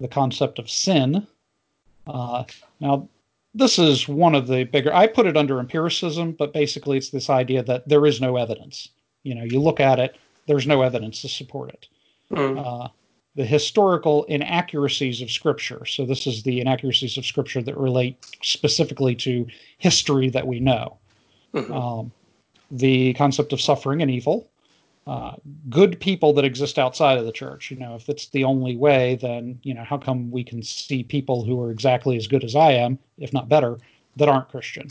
[0.00, 1.26] the concept of sin.
[2.06, 2.44] Uh,
[2.80, 3.08] now,
[3.54, 4.94] this is one of the bigger.
[4.94, 8.88] I put it under empiricism, but basically, it's this idea that there is no evidence.
[9.22, 11.86] You know, you look at it, there's no evidence to support it.
[12.32, 12.64] Mm.
[12.64, 12.88] Uh,
[13.36, 15.84] the historical inaccuracies of Scripture.
[15.86, 19.46] So, this is the inaccuracies of Scripture that relate specifically to
[19.78, 20.98] history that we know.
[21.54, 21.72] Mm-hmm.
[21.72, 22.12] Um,
[22.70, 24.48] the concept of suffering and evil.
[25.06, 25.34] Uh,
[25.68, 27.70] good people that exist outside of the church.
[27.70, 31.02] You know, if it's the only way, then, you know, how come we can see
[31.02, 33.78] people who are exactly as good as I am, if not better,
[34.16, 34.90] that aren't Christian?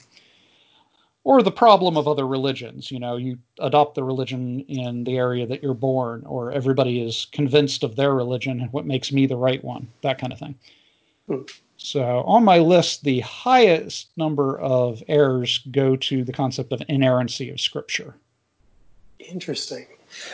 [1.29, 2.89] Or the problem of other religions.
[2.89, 7.27] You know, you adopt the religion in the area that you're born, or everybody is
[7.31, 10.55] convinced of their religion and what makes me the right one, that kind of thing.
[11.27, 11.41] Hmm.
[11.77, 17.51] So, on my list, the highest number of errors go to the concept of inerrancy
[17.51, 18.15] of Scripture.
[19.19, 19.85] Interesting.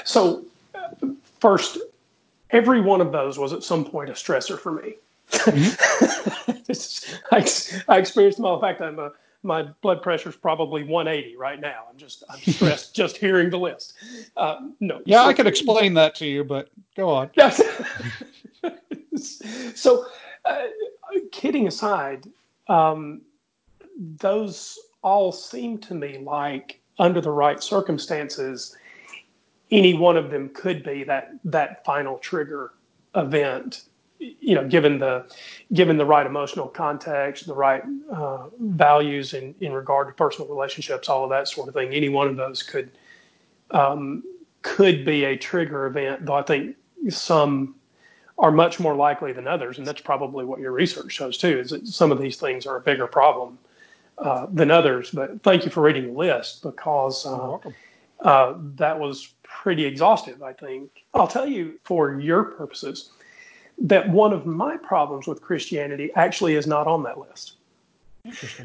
[0.05, 1.09] So, uh,
[1.41, 1.77] first,
[2.51, 4.95] every one of those was at some point a stressor for me.
[5.29, 6.53] Mm-hmm.
[7.35, 8.55] I, I experienced them all.
[8.55, 9.11] In fact, I'm a
[9.45, 11.83] my blood pressure is probably 180 right now.
[11.89, 13.93] I'm just I'm stressed just hearing the list.
[14.35, 15.01] Uh, no.
[15.05, 17.29] Yeah, so, I could explain that to you, but go on.
[17.37, 17.61] Yes.
[19.75, 20.05] so,
[20.43, 20.63] uh,
[21.31, 22.27] kidding aside,
[22.67, 23.21] um,
[23.97, 28.75] those all seem to me like under the right circumstances,
[29.71, 32.73] any one of them could be that that final trigger
[33.15, 33.85] event
[34.19, 35.25] you know, given the
[35.73, 41.09] given the right emotional context, the right uh, values in in regard to personal relationships,
[41.09, 42.91] all of that sort of thing, any one of those could
[43.71, 44.23] um,
[44.61, 46.25] could be a trigger event.
[46.25, 46.75] Though I think
[47.09, 47.75] some
[48.37, 51.59] are much more likely than others, and that's probably what your research shows too.
[51.59, 53.57] Is that some of these things are a bigger problem
[54.17, 55.11] uh, than others.
[55.11, 57.57] But thank you for reading the list because uh,
[58.21, 60.41] uh, that was pretty exhaustive.
[60.41, 63.11] I think I'll tell you for your purposes
[63.77, 67.53] that one of my problems with Christianity actually is not on that list.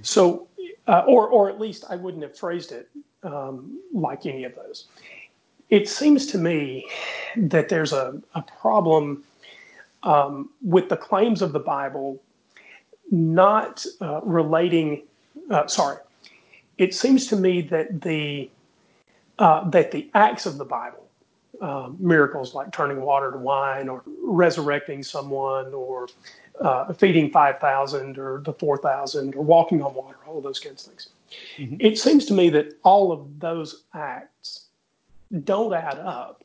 [0.02, 0.48] So,
[0.86, 2.88] uh, or or at least I wouldn't have phrased it
[3.22, 4.86] um, like any of those.
[5.68, 6.86] It seems to me
[7.36, 9.22] that there's a, a problem
[10.02, 12.20] um, with the claims of the Bible
[13.10, 15.02] not uh, relating.
[15.50, 15.98] Uh, sorry,
[16.78, 18.50] it seems to me that the
[19.38, 21.09] uh, that the acts of the Bible
[21.60, 26.08] um, miracles like turning water to wine or resurrecting someone or
[26.60, 30.92] uh, feeding 5,000 or the 4,000 or walking on water, all of those kinds of
[30.92, 31.08] things.
[31.58, 31.76] Mm-hmm.
[31.80, 34.66] It seems to me that all of those acts
[35.44, 36.44] don't add up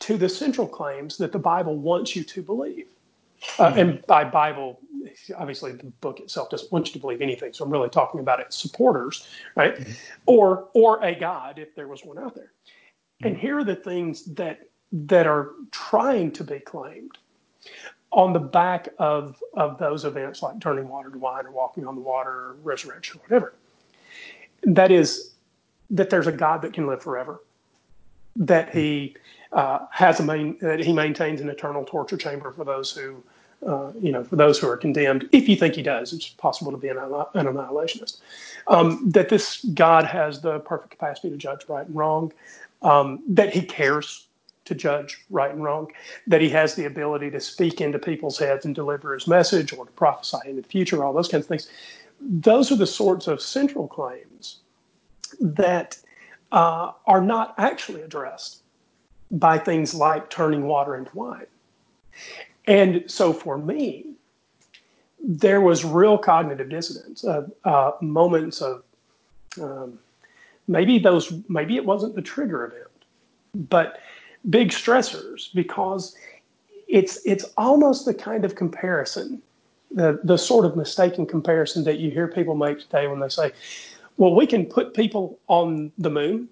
[0.00, 2.86] to the central claims that the Bible wants you to believe.
[3.58, 4.80] Uh, and by Bible,
[5.36, 7.52] obviously the book itself doesn't want you to believe anything.
[7.52, 9.76] So I'm really talking about its supporters, right?
[9.76, 9.92] Mm-hmm.
[10.26, 12.52] Or or a God if there was one out there.
[13.22, 17.18] And here are the things that that are trying to be claimed
[18.12, 21.94] on the back of of those events like turning water to wine or walking on
[21.94, 23.54] the water or resurrection or whatever.
[24.62, 25.32] That is
[25.90, 27.40] that there's a God that can live forever.
[28.36, 29.16] That he
[29.52, 33.22] uh, has a main that he maintains an eternal torture chamber for those who
[33.66, 36.72] uh, you know, for those who are condemned, if you think he does, it's possible
[36.72, 38.18] to be an, an annihilationist.
[38.68, 42.32] Um, that this God has the perfect capacity to judge right and wrong,
[42.82, 44.26] um, that he cares
[44.64, 45.90] to judge right and wrong,
[46.26, 49.84] that he has the ability to speak into people's heads and deliver his message or
[49.84, 51.68] to prophesy into the future, all those kinds of things.
[52.20, 54.58] Those are the sorts of central claims
[55.40, 55.98] that
[56.52, 58.62] uh, are not actually addressed
[59.30, 61.46] by things like turning water into wine.
[62.66, 64.06] And so for me,
[65.22, 68.82] there was real cognitive dissonance, uh, uh, moments of
[69.60, 69.98] um,
[70.70, 73.98] maybe those, maybe it wasn't the trigger event, but
[74.48, 76.14] big stressors because
[76.88, 79.42] it's it's almost the kind of comparison,
[79.90, 83.52] the the sort of mistaken comparison that you hear people make today when they say,
[84.16, 86.48] "Well, we can put people on the moon,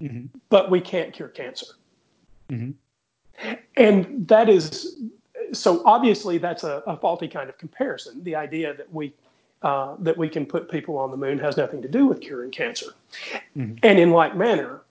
[0.00, 0.26] mm-hmm.
[0.48, 1.66] but we can't cure cancer."
[2.50, 3.52] Mm-hmm.
[3.76, 4.98] And that is
[5.52, 8.22] so obviously that's a, a, faulty kind of comparison.
[8.24, 9.14] The idea that we
[9.62, 12.50] uh, that we can put people on the moon has nothing to do with curing
[12.50, 12.94] cancer.
[13.56, 13.76] Mm-hmm.
[13.82, 14.82] And in like manner,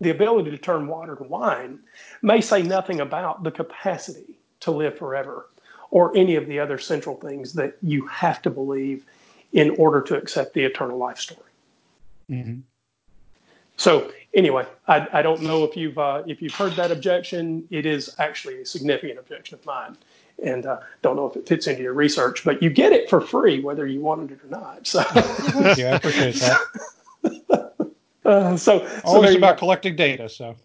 [0.00, 1.78] the ability to turn water to wine
[2.22, 5.48] may say nothing about the capacity to live forever
[5.90, 9.04] or any of the other central things that you have to believe
[9.52, 11.40] in order to accept the eternal life story.
[12.30, 12.60] Mm-hmm.
[13.76, 17.66] So anyway, I, I don't know if you've uh, if you've heard that objection.
[17.70, 19.96] It is actually a significant objection of mine,
[20.42, 23.20] and uh, don't know if it fits into your research, but you get it for
[23.20, 24.86] free whether you wanted it or not.
[24.86, 25.00] So
[25.76, 27.92] yeah, I appreciate that.
[28.24, 30.28] uh, so always so about collecting data.
[30.28, 30.56] So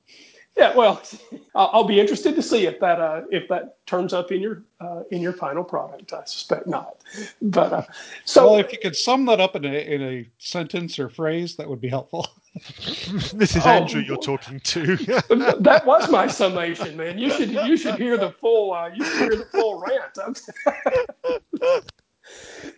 [0.58, 1.02] yeah, well,
[1.56, 5.04] I'll be interested to see if that uh, if that turns up in your uh,
[5.12, 6.14] in your final product.
[6.14, 6.98] I suspect not,
[7.42, 7.84] but uh,
[8.26, 11.56] so well, if you could sum that up in a in a sentence or phrase,
[11.56, 12.28] that would be helpful.
[13.34, 14.98] this is oh, Andrew you're talking to.
[14.98, 17.18] that was my summation, man.
[17.18, 20.40] You should you should hear the full uh, you should hear the full rant.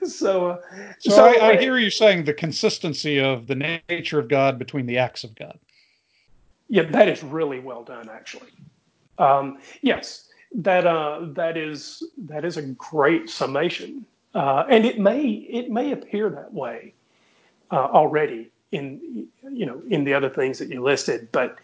[0.06, 0.58] so, uh,
[1.00, 4.86] so, so I, I, hear you saying the consistency of the nature of God between
[4.86, 5.60] the acts of God.
[6.74, 8.50] Yeah, that is really well done, actually.
[9.20, 15.22] Um, yes, that uh, that is that is a great summation, uh, and it may
[15.22, 16.96] it may appear that way
[17.70, 21.60] uh, already in you know in the other things that you listed, but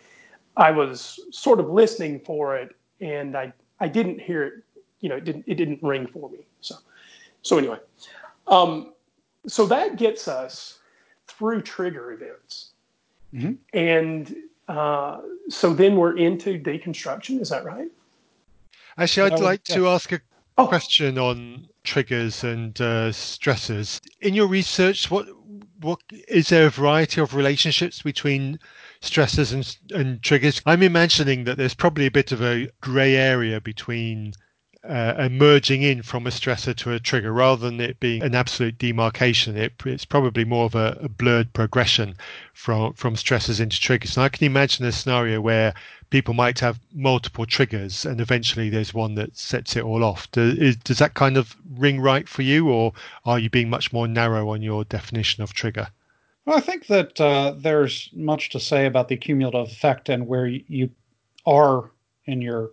[0.57, 4.53] I was sort of listening for it, and I I didn't hear it.
[4.99, 6.45] You know, it didn't it didn't ring for me.
[6.61, 6.75] So
[7.41, 7.79] so anyway,
[8.45, 8.93] um,
[9.47, 10.77] so that gets us
[11.25, 12.73] through trigger events,
[13.33, 13.53] mm-hmm.
[13.73, 14.35] and
[14.69, 17.41] uh, so then we're into deconstruction.
[17.41, 17.89] Is that right?
[18.97, 20.21] Actually, I'd like to ask a
[20.57, 20.67] oh.
[20.67, 23.99] question on triggers and uh, stressors.
[24.21, 25.27] In your research, what
[25.81, 28.59] what is there a variety of relationships between
[29.01, 30.61] stressors and, and triggers?
[30.65, 34.33] I'm imagining that there's probably a bit of a grey area between
[34.89, 38.77] uh, emerging in from a stressor to a trigger rather than it being an absolute
[38.79, 39.55] demarcation.
[39.55, 42.15] It, it's probably more of a, a, blurred progression
[42.53, 44.17] from, from stressors into triggers.
[44.17, 45.75] And I can imagine a scenario where
[46.09, 50.29] people might have multiple triggers and eventually there's one that sets it all off.
[50.31, 52.93] Does, is, does that kind of ring right for you, or
[53.25, 55.87] are you being much more narrow on your definition of trigger?
[56.45, 60.47] Well, I think that uh, there's much to say about the cumulative effect and where
[60.47, 60.89] you
[61.45, 61.91] are
[62.25, 62.71] in your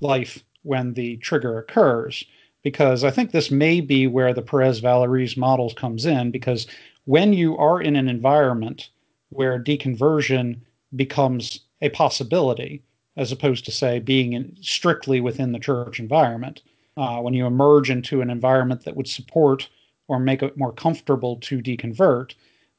[0.00, 2.24] life when the trigger occurs,
[2.62, 6.66] because I think this may be where the Perez Vallieres models comes in, because
[7.04, 8.90] when you are in an environment
[9.28, 10.58] where deconversion
[10.96, 12.82] becomes a possibility,
[13.16, 16.62] as opposed to say being in, strictly within the church environment,
[16.96, 19.68] uh, when you emerge into an environment that would support
[20.08, 22.34] or make it more comfortable to deconvert,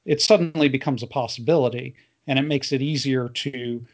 [0.06, 1.96] it suddenly becomes a possibility,
[2.28, 3.86] and it makes it easier to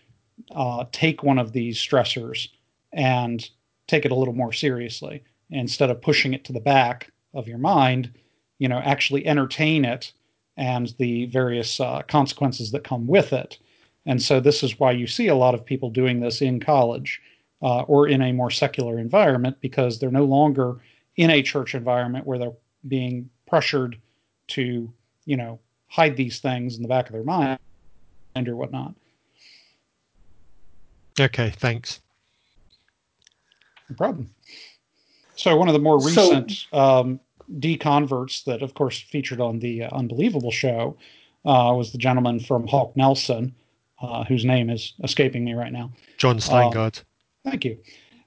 [0.51, 2.49] uh, take one of these stressors
[2.93, 3.49] and
[3.91, 5.23] take it a little more seriously.
[5.51, 8.11] Instead of pushing it to the back of your mind
[8.61, 10.13] you know actually entertain it
[10.55, 13.57] and the various uh, consequences that come with it.
[14.05, 17.19] And so this is why you see a lot of people doing this in college
[17.63, 20.77] uh, or in a more secular environment because they're no longer
[21.15, 22.53] in a church environment where they're
[22.87, 23.97] being pressured
[24.49, 24.93] to
[25.25, 27.57] you know hide these things in the back of their mind
[28.35, 28.93] and or whatnot.
[31.19, 32.00] Okay, thanks.
[33.91, 34.29] No problem.
[35.35, 37.19] So one of the more recent so, um,
[37.59, 40.97] deconverts that, of course, featured on the uh, Unbelievable show
[41.45, 43.53] uh, was the gentleman from Hawk Nelson,
[44.01, 45.91] uh, whose name is escaping me right now.
[46.17, 46.99] Jon Steingard.
[46.99, 47.05] Um,
[47.43, 47.77] thank you.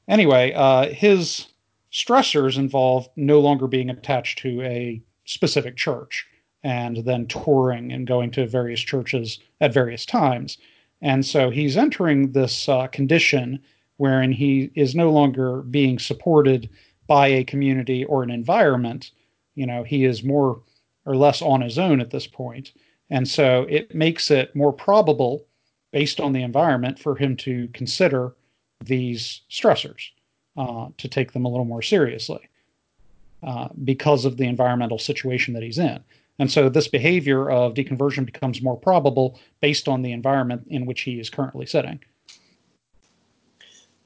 [0.06, 1.46] Anyway, uh, his
[1.92, 6.26] stressors involve no longer being attached to a specific church
[6.62, 10.58] and then touring and going to various churches at various times.
[11.00, 13.60] And so he's entering this uh, condition
[13.96, 16.68] wherein he is no longer being supported
[17.06, 19.10] by a community or an environment.
[19.54, 20.62] You know, he is more
[21.06, 22.72] or less on his own at this point.
[23.10, 25.46] And so it makes it more probable,
[25.92, 28.34] based on the environment, for him to consider
[28.84, 30.10] these stressors,
[30.56, 32.48] uh, to take them a little more seriously
[33.42, 36.02] uh, because of the environmental situation that he's in.
[36.38, 41.02] And so this behavior of deconversion becomes more probable based on the environment in which
[41.02, 42.00] he is currently sitting.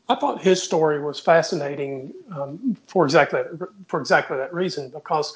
[0.08, 3.42] I thought his story was fascinating um, for exactly
[3.86, 5.34] for exactly that reason because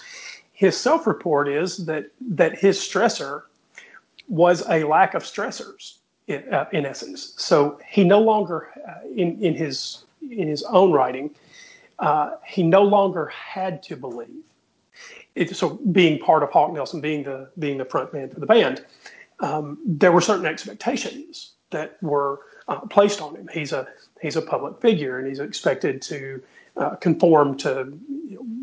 [0.52, 3.42] his self-report is that that his stressor
[4.28, 7.34] was a lack of stressors in, uh, in essence.
[7.36, 11.34] So he no longer uh, in in his in his own writing
[12.02, 14.42] uh, he no longer had to believe.
[15.34, 18.46] It, so being part of Hawk Nelson, being the being the front man for the
[18.46, 18.84] band,
[19.40, 23.48] um, there were certain expectations that were uh, placed on him.
[23.52, 23.86] He's a
[24.20, 26.42] he's a public figure, and he's expected to
[26.76, 27.84] uh, conform to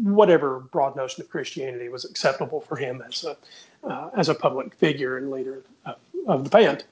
[0.04, 3.38] whatever broad notion of Christianity was acceptable for him as a
[3.84, 5.95] uh, as a public figure and leader of,
[6.28, 6.84] of the band.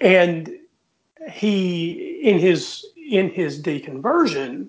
[0.00, 0.58] And
[1.30, 4.68] he, in his in his deconversion,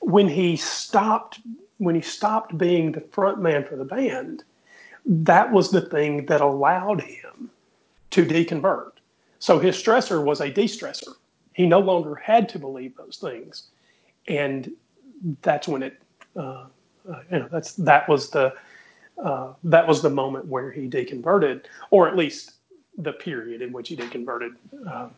[0.00, 1.40] when he stopped
[1.78, 4.44] when he stopped being the front man for the band,
[5.04, 7.50] that was the thing that allowed him
[8.10, 8.92] to deconvert.
[9.38, 11.14] So his stressor was a de-stressor.
[11.54, 13.68] He no longer had to believe those things,
[14.28, 14.70] and
[15.42, 16.00] that's when it,
[16.36, 16.66] uh,
[17.10, 18.52] uh, you know, that's that was the
[19.22, 22.52] uh, that was the moment where he deconverted, or at least
[22.98, 24.56] the period in which he deconverted
[24.88, 25.08] uh,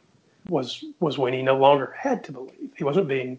[0.48, 2.70] was was when he no longer had to believe.
[2.76, 3.38] He wasn't being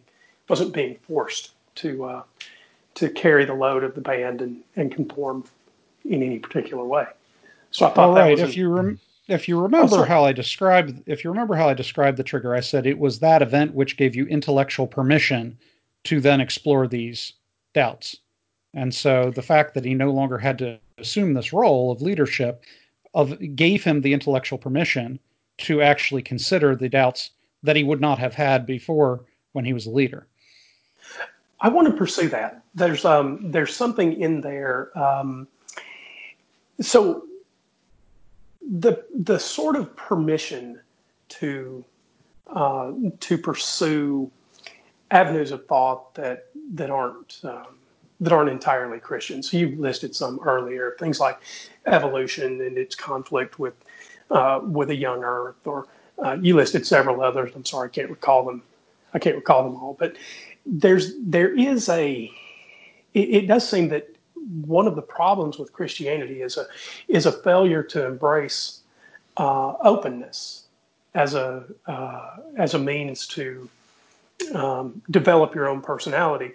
[0.49, 2.23] wasn't being forced to uh,
[2.95, 5.45] to carry the load of the band and, and conform
[6.05, 7.05] in any particular way.
[7.71, 8.37] So I thought All right.
[8.37, 8.99] if you rem-
[9.29, 12.55] if you remember oh, how I described, if you remember how I described the trigger,
[12.55, 15.57] I said it was that event which gave you intellectual permission
[16.05, 17.33] to then explore these
[17.73, 18.17] doubts.
[18.73, 22.63] And so the fact that he no longer had to assume this role of leadership
[23.13, 25.19] of gave him the intellectual permission
[25.59, 27.31] to actually consider the doubts
[27.63, 30.27] that he would not have had before when he was a leader.
[31.61, 32.63] I want to pursue that.
[32.73, 34.97] There's um, there's something in there.
[34.97, 35.47] Um,
[36.79, 37.25] so
[38.69, 40.79] the the sort of permission
[41.29, 41.83] to
[42.47, 44.29] uh, to pursue
[45.11, 47.77] avenues of thought that that aren't um,
[48.19, 49.41] that aren't entirely Christian.
[49.41, 51.39] So you listed some earlier, things like
[51.85, 53.73] evolution and its conflict with
[54.29, 55.87] uh, with a young Earth, or
[56.23, 57.51] uh, you listed several others.
[57.55, 58.61] I'm sorry, I can't recall them.
[59.13, 60.15] I can't recall them all, but
[60.65, 62.31] there's there is a.
[63.15, 64.07] It, it does seem that
[64.65, 66.65] one of the problems with Christianity is a
[67.07, 68.81] is a failure to embrace
[69.37, 70.63] uh, openness
[71.13, 73.69] as a uh, as a means to
[74.53, 76.51] um, develop your own personality.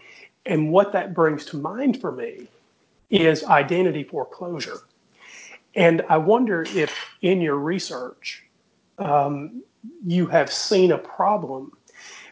[0.47, 2.49] And what that brings to mind for me
[3.11, 4.81] is identity foreclosure.
[5.75, 8.45] And I wonder if in your research
[8.99, 9.63] um,
[10.05, 11.73] you have seen a problem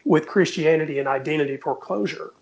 [0.05, 2.33] with Christianity and identity foreclosure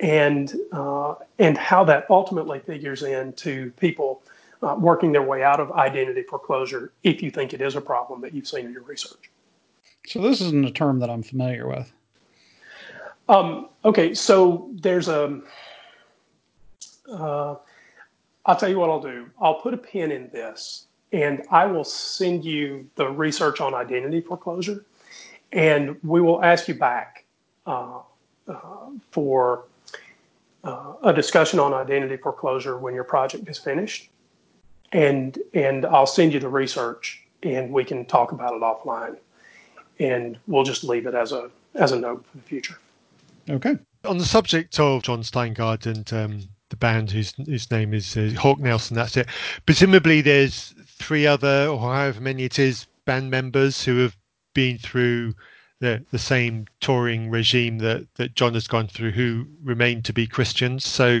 [0.00, 4.22] and uh, and how that ultimately figures into people
[4.62, 8.20] uh, working their way out of identity foreclosure if you think it is a problem
[8.20, 9.30] that you've seen in your research.
[10.06, 11.92] So this isn't a term that I'm familiar with.
[13.28, 15.40] Um, okay, so there's a.
[17.10, 17.56] Uh,
[18.44, 19.30] I'll tell you what I'll do.
[19.40, 24.20] I'll put a pin in this, and I will send you the research on identity
[24.20, 24.84] foreclosure,
[25.52, 27.24] and we will ask you back
[27.66, 28.00] uh,
[28.48, 28.56] uh,
[29.12, 29.64] for
[30.64, 34.10] uh, a discussion on identity foreclosure when your project is finished,
[34.92, 39.16] and and I'll send you the research, and we can talk about it offline,
[39.98, 42.78] and we'll just leave it as a as a note for the future.
[43.50, 43.76] Okay.
[44.04, 48.32] On the subject of Jon Steingard and um, the band whose whose name is uh,
[48.36, 49.28] Hawk Nelson, that's it.
[49.66, 54.16] Presumably, there's three other or however many it is band members who have
[54.54, 55.34] been through
[55.82, 60.26] the the same touring regime that that Jon has gone through, who remained to be
[60.26, 60.86] Christians.
[60.86, 61.20] So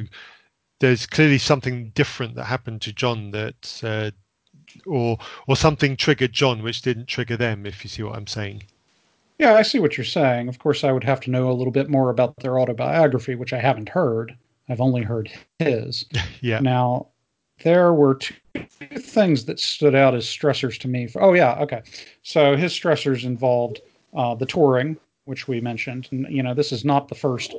[0.78, 4.12] there's clearly something different that happened to Jon that, uh,
[4.86, 7.66] or or something triggered Jon which didn't trigger them.
[7.66, 8.62] If you see what I'm saying.
[9.38, 10.48] Yeah, I see what you're saying.
[10.48, 13.52] Of course, I would have to know a little bit more about their autobiography, which
[13.52, 14.36] I haven't heard.
[14.68, 16.04] I've only heard his.
[16.40, 16.60] yeah.
[16.60, 17.08] Now,
[17.64, 18.34] there were two
[19.00, 21.08] things that stood out as stressors to me.
[21.08, 21.82] For, oh, yeah, okay.
[22.22, 23.80] So his stressors involved
[24.14, 26.08] uh, the touring, which we mentioned.
[26.10, 27.54] And, you know, this is not the first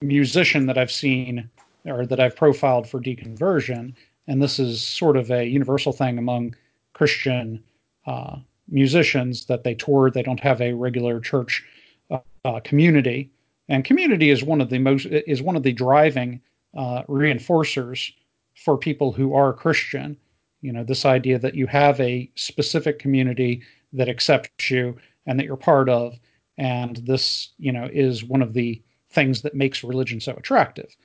[0.00, 1.48] musician that I've seen
[1.84, 3.94] or that I've profiled for deconversion.
[4.28, 6.54] And this is sort of a universal thing among
[6.92, 7.62] Christian
[8.06, 8.36] uh,
[8.68, 10.10] musicians that they tour.
[10.10, 11.64] They don't have a regular church
[12.10, 13.30] uh, uh, community,
[13.68, 16.40] and community is one of the most is one of the driving
[16.76, 18.12] uh, reinforcers
[18.54, 20.16] for people who are Christian.
[20.60, 24.96] You know, this idea that you have a specific community that accepts you
[25.26, 26.18] and that you're part of,
[26.58, 30.96] and this, you know, is one of the things that makes religion so attractive.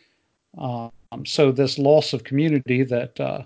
[0.57, 0.91] Um,
[1.25, 3.43] so this loss of community that uh,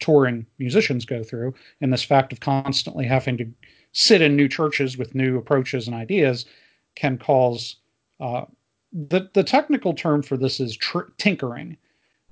[0.00, 3.46] touring musicians go through, and this fact of constantly having to
[3.92, 6.46] sit in new churches with new approaches and ideas,
[6.94, 7.76] can cause
[8.20, 8.44] uh,
[8.92, 11.76] the the technical term for this is tr- tinkering,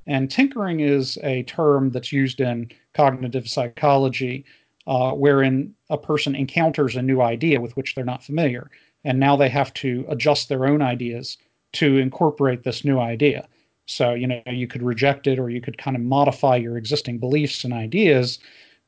[0.06, 4.44] and tinkering is a term that's used in cognitive psychology,
[4.90, 8.68] uh, wherein a person encounters a new idea with which they're not familiar,
[9.04, 11.38] and now they have to adjust their own ideas
[11.72, 13.46] to incorporate this new idea.
[13.86, 17.18] So, you know, you could reject it or you could kind of modify your existing
[17.18, 18.40] beliefs and ideas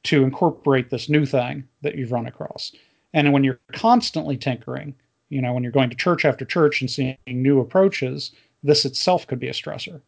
[0.02, 2.72] to incorporate this new thing that you've run across.
[3.14, 4.96] And when you're constantly tinkering,
[5.28, 8.32] you know, when you're going to church after church and seeing new approaches,
[8.64, 10.00] this itself could be a stressor.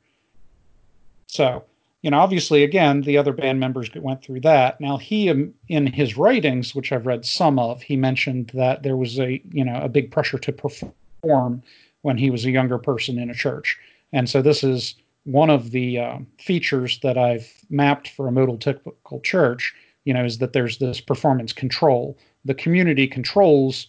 [1.28, 1.62] So,
[2.04, 4.78] you know, obviously, again, the other band members went through that.
[4.78, 8.98] Now, he, um, in his writings, which I've read some of, he mentioned that there
[8.98, 11.62] was a, you know, a big pressure to perform
[12.02, 13.78] when he was a younger person in a church.
[14.12, 18.58] And so this is one of the uh, features that I've mapped for a modal
[18.58, 19.72] typical church,
[20.04, 22.18] you know, is that there's this performance control.
[22.44, 23.86] The community controls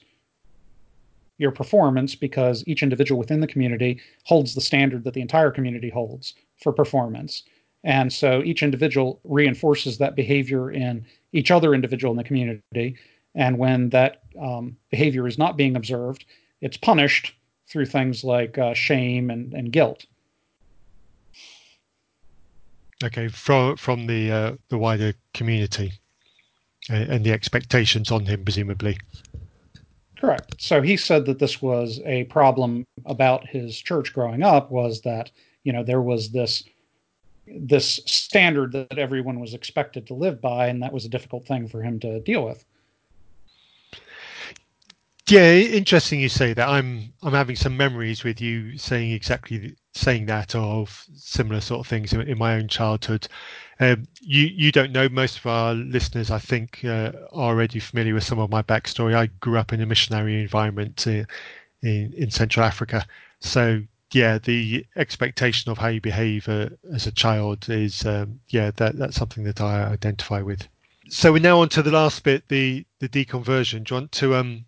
[1.38, 5.90] your performance because each individual within the community holds the standard that the entire community
[5.90, 7.44] holds for performance.
[7.86, 12.98] And so each individual reinforces that behavior in each other individual in the community.
[13.36, 16.26] And when that um, behavior is not being observed,
[16.62, 17.36] it's punished
[17.68, 20.06] through things like uh, shame and, and guilt.
[23.04, 25.92] Okay, from from the uh, the wider community
[26.90, 28.98] and, and the expectations on him, presumably.
[30.18, 30.56] Correct.
[30.60, 35.30] So he said that this was a problem about his church growing up was that
[35.64, 36.64] you know there was this
[37.48, 41.68] this standard that everyone was expected to live by, and that was a difficult thing
[41.68, 42.66] for him to deal with.
[45.28, 46.70] Yeah, interesting you say that.
[46.70, 51.88] I'm I'm having some memories with you saying exactly saying that of similar sort of
[51.88, 53.28] things in, in my own childhood.
[53.80, 58.14] Um, you you don't know most of our listeners, I think, uh, are already familiar
[58.14, 59.16] with some of my backstory.
[59.16, 61.26] I grew up in a missionary environment in
[61.82, 63.04] in, in Central Africa,
[63.40, 63.82] so
[64.12, 68.98] yeah, the expectation of how you behave uh, as a child is um, yeah that
[68.98, 70.68] that's something that I identify with.
[71.10, 73.84] So we're now on to the last bit, the the deconversion.
[73.84, 74.66] Do you want to um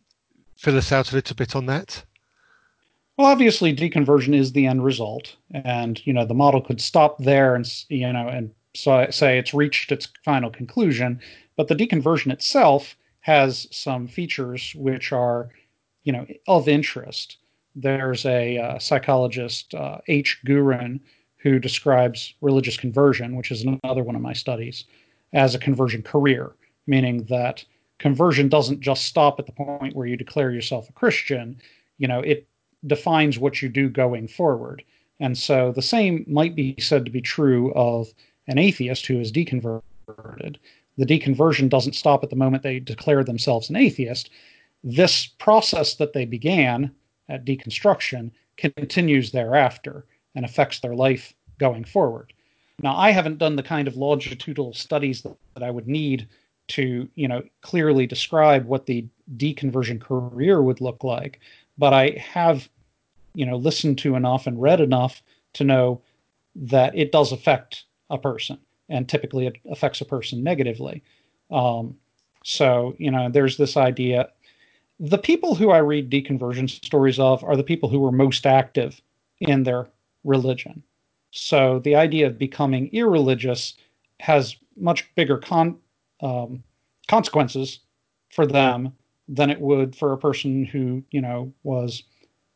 [0.57, 2.03] fill us out a little bit on that?
[3.17, 7.55] Well, obviously, deconversion is the end result, and you know the model could stop there
[7.55, 11.19] and you know and so, say it's reached its final conclusion.
[11.55, 15.49] But the deconversion itself has some features which are,
[16.03, 17.37] you know, of interest.
[17.79, 20.39] There's a uh, psychologist, uh, H.
[20.47, 20.99] Gooren,
[21.37, 24.85] who describes religious conversion, which is another one of my studies,
[25.33, 26.53] as a conversion career,
[26.87, 27.63] meaning that
[27.99, 31.61] conversion doesn't just stop at the point where you declare yourself a Christian.
[31.99, 32.47] You know, it
[32.87, 34.83] defines what you do going forward.
[35.19, 38.11] And so the same might be said to be true of
[38.47, 40.57] an atheist who is deconverted.
[40.97, 44.31] The deconversion doesn't stop at the moment they declare themselves an atheist.
[44.83, 46.91] This process that they began
[47.29, 50.05] at deconstruction continues thereafter
[50.35, 52.33] and affects their life going forward.
[52.81, 56.27] Now, I haven't done the kind of longitudinal studies that, that I would need
[56.67, 59.05] to you know clearly describe what the
[59.37, 61.39] deconversion career would look like
[61.77, 62.69] but i have
[63.33, 65.21] you know listened to enough and read enough
[65.53, 66.01] to know
[66.55, 68.57] that it does affect a person
[68.89, 71.03] and typically it affects a person negatively
[71.51, 71.95] um,
[72.43, 74.29] so you know there's this idea
[74.99, 79.01] the people who i read deconversion stories of are the people who were most active
[79.39, 79.87] in their
[80.23, 80.83] religion.
[81.31, 83.75] So the idea of becoming irreligious
[84.19, 85.77] has much bigger con-
[86.21, 86.63] um,
[87.07, 87.79] consequences
[88.29, 88.93] for them
[89.27, 92.03] than it would for a person who you know was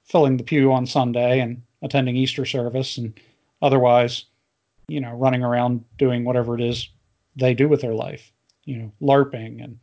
[0.06, 3.20] filling the pew on Sunday and attending Easter service and
[3.62, 4.26] otherwise
[4.88, 6.90] you know running around doing whatever it is
[7.36, 8.32] they do with their life
[8.66, 9.80] you know larping and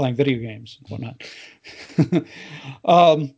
[0.00, 2.26] playing video games and whatnot
[2.84, 3.34] um,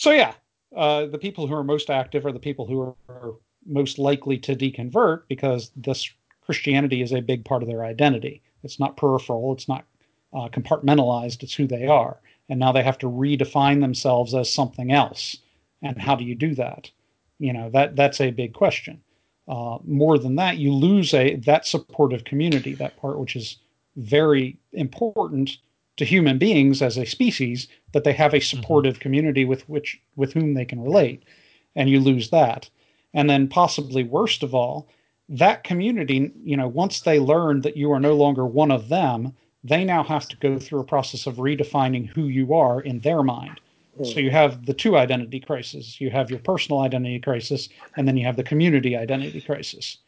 [0.00, 0.32] so yeah,
[0.74, 3.34] uh, the people who are most active are the people who are,
[3.66, 8.40] most likely to deconvert because this Christianity is a big part of their identity.
[8.64, 9.52] It's not peripheral.
[9.52, 9.84] It's not
[10.32, 11.42] uh, compartmentalized.
[11.42, 12.16] It's who they are,
[12.48, 15.36] and now they have to redefine themselves as something else.
[15.82, 16.90] And how do you do that?
[17.38, 19.02] You know that that's a big question.
[19.46, 23.58] Uh, more than that, you lose a that supportive community, that part which is
[23.96, 25.58] very important
[26.00, 28.56] to human beings as a species, that they have a mm-hmm.
[28.56, 29.02] supportive mm-hmm.
[29.02, 31.22] community with which with whom they can relate,
[31.76, 32.70] and you lose that.
[33.12, 34.88] And then possibly worst of all,
[35.28, 39.34] that community, you know, once they learn that you are no longer one of them,
[39.62, 43.22] they now have to go through a process of redefining who you are in their
[43.22, 43.60] mind.
[44.02, 46.00] So you have the two identity crises.
[46.00, 49.98] You have your personal identity crisis, and then you have the community identity crisis.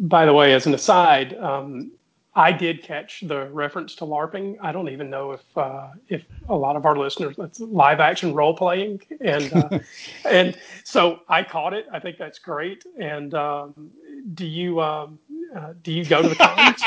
[0.00, 1.92] By the way, as an aside, um,
[2.36, 4.56] I did catch the reference to LARPing.
[4.60, 8.34] I don't even know if uh, if a lot of our listeners that's live action
[8.34, 9.78] role playing, and uh,
[10.24, 11.86] and so I caught it.
[11.92, 12.84] I think that's great.
[13.00, 13.90] And um,
[14.34, 15.18] do you um,
[15.56, 16.82] uh, do you go to the cons?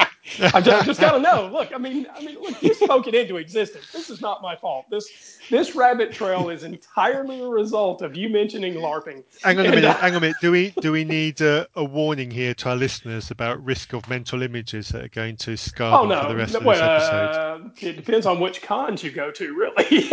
[0.53, 1.49] I just, just got to know.
[1.51, 3.91] Look, I mean, I mean, look, you spoke it into existence.
[3.91, 4.86] This is not my fault.
[4.89, 9.23] This this rabbit trail is entirely a result of you mentioning LARPing.
[9.43, 9.86] Hang on a minute.
[9.86, 10.38] Uh, hang on a minute.
[10.41, 14.07] Do we do we need a, a, warning here to our listeners about risk of
[14.09, 16.21] mental images that are going to scar oh, no.
[16.21, 17.82] for the rest no, of this episode?
[17.84, 20.09] Uh, it depends on which cons you go to, really.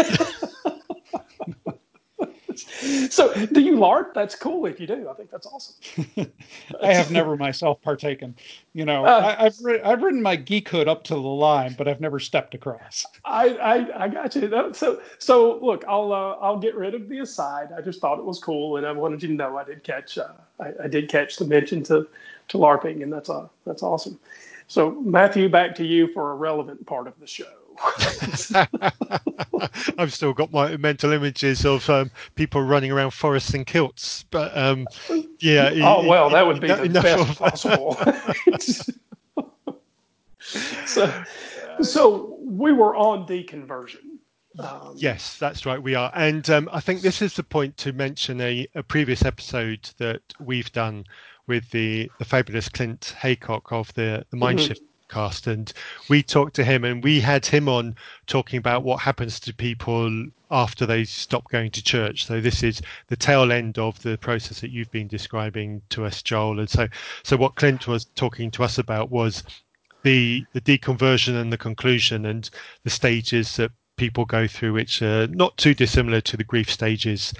[3.11, 4.15] so do you LARP?
[4.15, 5.09] That's cool if you do.
[5.09, 5.75] I think that's awesome.
[6.83, 8.35] I have never myself partaken.
[8.73, 12.01] You know, uh, I, have I've ridden my geekhood up to the line, but I've
[12.01, 13.05] never stepped across.
[13.25, 14.51] I I, I got you.
[14.75, 17.71] So so look, I'll uh, I'll get rid of the aside.
[17.77, 20.19] I just thought it was cool, and I wanted you to know I did catch
[20.19, 20.29] uh,
[20.61, 22.07] I, I did catch the mention to
[22.49, 24.19] to LARPing, and that's uh that's awesome.
[24.67, 27.45] So Matthew, back to you for a relevant part of the show.
[29.99, 34.57] I've still got my mental images of um, people running around forests in kilts, but
[34.57, 34.87] um,
[35.41, 35.71] yeah.
[35.83, 37.97] Oh well, that would be the best possible.
[40.87, 41.25] so,
[41.81, 44.01] so we were on deconversion.
[44.59, 45.83] Um, yes, that's right.
[45.83, 49.25] We are, and um, I think this is the point to mention a, a previous
[49.25, 51.05] episode that we've done
[51.47, 54.85] with the the fabulous Clint Heacock of the the Mindshift mm-hmm
[55.15, 55.73] podcast and
[56.09, 57.95] we talked to him and we had him on
[58.27, 62.83] talking about what happens to people after they stop going to church so this is
[63.09, 66.87] the tail end of the process that you've been describing to us joel and so
[67.23, 69.43] so what clint was talking to us about was
[70.03, 72.51] the the deconversion and the conclusion and
[72.85, 77.33] the stages that people go through which are not too dissimilar to the grief stages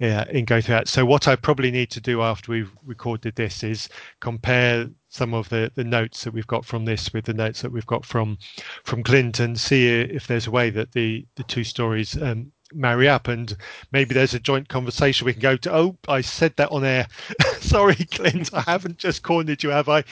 [0.00, 0.88] yeah, in going through that.
[0.88, 3.88] So what I probably need to do after we've recorded this is
[4.20, 7.70] compare some of the, the notes that we've got from this with the notes that
[7.70, 8.36] we've got from
[8.82, 13.08] from Clint and see if there's a way that the the two stories um, marry
[13.08, 13.28] up.
[13.28, 13.56] And
[13.92, 15.72] maybe there's a joint conversation we can go to.
[15.74, 17.06] Oh i said that on air.
[17.60, 20.02] Sorry clint i haven't just cornered you have i?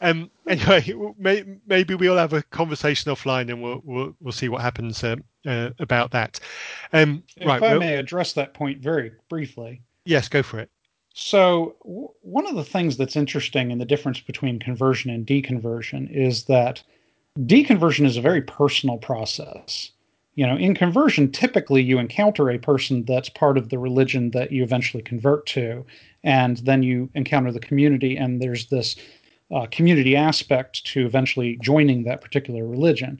[0.00, 4.62] Um anyway may, maybe we'll have a conversation offline and we'll we'll, we'll see what
[4.62, 6.40] happens uh, uh, about that.
[6.92, 9.82] Um if right i well, may address that point very briefly.
[10.04, 10.70] Yes go for it
[11.18, 16.10] so w- one of the things that's interesting in the difference between conversion and deconversion
[16.10, 16.82] is that
[17.40, 19.90] deconversion is a very personal process
[20.36, 24.52] you know, in conversion, typically you encounter a person that's part of the religion that
[24.52, 25.84] you eventually convert to,
[26.22, 28.96] and then you encounter the community, and there's this
[29.50, 33.18] uh, community aspect to eventually joining that particular religion.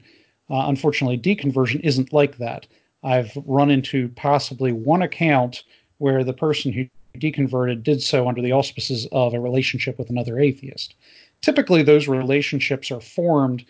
[0.51, 2.67] Uh, unfortunately, deconversion isn't like that.
[3.03, 5.63] I've run into possibly one account
[5.97, 6.85] where the person who
[7.19, 10.95] deconverted did so under the auspices of a relationship with another atheist.
[11.41, 13.65] Typically, those relationships are formed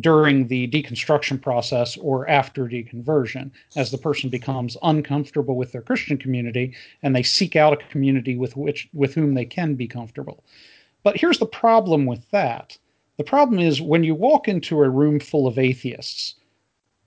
[0.00, 6.16] during the deconstruction process or after deconversion as the person becomes uncomfortable with their Christian
[6.16, 10.42] community and they seek out a community with which with whom they can be comfortable.
[11.02, 12.78] But here's the problem with that.
[13.18, 16.34] The problem is when you walk into a room full of atheists,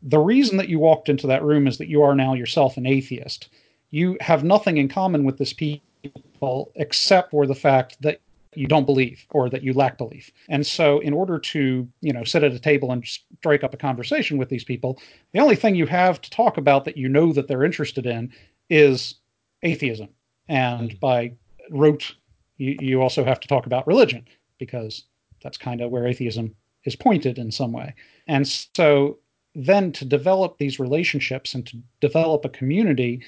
[0.01, 2.85] the reason that you walked into that room is that you are now yourself an
[2.85, 3.49] atheist.
[3.91, 8.21] You have nothing in common with this people except for the fact that
[8.55, 10.31] you don't believe or that you lack belief.
[10.49, 13.77] And so in order to, you know, sit at a table and strike up a
[13.77, 14.99] conversation with these people,
[15.31, 18.33] the only thing you have to talk about that you know that they're interested in
[18.69, 19.15] is
[19.61, 20.09] atheism.
[20.49, 21.33] And by
[21.69, 22.15] rote,
[22.57, 24.25] you, you also have to talk about religion
[24.57, 25.03] because
[25.43, 27.93] that's kind of where atheism is pointed in some way.
[28.27, 29.19] And so
[29.53, 33.21] then to develop these relationships and to develop a community,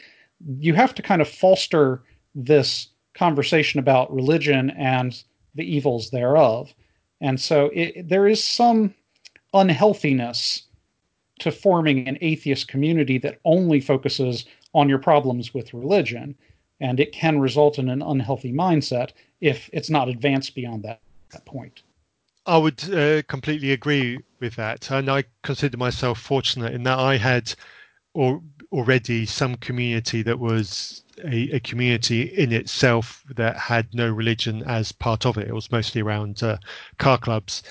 [0.45, 2.03] you have to kind of foster
[2.35, 5.23] this conversation about religion and
[5.55, 6.73] the evils thereof.
[7.21, 8.93] And so it, there is some
[9.53, 10.63] unhealthiness
[11.39, 16.35] to forming an atheist community that only focuses on your problems with religion.
[16.79, 19.11] And it can result in an unhealthy mindset
[19.41, 21.01] if it's not advanced beyond that,
[21.31, 21.81] that point.
[22.45, 24.89] I would uh, completely agree with that.
[24.91, 27.53] And I consider myself fortunate in that I had
[28.13, 28.41] or,
[28.71, 34.91] already some community that was a, a, community in itself that had no religion as
[34.91, 35.47] part of it.
[35.47, 36.57] It was mostly around uh,
[36.97, 37.63] car clubs.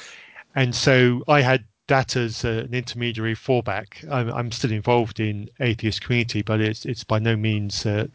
[0.55, 4.09] And so I had that as uh, an intermediary fallback.
[4.11, 8.09] I'm, I'm, still involved in atheist community, but it's it's by no means uh,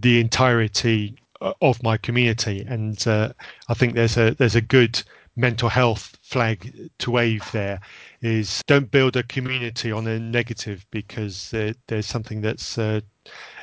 [0.00, 2.64] the entirety of my community.
[2.66, 3.32] And uh,
[3.68, 5.02] I think there's a there's a good
[5.36, 7.78] mental health flag to wave there
[8.22, 11.50] is don't build a community on a negative because
[11.86, 13.00] there's something that's uh,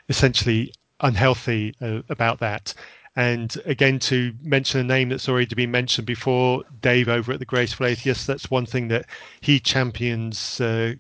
[0.09, 0.71] essentially
[1.01, 2.73] unhealthy uh, about that
[3.15, 7.45] and again, to mention a name that's already been mentioned before, Dave over at the
[7.45, 9.06] Graceful Atheist, that's one thing that
[9.41, 10.95] he champions uh,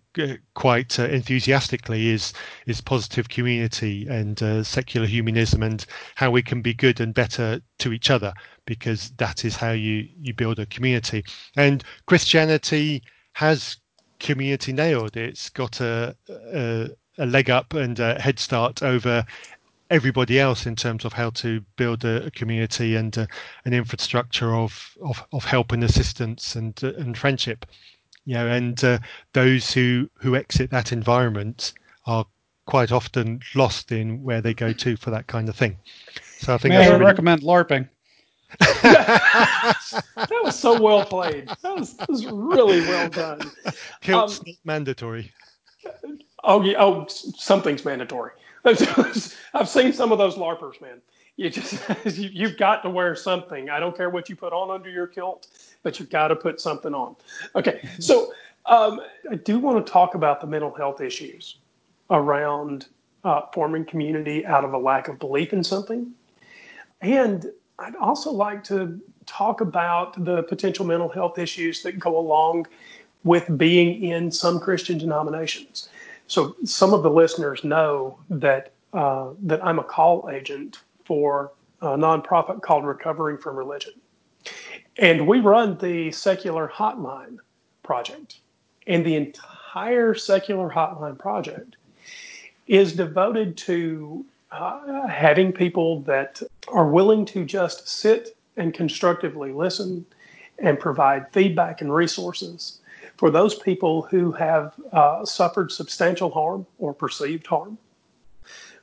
[0.53, 2.33] quite uh, enthusiastically is
[2.67, 7.59] is positive community and uh, secular humanism and how we can be good and better
[7.79, 8.31] to each other
[8.65, 11.23] because that is how you you build a community.
[11.55, 13.01] And Christianity
[13.33, 13.77] has
[14.19, 15.17] community nailed.
[15.17, 19.25] It's got a, a a leg up and a head start over
[19.93, 23.27] everybody else in terms of how to build a, a community and uh,
[23.65, 27.65] an infrastructure of, of, of help and assistance and uh, and friendship.
[28.25, 28.99] You know, and uh,
[29.33, 31.73] those who who exit that environment
[32.07, 32.25] are
[32.65, 35.77] quite often lost in where they go to for that kind of thing.
[36.39, 37.05] So I think May I really...
[37.05, 37.87] recommend LARPing.
[38.59, 41.49] that was so well played.
[41.61, 43.41] That was, that was really well done.
[44.01, 45.31] Kilt's um, mandatory.
[46.43, 46.77] Oh yeah.
[46.79, 48.31] Oh, something's mandatory.
[48.65, 51.01] I've seen some of those LARPers, man.
[51.35, 51.73] You just
[52.17, 53.69] you, have got to wear something.
[53.69, 55.47] I don't care what you put on under your kilt,
[55.81, 57.15] but you've got to put something on.
[57.55, 58.33] Okay, so
[58.65, 61.57] um, I do want to talk about the mental health issues
[62.09, 62.87] around
[63.23, 66.11] uh, forming community out of a lack of belief in something,
[67.01, 72.67] and I'd also like to talk about the potential mental health issues that go along
[73.23, 75.89] with being in some Christian denominations.
[76.33, 81.89] So some of the listeners know that uh, that I'm a call agent for a
[81.89, 83.93] nonprofit called Recovering from Religion,
[84.97, 87.37] and we run the Secular Hotline
[87.83, 88.39] project,
[88.87, 91.75] and the entire Secular Hotline project
[92.65, 100.03] is devoted to uh, having people that are willing to just sit and constructively listen
[100.57, 102.79] and provide feedback and resources
[103.23, 107.77] for those people who have uh, suffered substantial harm or perceived harm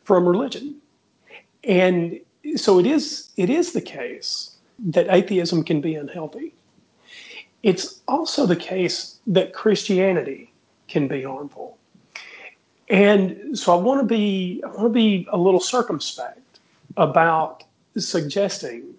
[0.02, 0.76] from religion.
[1.64, 2.18] And
[2.56, 6.54] so it is, it is the case that atheism can be unhealthy.
[7.62, 10.50] It's also the case that Christianity
[10.88, 11.76] can be harmful.
[12.88, 16.60] And so I want to be I want to be a little circumspect
[16.96, 17.64] about
[17.98, 18.94] suggesting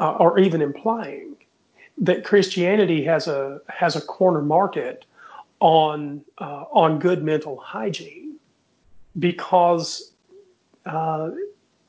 [0.00, 1.36] uh, or even implying
[2.00, 5.04] that Christianity has a has a corner market
[5.60, 8.36] on uh, on good mental hygiene
[9.18, 10.12] because
[10.86, 11.30] uh,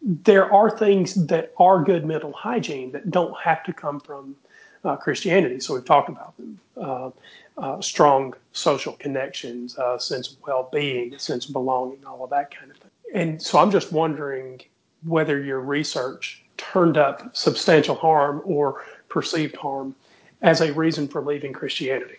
[0.02, 4.36] there are things that are good mental hygiene that don't have to come from
[4.84, 5.60] uh, Christianity.
[5.60, 7.10] So we've talked about them: uh,
[7.57, 12.72] uh, strong social connections, uh, sense of well-being, sense of belonging, all of that kind
[12.72, 12.91] of thing.
[13.14, 14.61] And so I'm just wondering
[15.03, 19.95] whether your research turned up substantial harm or perceived harm
[20.41, 22.15] as a reason for leaving Christianity.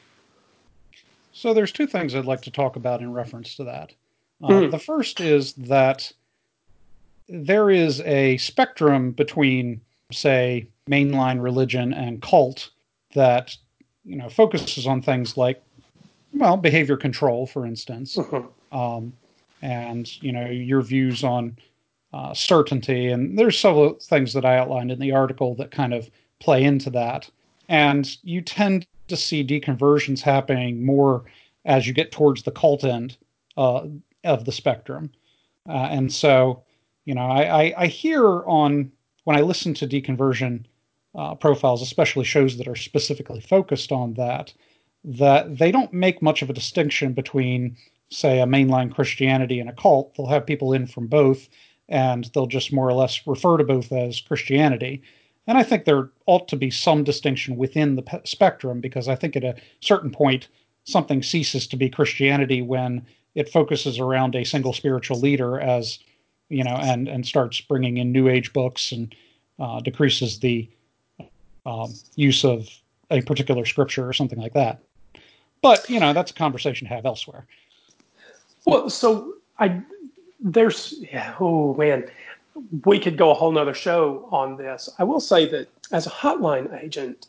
[1.32, 3.92] So there's two things I'd like to talk about in reference to that.
[4.42, 4.70] Uh, mm.
[4.70, 6.12] The first is that
[7.28, 9.80] there is a spectrum between,
[10.10, 12.70] say, mainline religion and cult
[13.14, 13.56] that
[14.04, 15.62] you know focuses on things like,
[16.32, 18.76] well, behavior control, for instance, mm-hmm.
[18.76, 19.12] um,
[19.62, 21.56] and you know your views on
[22.12, 26.10] uh, certainty, and there's several things that I outlined in the article that kind of
[26.40, 27.30] play into that.
[27.68, 31.24] And you tend to see deconversions happening more
[31.64, 33.16] as you get towards the cult end
[33.56, 33.86] uh,
[34.24, 35.10] of the spectrum.
[35.68, 36.62] Uh, and so,
[37.04, 38.90] you know, I, I, I, hear on
[39.24, 40.64] when I listen to deconversion
[41.14, 44.52] uh, profiles, especially shows that are specifically focused on that,
[45.04, 47.76] that they don't make much of a distinction between,
[48.10, 50.14] say, a mainline Christianity and a cult.
[50.14, 51.48] They'll have people in from both,
[51.88, 55.02] and they'll just more or less refer to both as Christianity.
[55.46, 59.16] And I think there ought to be some distinction within the pe- spectrum because I
[59.16, 60.46] think at a certain point,
[60.84, 63.04] something ceases to be Christianity when
[63.34, 65.98] it focuses around a single spiritual leader as,
[66.48, 69.12] you know, and, and starts bringing in New Age books and
[69.58, 70.68] uh, decreases the
[71.66, 72.68] um, use of
[73.10, 74.78] a particular scripture or something like that.
[75.62, 77.44] But you know, that's a conversation to have elsewhere.
[78.66, 79.82] Well, so I
[80.38, 82.08] there's yeah, oh man,
[82.84, 84.88] we could go a whole nother show on this.
[85.00, 87.26] I will say that as a hotline agent,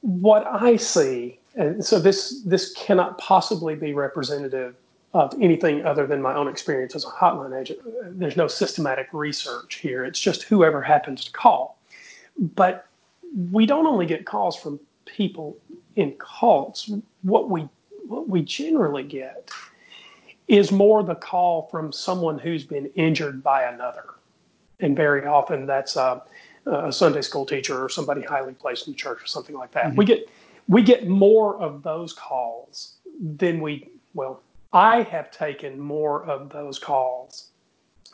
[0.00, 4.74] what I see, and so this this cannot possibly be representative
[5.14, 7.80] of anything other than my own experience as a hotline agent.
[8.18, 10.04] There's no systematic research here.
[10.04, 11.78] It's just whoever happens to call.
[12.38, 12.86] But
[13.50, 15.58] we don't only get calls from people
[15.96, 16.90] in cults.
[17.22, 17.68] What we
[18.06, 19.50] what we generally get
[20.48, 24.04] is more the call from someone who's been injured by another,
[24.80, 26.22] and very often that's a,
[26.66, 29.86] a Sunday school teacher or somebody highly placed in the church or something like that.
[29.86, 29.96] Mm-hmm.
[29.96, 30.28] We get
[30.68, 34.42] we get more of those calls than we well.
[34.72, 37.48] I have taken more of those calls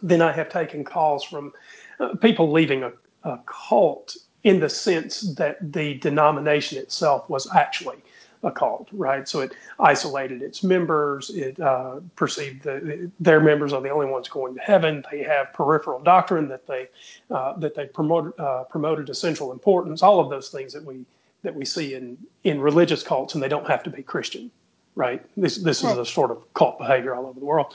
[0.03, 1.53] than I have taken calls from
[2.01, 2.93] uh, people leaving a,
[3.25, 7.99] a cult in the sense that the denomination itself was actually
[8.43, 9.28] a cult, right?
[9.28, 11.31] So it isolated its members.
[11.31, 15.05] It uh, perceived that their members are the only ones going to heaven.
[15.10, 16.89] They have peripheral doctrine that they
[17.31, 20.02] uh, that they promoted uh, promoted essential importance.
[20.02, 21.05] All of those things that we
[21.43, 24.51] that we see in in religious cults, and they don't have to be Christian,
[24.94, 25.24] right?
[25.36, 27.74] This this is a sort of cult behavior all over the world,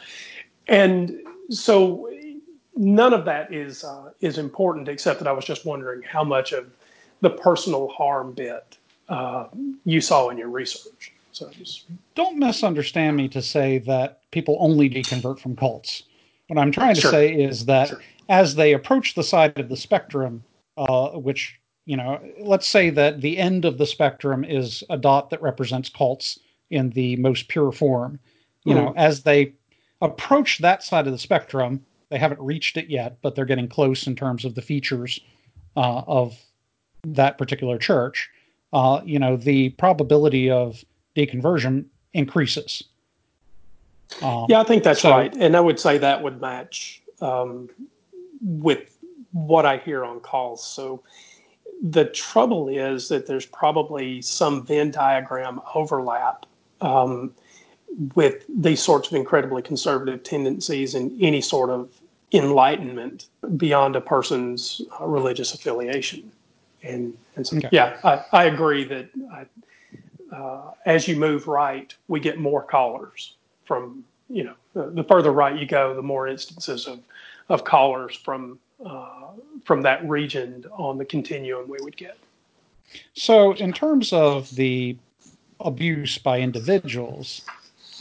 [0.68, 1.19] and
[1.49, 2.10] so
[2.76, 6.53] none of that is uh, is important, except that I was just wondering how much
[6.53, 6.72] of
[7.22, 8.77] the personal harm bit
[9.10, 9.48] uh,
[9.86, 11.14] you saw in your research.
[11.32, 11.86] So just...
[12.16, 16.04] don't misunderstand me to say that people only deconvert from cults.
[16.48, 17.12] What I'm trying to sure.
[17.12, 18.02] say is that sure.
[18.30, 20.44] as they approach the side of the spectrum,
[20.78, 25.30] uh, which you know, let's say that the end of the spectrum is a dot
[25.30, 26.40] that represents cults
[26.70, 28.20] in the most pure form.
[28.64, 28.86] You mm-hmm.
[28.86, 29.54] know, as they
[30.02, 34.08] approach that side of the spectrum, they haven't reached it yet, but they're getting close
[34.08, 35.20] in terms of the features
[35.76, 36.38] uh, of
[37.04, 38.30] that particular church.
[38.74, 40.84] Uh, you know, the probability of
[41.16, 42.84] deconversion increases.
[44.22, 47.70] Um, yeah, I think that's so, right, and I would say that would match um,
[48.41, 48.98] with
[49.32, 50.66] what I hear on calls.
[50.66, 51.04] So
[51.82, 56.45] the trouble is that there's probably some Venn diagram overlap
[56.82, 57.34] um,
[58.16, 61.90] with these sorts of incredibly conservative tendencies and any sort of
[62.32, 63.28] enlightenment
[63.58, 66.32] beyond a person's uh, religious affiliation.
[66.84, 67.69] And, and so, okay.
[67.72, 73.35] yeah, I, I, agree that I, uh, as you move right, we get more callers
[73.65, 76.99] from, you know, the, the, further right you go, the more instances of,
[77.47, 79.30] of callers from, uh,
[79.64, 82.18] from that region on the continuum we would get.
[83.14, 84.97] So, in terms of the
[85.61, 87.41] abuse by individuals,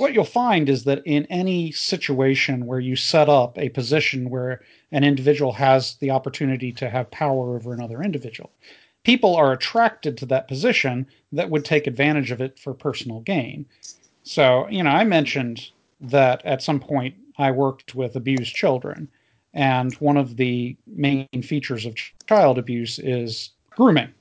[0.03, 4.61] what you'll find is that in any situation where you set up a position where
[4.91, 8.51] an individual has the opportunity to have power over another individual,
[9.05, 13.65] people are attracted to that position that would take advantage of it for personal gain.
[14.25, 15.71] So, you know, I mentioned
[16.01, 19.09] that at some point I worked with abused children,
[19.55, 21.95] and one of the main features of
[22.27, 24.13] child abuse is grooming.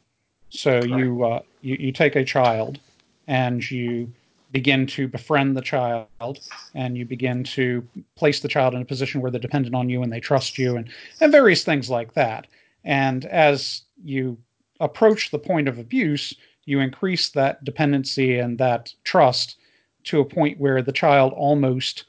[0.51, 2.77] So you uh, you, you take a child
[3.25, 4.11] and you
[4.51, 6.39] begin to befriend the child
[6.75, 10.03] and you begin to place the child in a position where they're dependent on you
[10.03, 12.47] and they trust you and, and various things like that.
[12.83, 14.37] And as you
[14.79, 19.57] approach the point of abuse, you increase that dependency and that trust
[20.03, 22.05] to a point where the child almost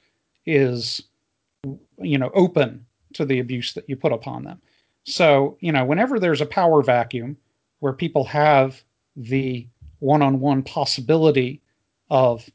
[0.46, 1.02] is
[2.00, 4.60] you know open to the abuse that you put upon them.
[5.04, 7.36] So, you know, whenever there's a power vacuum
[7.80, 8.82] where people have
[9.16, 9.66] the
[9.98, 11.60] one-on-one possibility
[12.12, 12.48] of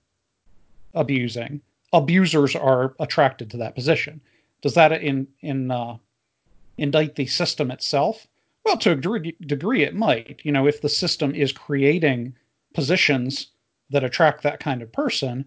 [0.94, 1.62] abusing,
[1.92, 4.22] abusers are attracted to that position.
[4.62, 5.98] Does that in in uh,
[6.78, 8.28] indict the system itself?
[8.64, 10.42] Well, to a degree, it might.
[10.44, 12.36] You know, if the system is creating
[12.76, 13.48] positions
[13.90, 15.46] that attract that kind of person,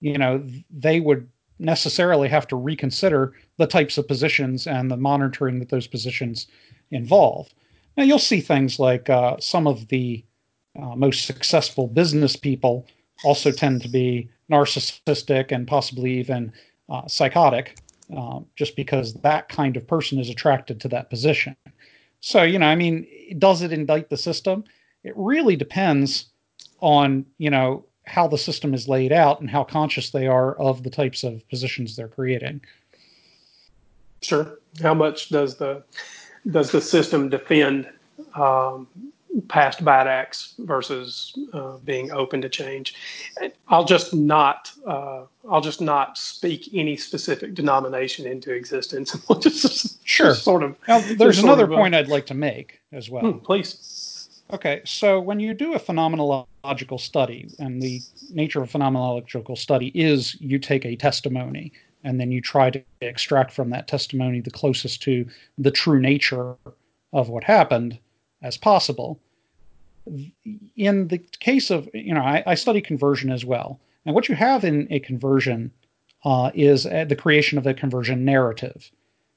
[0.00, 1.28] you know, they would
[1.58, 6.46] necessarily have to reconsider the types of positions and the monitoring that those positions
[6.92, 7.48] involve.
[7.96, 10.24] Now, you'll see things like uh, some of the
[10.80, 12.86] uh, most successful business people
[13.24, 16.52] also tend to be narcissistic and possibly even
[16.88, 17.78] uh, psychotic,
[18.16, 21.56] uh, just because that kind of person is attracted to that position.
[22.20, 23.06] So, you know, I mean,
[23.38, 24.64] does it indict the system?
[25.04, 26.26] It really depends
[26.80, 30.82] on, you know, how the system is laid out and how conscious they are of
[30.82, 32.60] the types of positions they're creating.
[34.22, 34.58] Sure.
[34.82, 35.84] How much does the
[36.50, 37.88] does the system defend
[38.34, 38.88] um,
[39.48, 42.94] past bad acts versus uh, being open to change.
[43.68, 49.16] I'll just not uh, I'll just not speak any specific denomination into existence.
[49.40, 50.76] just, sure, just sort of.
[50.86, 53.32] Now, there's another of, point I'd like to make as well.
[53.32, 54.28] Hmm, please.
[54.50, 58.00] Okay, so when you do a phenomenological study, and the
[58.30, 61.72] nature of a phenomenological study is you take a testimony
[62.04, 65.26] and then you try to extract from that testimony the closest to
[65.58, 66.56] the true nature
[67.12, 67.98] of what happened
[68.42, 69.20] as possible.
[70.76, 73.80] In the case of, you know, I, I study conversion as well.
[74.06, 75.70] And what you have in a conversion
[76.24, 78.90] uh, is uh, the creation of a conversion narrative.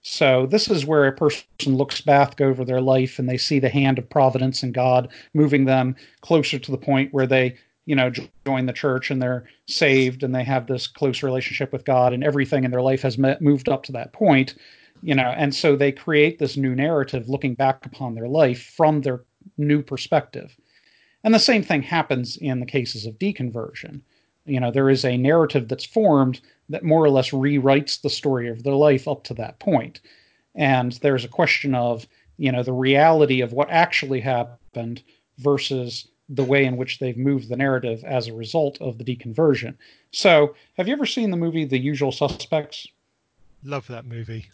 [0.04, 3.70] So this is where a person looks back over their life and they see the
[3.70, 8.12] hand of providence and God moving them closer to the point where they, you know,
[8.46, 12.24] join the church and they're saved and they have this close relationship with God and
[12.24, 14.56] everything in their life has met, moved up to that point,
[15.04, 19.02] you know, and so they create this new narrative looking back upon their life from
[19.02, 19.24] their
[19.62, 20.56] new perspective.
[21.24, 24.02] And the same thing happens in the cases of deconversion.
[24.46, 28.50] You know, there is a narrative that's formed that more or less rewrites the story
[28.50, 30.02] of their life up to that point.
[30.56, 32.08] And there's a question of,
[32.38, 35.04] you know, the reality of what actually happened
[35.38, 39.76] versus the way in which they've moved the narrative as a result of the deconversion.
[40.12, 42.88] So, have you ever seen the movie The Usual Suspects?
[43.64, 44.50] Love that movie.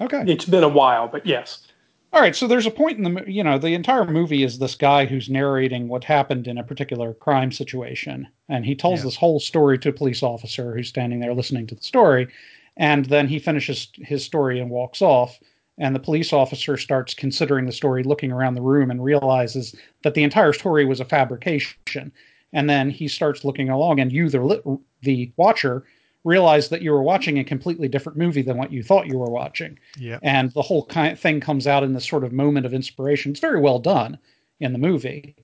[0.00, 0.24] Okay.
[0.26, 1.66] It's been a while, but yes.
[2.12, 4.74] All right, so there's a point in the you know the entire movie is this
[4.74, 9.04] guy who's narrating what happened in a particular crime situation, and he tells yeah.
[9.04, 12.28] this whole story to a police officer who's standing there listening to the story,
[12.76, 15.38] and then he finishes his story and walks off,
[15.78, 20.14] and the police officer starts considering the story, looking around the room, and realizes that
[20.14, 22.12] the entire story was a fabrication,
[22.52, 25.84] and then he starts looking along, and you the the watcher
[26.26, 29.30] realize that you were watching a completely different movie than what you thought you were
[29.30, 29.78] watching.
[29.96, 30.18] Yeah.
[30.22, 33.30] And the whole kind of thing comes out in this sort of moment of inspiration.
[33.30, 34.18] It's very well done
[34.58, 35.36] in the movie.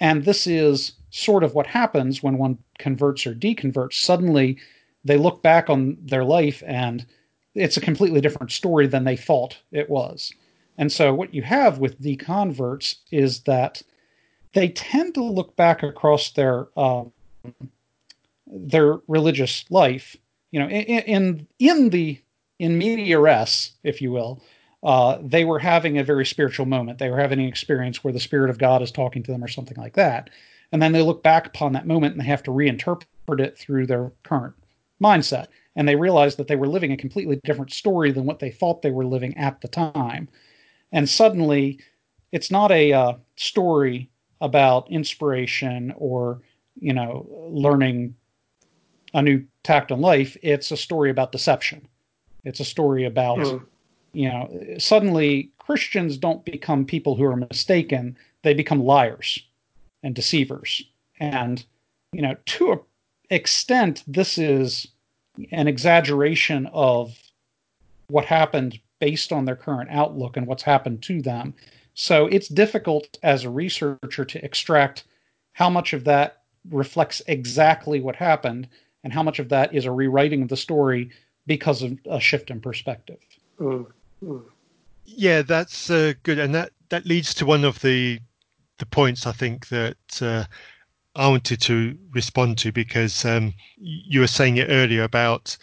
[0.00, 3.94] And this is sort of what happens when one converts or deconverts.
[3.94, 4.58] Suddenly
[5.04, 7.06] they look back on their life and
[7.54, 10.32] it's a completely different story than they thought it was.
[10.78, 13.82] And so what you have with deconverts is that
[14.52, 17.12] they tend to look back across their um,
[18.46, 20.16] their religious life
[20.54, 22.22] you know, in in, the
[22.60, 24.40] in media res, if you will,
[24.84, 27.00] uh, they were having a very spiritual moment.
[27.00, 29.48] They were having an experience where the spirit of God is talking to them, or
[29.48, 30.30] something like that.
[30.70, 33.88] And then they look back upon that moment and they have to reinterpret it through
[33.88, 34.54] their current
[35.02, 35.48] mindset.
[35.74, 38.80] And they realize that they were living a completely different story than what they thought
[38.80, 40.28] they were living at the time.
[40.92, 41.80] And suddenly,
[42.30, 44.08] it's not a uh, story
[44.40, 46.42] about inspiration or
[46.78, 48.14] you know learning
[49.14, 50.36] a new tact on life.
[50.42, 51.88] It's a story about deception.
[52.44, 53.64] It's a story about, mm.
[54.12, 59.42] you know, suddenly Christians don't become people who are mistaken, they become liars
[60.02, 60.82] and deceivers.
[61.18, 61.64] And,
[62.12, 62.80] you know, to an
[63.30, 64.86] extent, this is
[65.50, 67.18] an exaggeration of
[68.08, 71.54] what happened based on their current outlook and what's happened to them.
[71.94, 75.04] So it's difficult as a researcher to extract
[75.52, 78.68] how much of that reflects exactly what happened
[79.04, 81.10] and how much of that is a rewriting of the story
[81.46, 83.18] because of a shift in perspective.
[83.60, 83.86] Mm,
[84.24, 84.42] mm.
[85.04, 88.18] Yeah, that's uh, good, and that that leads to one of the
[88.78, 90.44] the points I think that uh,
[91.14, 95.56] I wanted to respond to because um, you were saying it earlier about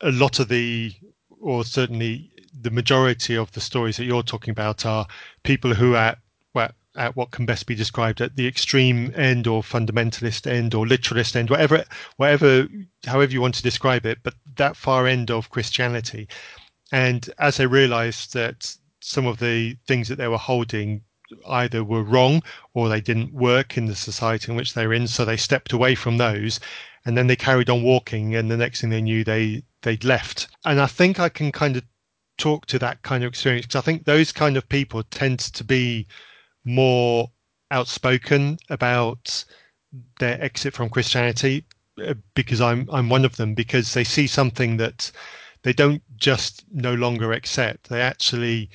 [0.00, 0.92] a lot of the,
[1.40, 2.30] or certainly
[2.60, 5.06] the majority of the stories that you're talking about are
[5.44, 6.16] people who are well,
[6.96, 11.36] at what can best be described at the extreme end or fundamentalist end or literalist
[11.36, 11.84] end, whatever,
[12.16, 12.68] whatever,
[13.06, 16.28] however you want to describe it, but that far end of Christianity.
[16.92, 21.02] And as they realized that some of the things that they were holding
[21.48, 22.42] either were wrong
[22.74, 25.72] or they didn't work in the society in which they were in, so they stepped
[25.72, 26.60] away from those
[27.04, 30.48] and then they carried on walking and the next thing they knew they they'd left.
[30.64, 31.82] And I think I can kind of
[32.38, 35.64] talk to that kind of experience because I think those kind of people tend to
[35.64, 36.06] be
[36.64, 37.30] more
[37.70, 39.44] outspoken about
[40.18, 41.64] their exit from Christianity
[42.04, 45.10] uh, because I'm I'm one of them because they see something that
[45.62, 47.88] they don't just no longer accept.
[47.88, 48.70] They actually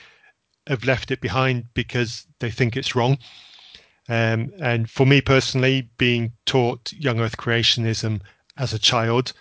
[0.68, 3.18] have left it behind because they think it's wrong.
[4.10, 8.22] Um, and for me personally being taught young earth creationism
[8.58, 9.34] as a child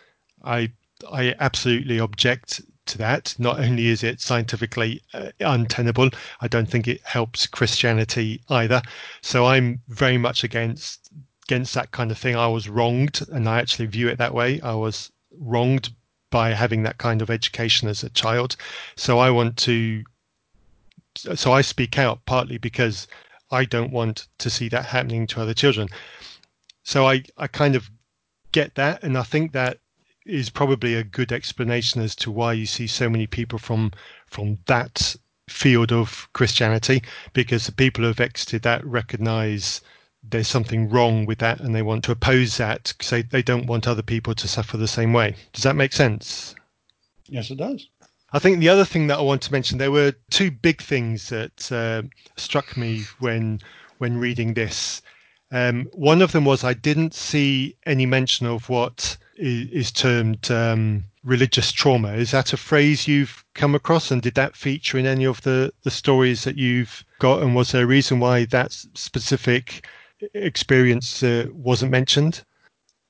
[0.44, 0.72] I
[1.12, 3.34] I absolutely object to that.
[3.38, 6.10] Not only is it scientifically uh, untenable,
[6.40, 8.82] I don't think it helps Christianity either.
[9.20, 11.10] So I'm very much against
[11.46, 12.36] against that kind of thing.
[12.36, 14.60] I was wronged, and I actually view it that way.
[14.60, 15.90] I was wronged
[16.30, 18.56] by having that kind of education as a child.
[18.96, 20.04] So I want to.
[21.14, 23.06] So I speak out partly because
[23.50, 25.88] I don't want to see that happening to other children.
[26.82, 27.90] So I, I kind of
[28.52, 29.78] get that, and I think that
[30.26, 33.92] is probably a good explanation as to why you see so many people from
[34.26, 35.16] from that
[35.48, 39.80] field of Christianity because the people who have exited that recognize
[40.28, 43.66] there's something wrong with that and they want to oppose that because they, they don't
[43.66, 45.36] want other people to suffer the same way.
[45.52, 46.56] Does that make sense?
[47.28, 47.88] Yes, it does.
[48.32, 51.28] I think the other thing that I want to mention there were two big things
[51.28, 52.02] that uh,
[52.36, 53.60] struck me when
[53.98, 55.00] when reading this.
[55.52, 61.04] Um, one of them was I didn't see any mention of what is, termed um,
[61.24, 62.12] religious trauma.
[62.12, 65.72] Is that a phrase you've come across, and did that feature in any of the
[65.82, 67.42] the stories that you've got?
[67.42, 69.86] And was there a reason why that specific
[70.34, 72.44] experience uh, wasn't mentioned?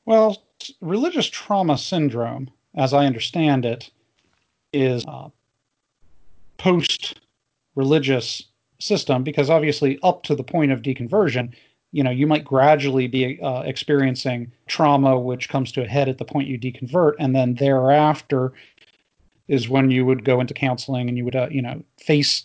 [0.05, 0.43] Well,
[0.81, 3.91] religious trauma syndrome, as I understand it,
[4.73, 5.29] is uh,
[6.59, 7.21] post
[7.75, 8.43] religious
[8.79, 11.55] system because obviously up to the point of deconversion
[11.97, 16.19] you know you might gradually be uh, experiencing trauma which comes to a head at
[16.19, 18.53] the point you deconvert and then thereafter
[19.49, 22.45] is when you would go into counseling and you would uh, you know face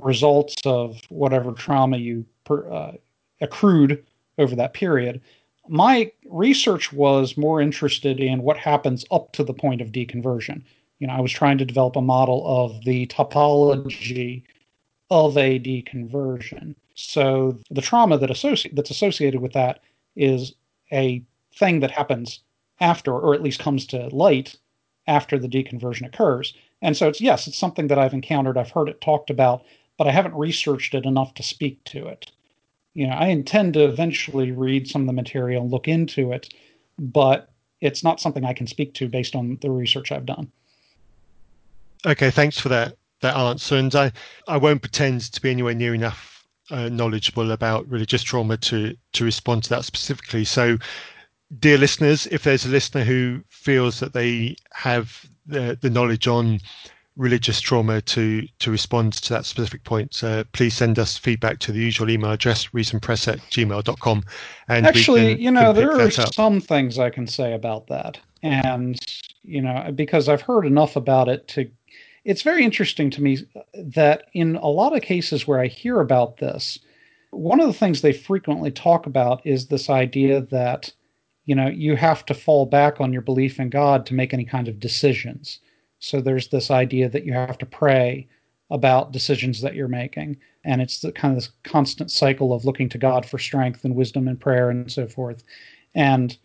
[0.00, 2.92] results of whatever trauma you per, uh,
[3.40, 4.04] accrued
[4.38, 5.20] over that period
[5.68, 10.62] my research was more interested in what happens up to the point of deconversion
[10.98, 14.42] you know, I was trying to develop a model of the topology
[15.10, 16.74] of a deconversion.
[16.96, 19.80] So the trauma that associ- that's associated with that
[20.16, 20.54] is
[20.90, 21.22] a
[21.54, 22.40] thing that happens
[22.80, 24.56] after, or at least comes to light
[25.06, 26.54] after the deconversion occurs.
[26.82, 28.56] And so it's yes, it's something that I've encountered.
[28.56, 29.62] I've heard it talked about,
[29.98, 32.32] but I haven't researched it enough to speak to it.
[32.94, 36.52] You know, I intend to eventually read some of the material and look into it,
[36.98, 37.50] but
[37.82, 40.50] it's not something I can speak to based on the research I've done.
[42.06, 43.76] Okay, thanks for that that answer.
[43.76, 44.12] And I,
[44.48, 46.35] I won't pretend to be anywhere near enough
[46.70, 50.44] uh, knowledgeable about religious trauma to to respond to that specifically.
[50.44, 50.78] So,
[51.58, 56.60] dear listeners, if there's a listener who feels that they have the, the knowledge on
[57.16, 61.72] religious trauma to to respond to that specific point, uh, please send us feedback to
[61.72, 64.24] the usual email address, reasonpress at gmail.com.
[64.68, 68.18] And actually, can, you know, there are some things I can say about that.
[68.42, 68.98] And,
[69.42, 71.68] you know, because I've heard enough about it to
[72.26, 73.38] it's very interesting to me
[73.72, 76.76] that in a lot of cases where I hear about this,
[77.30, 80.92] one of the things they frequently talk about is this idea that
[81.44, 84.44] you know you have to fall back on your belief in God to make any
[84.44, 85.60] kind of decisions.
[86.00, 88.26] So there's this idea that you have to pray
[88.70, 92.88] about decisions that you're making, and it's the kind of this constant cycle of looking
[92.88, 95.44] to God for strength and wisdom and prayer and so forth.
[95.94, 96.36] And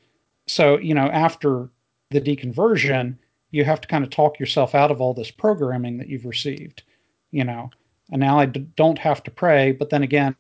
[0.47, 1.69] so you know after
[2.11, 3.17] the deconversion,
[3.51, 6.83] you have to kind of talk yourself out of all this programming that you've received,
[7.31, 7.69] you know.
[8.11, 10.35] And now I d- don't have to pray, but then again,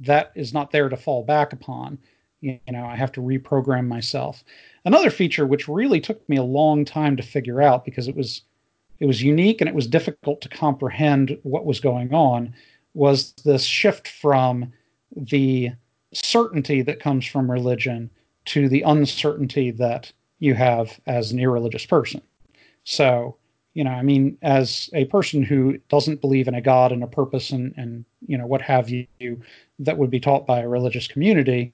[0.00, 1.98] that is not there to fall back upon.
[2.40, 4.44] You, know, I have to reprogram myself.
[4.84, 8.42] Another feature which really took me a long time to figure out because it was
[9.00, 12.52] it was unique and it was difficult to comprehend what was going on
[12.94, 14.72] was this shift from
[15.16, 15.70] the
[16.12, 18.10] certainty that comes from religion
[18.46, 22.20] to the uncertainty that you have as an irreligious person.
[22.90, 23.36] So,
[23.74, 27.06] you know, I mean, as a person who doesn't believe in a God and a
[27.06, 29.06] purpose and, and you know, what have you,
[29.78, 31.70] that would be taught by a religious community,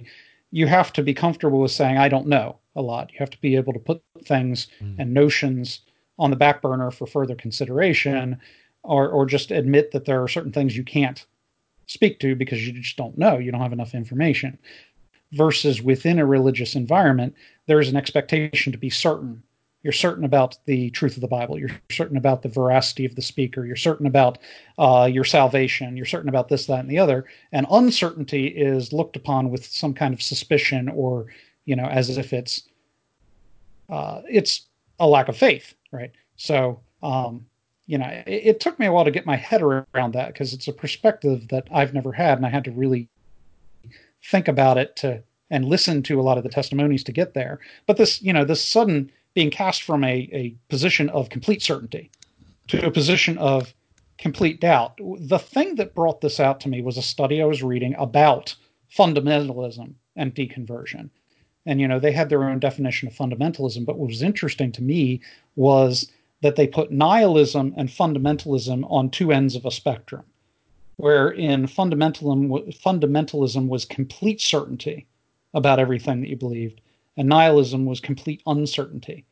[0.50, 3.12] you have to be comfortable with saying, I don't know a lot.
[3.12, 4.96] You have to be able to put things mm.
[4.98, 5.82] and notions
[6.18, 8.36] on the back burner for further consideration
[8.82, 11.24] or, or just admit that there are certain things you can't
[11.86, 13.38] speak to because you just don't know.
[13.38, 14.58] You don't have enough information.
[15.30, 17.36] Versus within a religious environment,
[17.66, 19.44] there is an expectation to be certain
[19.84, 21.58] you're certain about the truth of the Bible.
[21.58, 23.66] You're certain about the veracity of the speaker.
[23.66, 24.38] You're certain about
[24.78, 25.94] uh, your salvation.
[25.94, 27.26] You're certain about this, that, and the other.
[27.52, 31.26] And uncertainty is looked upon with some kind of suspicion, or
[31.66, 32.62] you know, as if it's
[33.90, 34.62] uh, it's
[34.98, 36.12] a lack of faith, right?
[36.36, 37.44] So, um,
[37.86, 40.54] you know, it, it took me a while to get my head around that because
[40.54, 43.10] it's a perspective that I've never had, and I had to really
[44.22, 47.60] think about it to and listen to a lot of the testimonies to get there.
[47.86, 52.10] But this, you know, this sudden being cast from a, a position of complete certainty
[52.68, 53.74] to a position of
[54.16, 54.98] complete doubt.
[55.18, 58.54] The thing that brought this out to me was a study I was reading about
[58.96, 61.10] fundamentalism and deconversion.
[61.66, 63.84] And, you know, they had their own definition of fundamentalism.
[63.84, 65.20] But what was interesting to me
[65.56, 66.10] was
[66.42, 70.24] that they put nihilism and fundamentalism on two ends of a spectrum,
[70.96, 75.06] where in fundamentalism, fundamentalism was complete certainty
[75.54, 76.80] about everything that you believed,
[77.16, 79.24] and nihilism was complete uncertainty.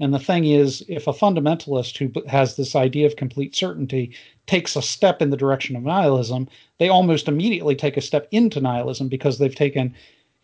[0.00, 4.14] And the thing is, if a fundamentalist who has this idea of complete certainty
[4.46, 8.60] takes a step in the direction of nihilism, they almost immediately take a step into
[8.60, 9.94] nihilism because they've taken,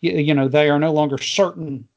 [0.01, 1.87] you know, they are no longer certain.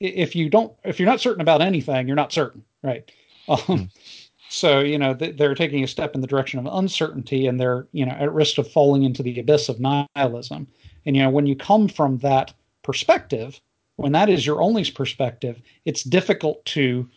[0.00, 3.10] If you don't, if you're not certain about anything, you're not certain, right?
[3.48, 3.90] Um,
[4.48, 8.06] So, you know, they're taking a step in the direction of uncertainty and they're, you
[8.06, 10.66] know, at risk of falling into the abyss of nihilism.
[11.04, 13.60] And, you know, when you come from that perspective,
[13.98, 17.08] when that is your only perspective, it's difficult to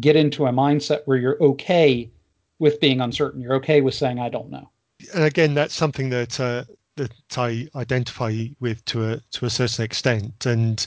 [0.00, 2.10] get into a mindset where you're okay
[2.58, 3.42] with being uncertain.
[3.42, 4.70] You're okay with saying, I don't know.
[5.14, 6.64] And again, that's something that, uh,
[6.96, 10.46] that I identify with to a, to a certain extent.
[10.46, 10.84] And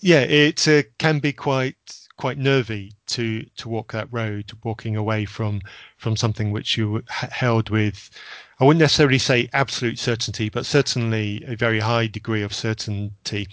[0.00, 1.76] yeah, it uh, can be quite
[2.18, 5.60] quite nervy to to walk that road, walking away from
[5.98, 8.10] from something which you held with.
[8.58, 13.48] I wouldn't necessarily say absolute certainty, but certainly a very high degree of certainty.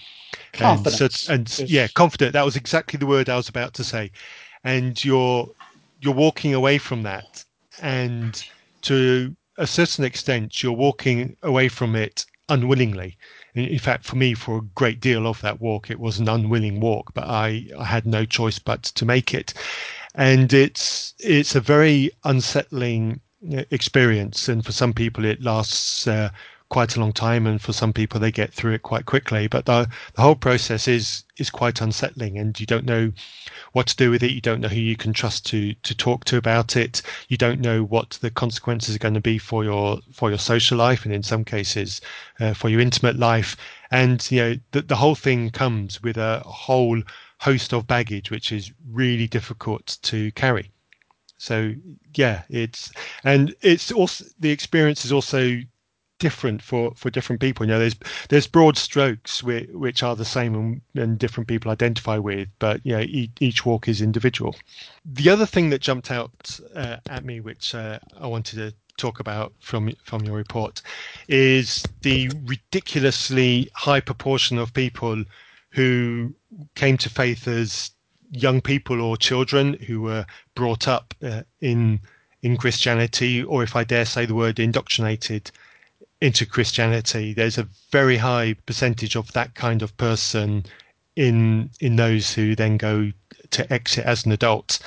[0.54, 1.30] Confidence.
[1.30, 2.34] And, and yeah, confident.
[2.34, 4.12] That was exactly the word I was about to say.
[4.64, 5.50] And you're
[6.02, 7.44] you're walking away from that,
[7.82, 8.44] and
[8.84, 13.18] to a certain extent, you're walking away from it unwillingly
[13.56, 16.80] in fact, for me, for a great deal of that walk, it was an unwilling
[16.80, 19.54] walk, but I, I had no choice but to make it.
[20.16, 23.20] And it's it's a very unsettling
[23.72, 26.30] experience, and for some people, it lasts uh,
[26.70, 29.48] quite a long time, and for some people, they get through it quite quickly.
[29.48, 33.12] But the the whole process is is quite unsettling, and you don't know
[33.74, 34.32] what to do with it.
[34.32, 37.02] You don't know who you can trust to to talk to about it.
[37.28, 40.78] You don't know what the consequences are going to be for your for your social
[40.78, 42.02] life, and in some cases,
[42.40, 43.56] uh, for your intimate life.
[43.92, 47.04] And you know, the the whole thing comes with a whole
[47.40, 50.72] host of baggage, which is really difficult to carry.
[51.44, 51.74] So
[52.16, 52.90] yeah, it's
[53.26, 55.60] and it's also the experience is also
[56.18, 57.66] different for for different people.
[57.66, 57.98] You know, there's
[58.30, 62.80] there's broad strokes which, which are the same and, and, different people identify with, but
[62.86, 64.56] you know, each, each, walk is individual.
[65.04, 69.20] The other thing that jumped out uh, at me, which uh, I wanted to talk
[69.20, 70.82] about from from your report,
[71.28, 75.26] is the ridiculously high proportion of people
[75.72, 76.34] who
[76.76, 77.92] came to faith as
[78.34, 82.00] young people or children who were brought up uh, in
[82.42, 85.50] in Christianity, or if I dare say the word, indoctrinated
[86.20, 90.66] into Christianity, there's a very high percentage of that kind of person
[91.16, 93.12] in in those who then go
[93.52, 94.80] to exit as an adult.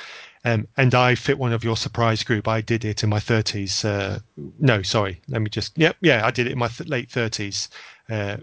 [0.45, 2.47] Um, and I fit one of your surprise group.
[2.47, 3.83] I did it in my 30s.
[3.83, 4.19] Uh,
[4.59, 5.19] no, sorry.
[5.27, 5.77] Let me just.
[5.77, 7.67] Yep, yeah, I did it in my th- late 30s
[8.09, 8.37] uh,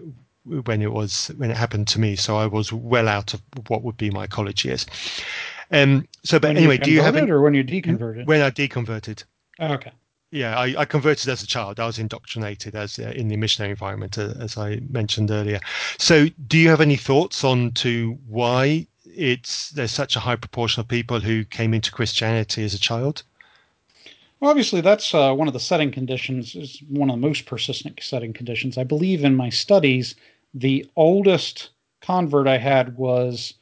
[0.45, 2.15] when it was when it happened to me.
[2.15, 4.85] So I was well out of what would be my college years.
[5.71, 8.25] Um, so, but when anyway, do you have it, or when you deconverted?
[8.27, 9.23] When I deconverted.
[9.59, 9.91] Oh, okay
[10.35, 11.79] yeah, I, I, converted as a child.
[11.79, 15.59] I was indoctrinated as uh, in the missionary environment, uh, as I mentioned earlier.
[15.97, 20.81] So, do you have any thoughts on to why it's there's such a high proportion
[20.81, 23.23] of people who came into Christianity as a child?
[24.39, 26.53] Well, obviously, that's uh, one of the setting conditions.
[26.55, 28.77] Is one of the most persistent setting conditions.
[28.77, 30.15] I believe in my studies,
[30.55, 31.69] the oldest
[32.01, 33.53] convert I had was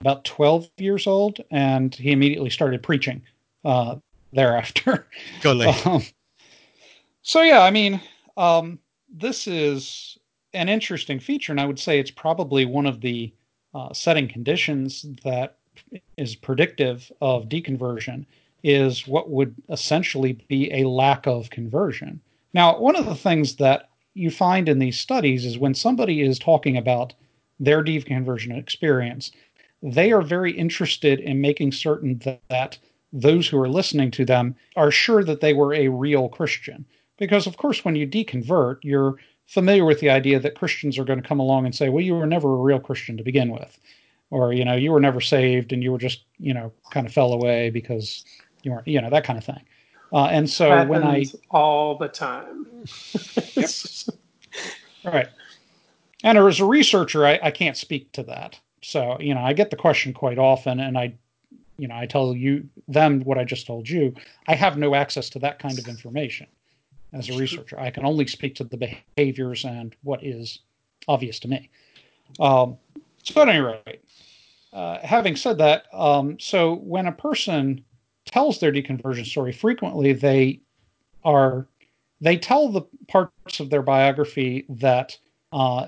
[0.00, 3.22] about 12 years old, and he immediately started preaching.
[3.64, 3.96] Uh,
[4.32, 5.06] thereafter.
[5.84, 6.02] Um,
[7.22, 8.00] so yeah, I mean,
[8.36, 8.78] um,
[9.14, 10.18] this is
[10.54, 13.32] an interesting feature, and I would say it's probably one of the
[13.74, 15.58] uh, setting conditions that
[16.16, 18.24] is predictive of deconversion
[18.62, 22.20] is what would essentially be a lack of conversion.
[22.52, 26.38] Now, one of the things that you find in these studies is when somebody is
[26.38, 27.14] talking about
[27.58, 29.30] their deconversion experience,
[29.82, 32.78] they are very interested in making certain that, that
[33.12, 36.84] those who are listening to them are sure that they were a real Christian.
[37.18, 39.16] Because, of course, when you deconvert, you're
[39.46, 42.14] familiar with the idea that Christians are going to come along and say, well, you
[42.14, 43.78] were never a real Christian to begin with.
[44.30, 47.12] Or, you know, you were never saved and you were just, you know, kind of
[47.12, 48.24] fell away because
[48.62, 49.60] you weren't, you know, that kind of thing.
[50.12, 51.24] Uh, and so Happens when I.
[51.50, 52.66] All the time.
[53.54, 53.70] yep.
[55.04, 55.28] Right.
[56.24, 58.58] And as a researcher, I, I can't speak to that.
[58.82, 61.14] So, you know, I get the question quite often and I
[61.80, 64.14] you know, I tell you them what I just told you.
[64.46, 66.46] I have no access to that kind of information
[67.14, 67.80] as a researcher.
[67.80, 70.58] I can only speak to the behaviors and what is
[71.08, 71.70] obvious to me.
[72.38, 72.76] Um,
[73.22, 74.04] so, at any rate,
[74.74, 77.82] uh, having said that, um, so when a person
[78.30, 80.60] tells their deconversion story, frequently they
[81.24, 81.66] are
[82.20, 85.16] they tell the parts of their biography that
[85.52, 85.86] uh,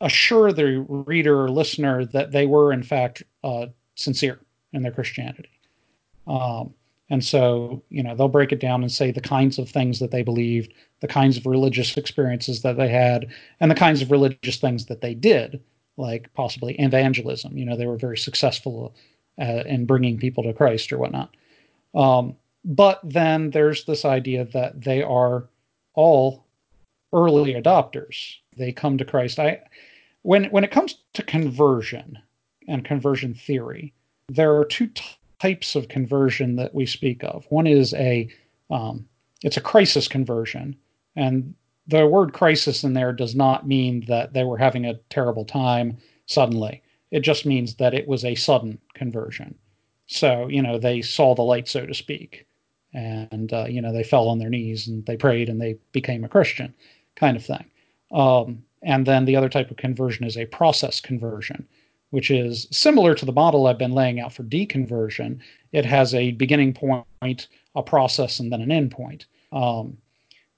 [0.00, 4.40] assure the reader or listener that they were in fact uh, sincere
[4.72, 5.50] in their Christianity.
[6.26, 6.74] Um,
[7.10, 10.10] and so, you know, they'll break it down and say the kinds of things that
[10.10, 13.26] they believed, the kinds of religious experiences that they had,
[13.60, 15.62] and the kinds of religious things that they did,
[15.98, 17.56] like possibly evangelism.
[17.58, 18.94] You know, they were very successful
[19.40, 21.34] uh, in bringing people to Christ or whatnot.
[21.94, 25.48] Um, but then there's this idea that they are
[25.94, 26.44] all
[27.12, 28.36] early adopters.
[28.56, 29.38] They come to Christ.
[29.38, 29.60] I,
[30.22, 32.18] when when it comes to conversion
[32.68, 33.92] and conversion theory,
[34.28, 34.90] there are two
[35.40, 37.44] types of conversion that we speak of.
[37.50, 38.28] One is a
[38.70, 39.08] um,
[39.42, 40.76] it's a crisis conversion,
[41.16, 41.54] and
[41.86, 45.98] the word crisis in there does not mean that they were having a terrible time
[46.26, 46.81] suddenly.
[47.12, 49.54] It just means that it was a sudden conversion.
[50.06, 52.46] So you know they saw the light, so to speak,
[52.92, 56.24] and uh, you know they fell on their knees and they prayed and they became
[56.24, 56.74] a Christian,
[57.14, 57.64] kind of thing.
[58.10, 61.66] Um, and then the other type of conversion is a process conversion,
[62.10, 65.38] which is similar to the model I've been laying out for deconversion.
[65.70, 69.26] It has a beginning point, a process, and then an end point.
[69.52, 69.98] Um,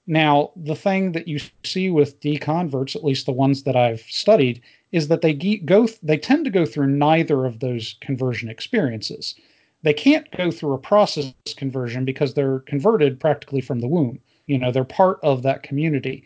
[0.07, 4.61] now, the thing that you see with deconverts, at least the ones that I've studied,
[4.95, 9.35] is that they go they tend to go through neither of those conversion experiences.
[9.83, 14.19] They can't go through a process conversion because they're converted practically from the womb.
[14.47, 16.23] You know, they're part of that community.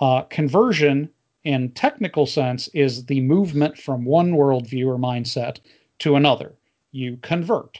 [0.00, 1.10] Uh, conversion
[1.44, 5.58] in technical sense is the movement from one worldview or mindset
[5.98, 6.54] to another.
[6.92, 7.78] You convert,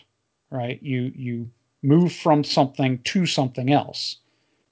[0.50, 0.78] right?
[0.82, 1.50] You you
[1.82, 4.18] move from something to something else.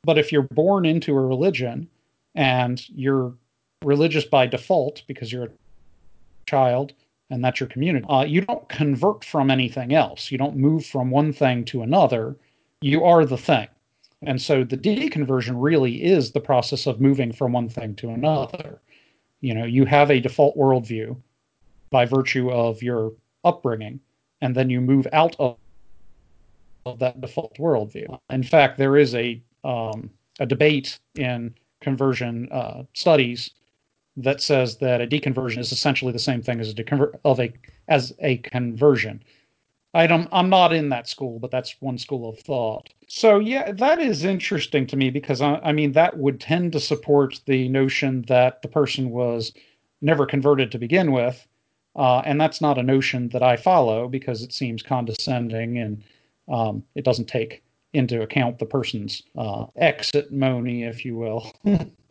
[0.04, 1.88] But if you're born into a religion
[2.34, 3.32] and you're
[3.82, 5.50] religious by default because you're a
[6.46, 6.92] child
[7.30, 10.30] and that's your community, uh, you don't convert from anything else.
[10.30, 12.36] You don't move from one thing to another.
[12.80, 13.66] You are the thing.
[14.22, 18.80] And so the deconversion really is the process of moving from one thing to another.
[19.40, 21.16] You know, you have a default worldview
[21.90, 23.12] by virtue of your
[23.44, 24.00] upbringing,
[24.40, 25.56] and then you move out of,
[26.86, 28.18] of that default worldview.
[28.30, 33.50] In fact, there is a um, a debate in conversion uh, studies
[34.16, 37.52] that says that a deconversion is essentially the same thing as a deconver- of a
[37.88, 39.22] as a conversion.
[39.94, 42.90] I don't, I'm not in that school, but that's one school of thought.
[43.08, 46.80] So yeah, that is interesting to me because I, I mean that would tend to
[46.80, 49.52] support the notion that the person was
[50.02, 51.46] never converted to begin with,
[51.94, 56.02] uh, and that's not a notion that I follow because it seems condescending and
[56.48, 57.62] um, it doesn't take
[57.94, 61.52] into account the person's uh, exit money, if you will.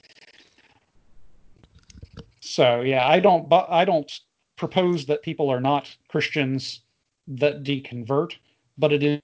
[2.46, 4.12] so yeah, I don't, I don't
[4.56, 6.82] propose that people are not Christians
[7.28, 8.34] that deconvert,
[8.78, 9.22] but it is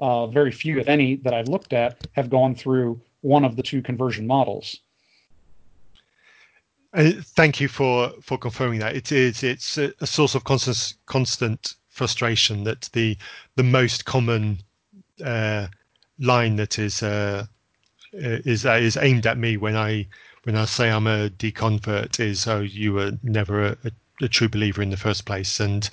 [0.00, 3.62] uh, very few, if any, that I've looked at have gone through one of the
[3.62, 4.76] two conversion models.
[6.94, 8.96] Uh, thank you for for confirming that.
[8.96, 13.18] It is it's a, source of constant constant frustration that the
[13.56, 14.58] the most common
[15.24, 15.66] uh,
[16.18, 17.46] line that is uh,
[18.12, 20.06] is uh, is aimed at me when I
[20.46, 23.90] when I say I'm a deconvert is oh you were never a, a
[24.22, 25.60] a true believer in the first place.
[25.60, 25.88] And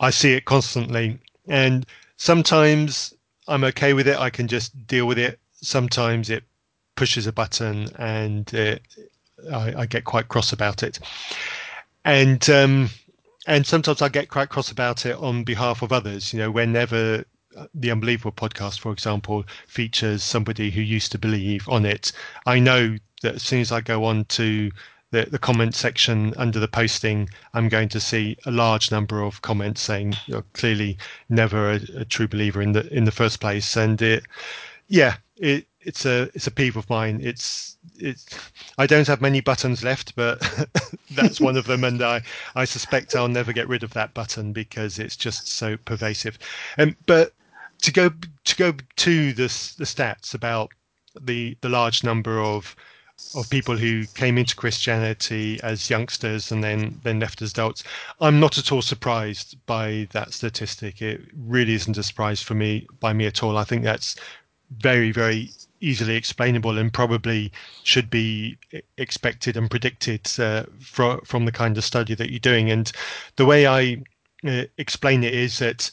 [0.00, 1.18] I see it constantly.
[1.46, 1.86] And
[2.16, 3.14] sometimes
[3.48, 4.18] I'm okay with it.
[4.18, 5.38] I can just deal with it.
[5.60, 6.44] Sometimes it
[6.96, 8.82] pushes a button and it,
[9.52, 10.98] I, I, get quite cross about it.
[12.04, 12.90] And um,
[13.46, 16.32] and sometimes I get quite cross about it on behalf of others.
[16.32, 17.24] You know, whenever
[17.74, 22.12] the Unbelievable podcast, for example, features somebody who used to believe on it,
[22.46, 24.70] I know that as soon as I go on to
[25.12, 29.42] the, the comment section under the posting, I'm going to see a large number of
[29.42, 30.96] comments saying you're clearly
[31.28, 34.24] never a, a true believer in the in the first place, and it,
[34.88, 37.20] yeah, it it's a it's a peeve of mine.
[37.22, 38.26] It's it's
[38.78, 40.40] I don't have many buttons left, but
[41.10, 42.22] that's one of them, and I
[42.54, 46.38] I suspect I'll never get rid of that button because it's just so pervasive.
[46.78, 47.32] And um, but
[47.82, 48.10] to go
[48.44, 49.42] to go to the
[49.78, 50.70] the stats about
[51.20, 52.74] the the large number of
[53.34, 57.84] of people who came into Christianity as youngsters and then then left as adults.
[58.20, 61.00] I'm not at all surprised by that statistic.
[61.00, 63.56] It really isn't a surprise for me by me at all.
[63.56, 64.16] I think that's
[64.78, 65.50] very very
[65.80, 68.56] easily explainable and probably should be
[68.96, 72.70] expected and predicted uh, from from the kind of study that you're doing.
[72.70, 72.90] And
[73.36, 74.02] the way I
[74.46, 75.90] uh, explain it is that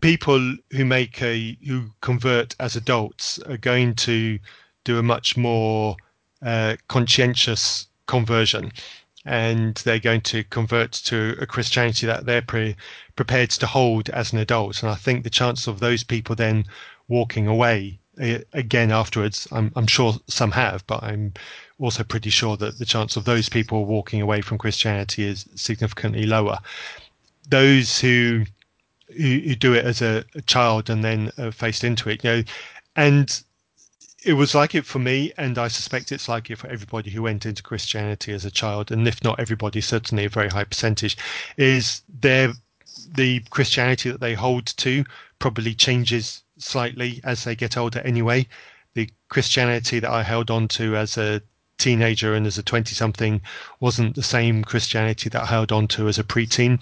[0.00, 4.38] people who make a who convert as adults are going to
[4.84, 5.96] do a much more
[6.44, 8.70] uh, conscientious conversion
[9.24, 12.76] and they're going to convert to a Christianity that they're pre-
[13.16, 14.82] prepared to hold as an adult.
[14.82, 16.64] And I think the chance of those people then
[17.08, 21.32] walking away uh, again afterwards, I'm, I'm sure some have, but I'm
[21.78, 26.26] also pretty sure that the chance of those people walking away from Christianity is significantly
[26.26, 26.58] lower.
[27.48, 28.44] Those who
[29.08, 32.30] who, who do it as a, a child and then uh, faced into it, you
[32.30, 32.42] know,
[32.96, 33.42] and
[34.24, 37.22] it was like it for me, and I suspect it's like it for everybody who
[37.22, 41.16] went into Christianity as a child, and if not everybody, certainly a very high percentage,
[41.56, 42.54] is their
[43.14, 45.04] the Christianity that they hold to
[45.38, 48.46] probably changes slightly as they get older anyway.
[48.94, 51.42] The Christianity that I held on to as a
[51.76, 53.40] teenager and as a 20 something
[53.80, 56.80] wasn't the same Christianity that I held on to as a preteen.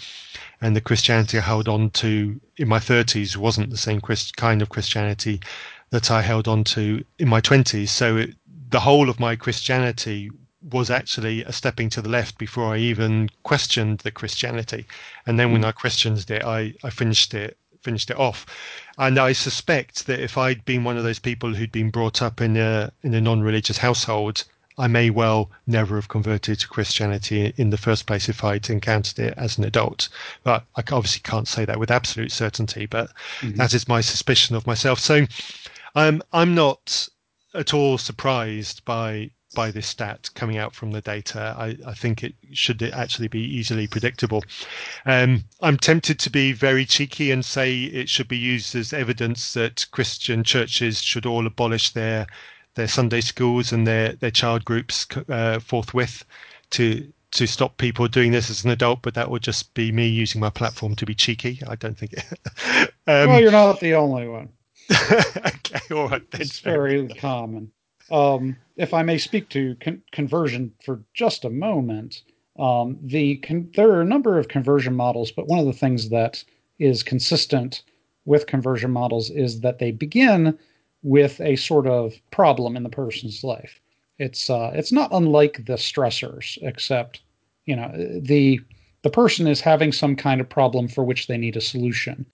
[0.60, 4.62] And the Christianity I held on to in my 30s wasn't the same Christ, kind
[4.62, 5.40] of Christianity
[5.93, 7.89] that I held on to in my 20s.
[7.89, 8.35] So it,
[8.70, 10.31] the whole of my Christianity
[10.70, 14.86] was actually a stepping to the left before I even questioned the Christianity.
[15.27, 18.47] And then when I questioned it, I, I finished it finished it off.
[18.97, 22.40] And I suspect that if I'd been one of those people who'd been brought up
[22.40, 24.44] in a in a non-religious household,
[24.78, 29.19] I may well never have converted to Christianity in the first place if I'd encountered
[29.19, 30.09] it as an adult.
[30.44, 33.10] But I obviously can't say that with absolute certainty, but
[33.40, 33.56] mm-hmm.
[33.56, 34.98] that is my suspicion of myself.
[34.98, 35.27] So
[35.94, 37.09] um, I'm not
[37.55, 41.55] at all surprised by by this stat coming out from the data.
[41.59, 44.43] I, I think it should actually be easily predictable.
[45.05, 49.52] Um, I'm tempted to be very cheeky and say it should be used as evidence
[49.52, 52.27] that Christian churches should all abolish their
[52.74, 56.24] their Sunday schools and their their child groups uh, forthwith
[56.70, 60.06] to to stop people doing this as an adult, but that would just be me
[60.06, 61.60] using my platform to be cheeky.
[61.66, 62.12] I don't think.
[62.12, 62.24] It,
[63.06, 64.51] um, well, you're not the only one.
[65.11, 66.23] okay, all right.
[66.33, 67.73] It's very common.
[68.11, 72.23] Um, if I may speak to con- conversion for just a moment,
[72.59, 76.11] um, the con- there are a number of conversion models, but one of the things
[76.11, 76.45] that
[76.79, 77.83] is consistent
[78.25, 80.59] with conversion models is that they begin
[81.03, 83.81] with a sort of problem in the person's life.
[84.19, 87.23] It's uh, it's not unlike the stressors, except
[87.67, 87.91] you know
[88.21, 88.61] the
[89.03, 92.27] the person is having some kind of problem for which they need a solution,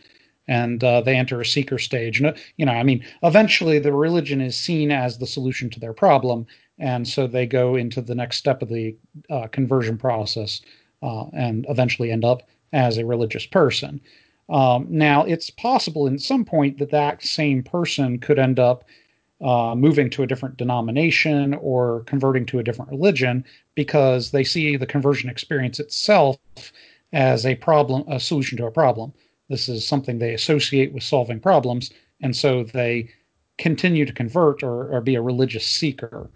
[0.48, 2.20] and uh, they enter a seeker stage.
[2.20, 5.92] And you know, I mean, eventually the religion is seen as the solution to their
[5.92, 6.46] problem,
[6.78, 8.96] and so they go into the next step of the
[9.30, 10.60] uh, conversion process,
[11.02, 12.42] uh, and eventually end up
[12.72, 14.00] as a religious person.
[14.48, 18.84] Um, now, it's possible in some point that that same person could end up
[19.40, 23.44] uh, moving to a different denomination or converting to a different religion
[23.74, 26.38] because they see the conversion experience itself
[27.12, 29.12] as a problem, a solution to a problem.
[29.48, 33.08] This is something they associate with solving problems, and so they
[33.56, 36.30] continue to convert or, or be a religious seeker.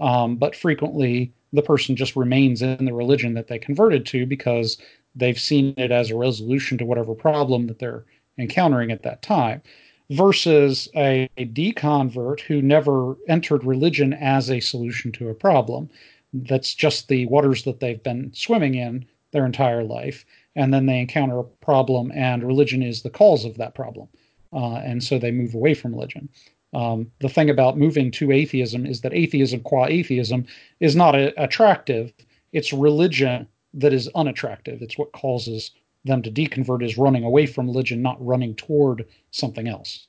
[0.00, 4.76] Um, but frequently, the person just remains in the religion that they converted to because
[5.14, 8.04] they've seen it as a resolution to whatever problem that they're
[8.38, 9.62] encountering at that time
[10.10, 15.88] versus a, a deconvert who never entered religion as a solution to a problem
[16.32, 20.24] that's just the waters that they've been swimming in their entire life
[20.56, 24.08] and then they encounter a problem and religion is the cause of that problem
[24.52, 26.28] uh, and so they move away from religion
[26.74, 30.44] um, the thing about moving to atheism is that atheism qua atheism
[30.80, 32.12] is not a, attractive
[32.52, 33.46] it's religion
[33.76, 34.82] that is unattractive.
[34.82, 35.70] It's what causes
[36.04, 40.06] them to deconvert is running away from religion, not running toward something else.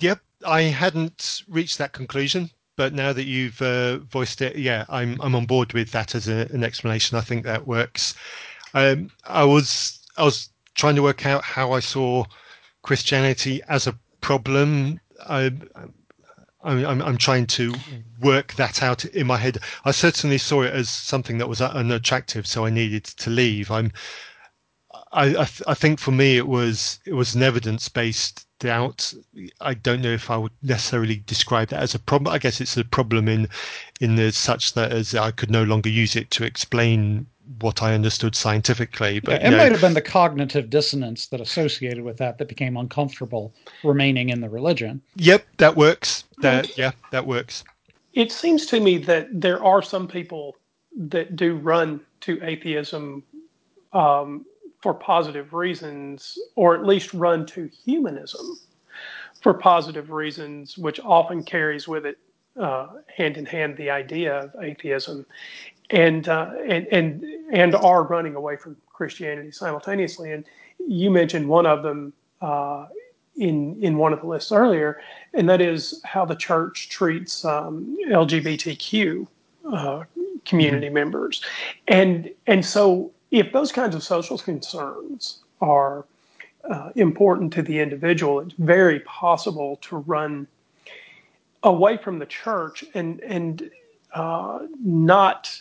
[0.00, 5.20] Yep, I hadn't reached that conclusion, but now that you've uh, voiced it, yeah, I'm
[5.20, 7.18] I'm on board with that as a, an explanation.
[7.18, 8.14] I think that works.
[8.72, 12.24] Um, I was I was trying to work out how I saw
[12.82, 15.00] Christianity as a problem.
[15.28, 15.52] I,
[16.62, 17.74] I'm, I'm, trying to
[18.20, 19.58] work that out in my head.
[19.84, 23.70] I certainly saw it as something that was unattractive, so I needed to leave.
[23.70, 23.92] I'm,
[25.12, 29.14] I, I, th- I think for me it was it was an evidence based doubt.
[29.60, 32.32] I don't know if I would necessarily describe that as a problem.
[32.32, 33.48] I guess it's a problem in
[34.00, 37.26] in the such that as I could no longer use it to explain
[37.60, 39.20] what I understood scientifically.
[39.20, 42.76] But yeah, it might have been the cognitive dissonance that associated with that that became
[42.76, 45.00] uncomfortable remaining in the religion.
[45.16, 46.24] Yep, that works.
[46.38, 47.64] That yeah, that works.
[48.12, 50.56] It seems to me that there are some people
[50.96, 53.22] that do run to atheism
[53.92, 54.44] um,
[54.80, 58.58] for positive reasons, or at least run to humanism
[59.40, 62.18] for positive reasons, which often carries with it
[62.58, 65.24] uh, hand in hand the idea of atheism
[65.90, 70.32] and uh, and and and are running away from Christianity simultaneously.
[70.32, 70.44] And
[70.86, 72.86] you mentioned one of them uh,
[73.36, 75.00] in in one of the lists earlier,
[75.34, 79.26] and that is how the church treats um, LGBTQ
[79.72, 80.02] uh,
[80.44, 80.94] community mm-hmm.
[80.94, 81.44] members,
[81.86, 86.04] and and so if those kinds of social concerns are
[86.68, 90.46] uh, important to the individual, it's very possible to run
[91.62, 93.70] away from the church and and
[94.14, 95.54] uh, not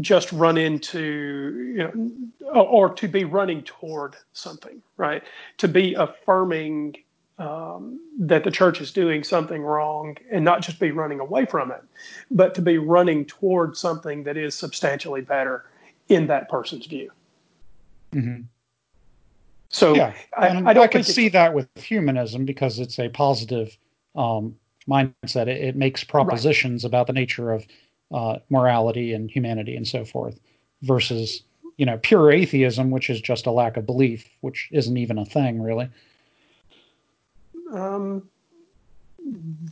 [0.00, 5.22] just run into you know or, to be running toward something right?
[5.58, 6.96] To be affirming
[7.38, 11.70] um, that the church is doing something wrong and not just be running away from
[11.70, 11.82] it
[12.30, 15.64] but to be running toward something that is substantially better
[16.08, 17.10] in that person's view
[18.12, 18.42] mm-hmm.
[19.68, 23.76] so yeah I, I, I, could see that with humanism because it's a positive
[24.16, 24.56] um,
[24.88, 25.48] mindset.
[25.48, 26.88] It, it makes propositions right.
[26.88, 27.66] about the nature of
[28.12, 30.38] uh, morality and humanity and so forth,
[30.82, 31.42] versus
[31.76, 35.24] you know pure atheism, which is just a lack of belief, which isn't even a
[35.24, 35.88] thing really.
[37.72, 38.28] Um,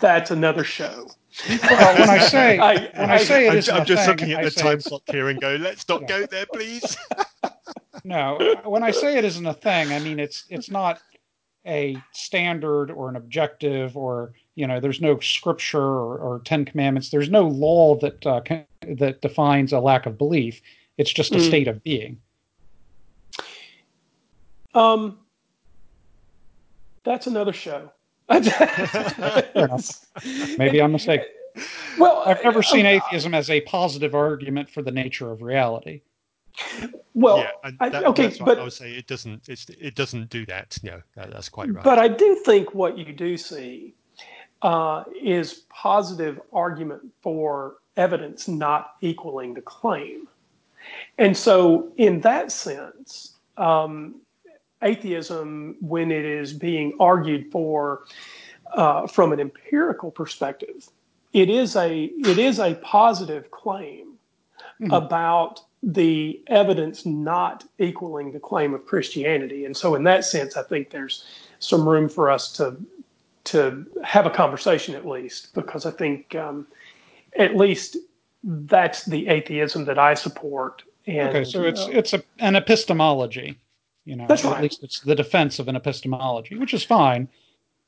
[0.01, 1.09] that's another show.
[1.49, 4.33] Well, when I say I, when I, I say it I'm, I'm just thing, looking
[4.33, 6.97] at I the time clock here and go, let's not go there, please.
[8.05, 11.01] no, when I say it isn't a thing, I mean it's it's not
[11.67, 17.11] a standard or an objective or you know there's no scripture or, or Ten Commandments.
[17.11, 20.61] There's no law that uh, can, that defines a lack of belief.
[20.99, 21.47] It's just a mm.
[21.47, 22.21] state of being.
[24.75, 25.19] Um,
[27.05, 27.91] that's another show.
[30.59, 31.27] Maybe I'm mistaken.
[31.99, 36.01] Well, I've never seen atheism as a positive argument for the nature of reality.
[37.15, 39.49] Well, yeah, that, okay, but I would say it doesn't.
[39.49, 40.79] it doesn't do that.
[40.83, 41.85] No, that, that's quite right.
[41.85, 43.95] But I do think what you do see
[44.63, 50.29] uh, is positive argument for evidence not equaling the claim,
[51.19, 54.21] and so in that sense, um,
[54.85, 58.05] atheism, when it is being argued for
[58.75, 60.89] uh, from an empirical perspective,
[61.33, 64.15] it is a it is a positive claim
[64.81, 64.93] mm-hmm.
[64.93, 69.65] about the evidence not equaling the claim of Christianity.
[69.65, 71.25] And so, in that sense, I think there's
[71.59, 72.77] some room for us to
[73.45, 76.67] to have a conversation at least, because I think um,
[77.39, 77.97] at least
[78.43, 80.83] that's the atheism that I support.
[81.07, 83.59] And, okay, so it's uh, it's a, an epistemology.
[84.05, 84.57] You know, that's right.
[84.57, 87.29] At least it's the defense of an epistemology, which is fine.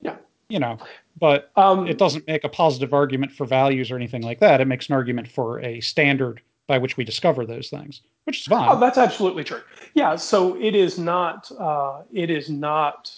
[0.01, 0.17] Yeah.
[0.49, 0.79] You know,
[1.19, 4.61] but um, it doesn't make a positive argument for values or anything like that.
[4.61, 8.47] It makes an argument for a standard by which we discover those things, which is
[8.47, 8.69] fine.
[8.69, 9.63] Oh, that's absolutely true.
[9.95, 10.17] Yeah.
[10.17, 11.51] So it is not.
[11.59, 13.13] Uh, it is not.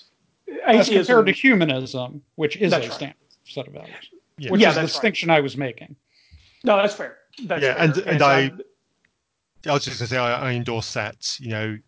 [0.67, 2.93] As compared to humanism, which is a right.
[2.93, 3.95] standard set of values,
[4.39, 4.51] yeah.
[4.51, 5.37] which yeah, is the distinction right.
[5.37, 5.95] I was making.
[6.65, 7.19] No, that's fair.
[7.45, 7.85] That's yeah, fair.
[7.85, 8.53] and and, and I,
[9.67, 11.39] I was just going to say I, I endorse that.
[11.39, 11.79] You know,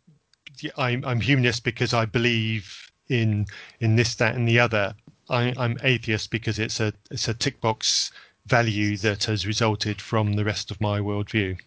[0.77, 3.47] I'm, I'm humanist because I believe in
[3.81, 4.95] in this, that, and the other.
[5.29, 8.11] I, I'm atheist because it's a it's a tick box
[8.47, 11.59] value that has resulted from the rest of my worldview.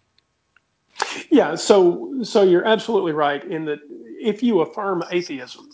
[1.30, 3.80] Yeah, so so you're absolutely right in that
[4.20, 5.70] if you affirm atheism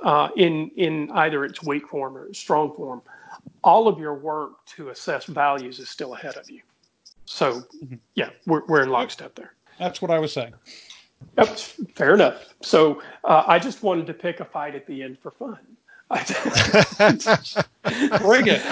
[0.00, 3.02] uh, in in either its weak form or its strong form,
[3.62, 6.62] all of your work to assess values is still ahead of you.
[7.26, 7.96] So mm-hmm.
[8.14, 9.52] yeah, we're we're in lockstep there.
[9.78, 10.54] That's what I was saying.
[11.36, 11.48] Yep,
[11.94, 12.54] fair enough.
[12.62, 15.58] So uh, I just wanted to pick a fight at the end for fun.
[18.20, 18.62] Bring it.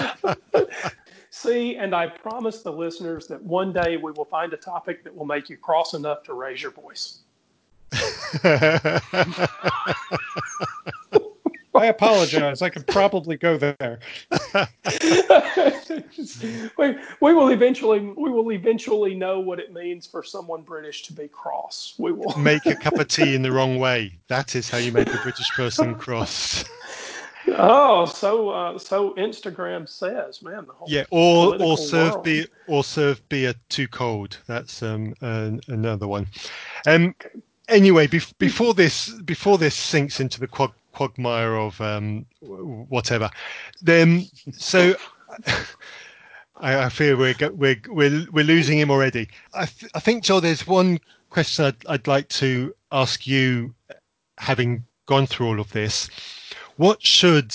[1.29, 5.15] See, and I promise the listeners that one day we will find a topic that
[5.15, 7.19] will make you cross enough to raise your voice.
[11.77, 12.61] I apologize.
[12.61, 13.99] I could probably go there.
[16.77, 21.13] we, we will eventually we will eventually know what it means for someone British to
[21.13, 21.93] be cross.
[21.97, 24.17] We will make a cup of tea in the wrong way.
[24.27, 26.63] That is how you make a British person cross.
[27.49, 30.65] Oh, so uh, so Instagram says, man.
[30.87, 32.23] yeah, or or serve world.
[32.23, 34.37] beer or serve beer too cold.
[34.47, 36.27] That's um another one.
[36.85, 37.15] Um.
[37.69, 43.29] Anyway, be- before this before this sinks into the quag- quagmire of um whatever,
[43.81, 44.95] then so.
[46.59, 49.29] I, I fear we're we're we're we're losing him already.
[49.53, 50.99] I th- I think Joel, there's one
[51.29, 53.75] question I'd, I'd like to ask you,
[54.39, 56.09] having gone through all of this.
[56.77, 57.53] What should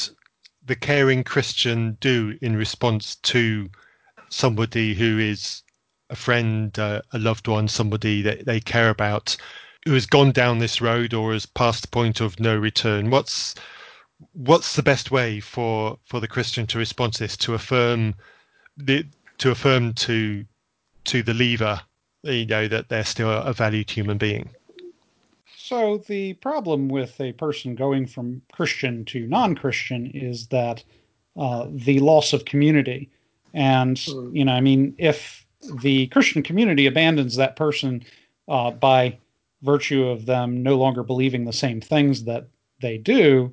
[0.64, 3.69] the caring Christian do in response to
[4.28, 5.62] somebody who is
[6.10, 9.36] a friend, uh, a loved one, somebody that they care about,
[9.84, 13.10] who has gone down this road or has passed the point of no return?
[13.10, 13.54] What's
[14.32, 17.36] what's the best way for for the Christian to respond to this?
[17.38, 18.14] To affirm
[18.76, 19.04] the
[19.38, 20.44] to affirm to
[21.04, 21.80] to the leaver,
[22.22, 24.50] you know, that they're still a valued human being.
[25.56, 30.84] So the problem with a person going from Christian to non-Christian is that
[31.36, 33.09] uh, the loss of community,
[33.54, 34.34] and hmm.
[34.36, 35.46] you know, I mean, if
[35.80, 38.04] the Christian community abandons that person
[38.48, 39.16] uh, by
[39.62, 42.48] virtue of them no longer believing the same things that
[42.80, 43.52] they do,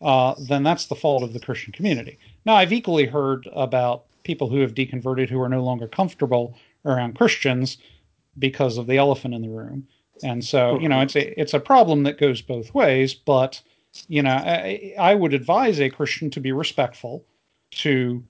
[0.00, 2.18] uh, then that's the fault of the Christian community.
[2.46, 7.16] Now, I've equally heard about people who have deconverted who are no longer comfortable around
[7.16, 7.78] Christians
[8.38, 9.86] because of the elephant in the room.
[10.22, 13.14] And so, you know, it's a it's a problem that goes both ways.
[13.14, 13.60] But
[14.08, 17.24] you know, I, I would advise a Christian to be respectful,
[17.72, 18.22] to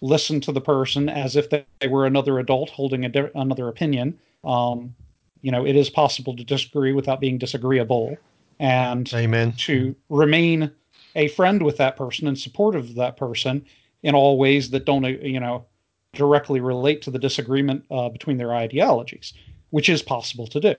[0.00, 4.18] listen to the person as if they, were another adult holding another opinion.
[4.44, 4.94] Um,
[5.42, 8.16] you know, it is possible to disagree without being disagreeable,
[8.58, 9.52] and Amen.
[9.58, 10.70] to remain
[11.16, 13.64] a friend with that person and supportive of that person,
[14.02, 15.66] in all ways that don't, you know,
[16.12, 19.32] directly relate to the disagreement uh, between their ideologies,
[19.70, 20.74] which is possible to do.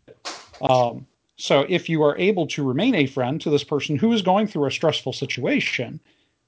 [0.62, 1.06] Um,
[1.38, 4.48] so if you are able to remain a friend to this person who is going
[4.48, 6.00] through a stressful situation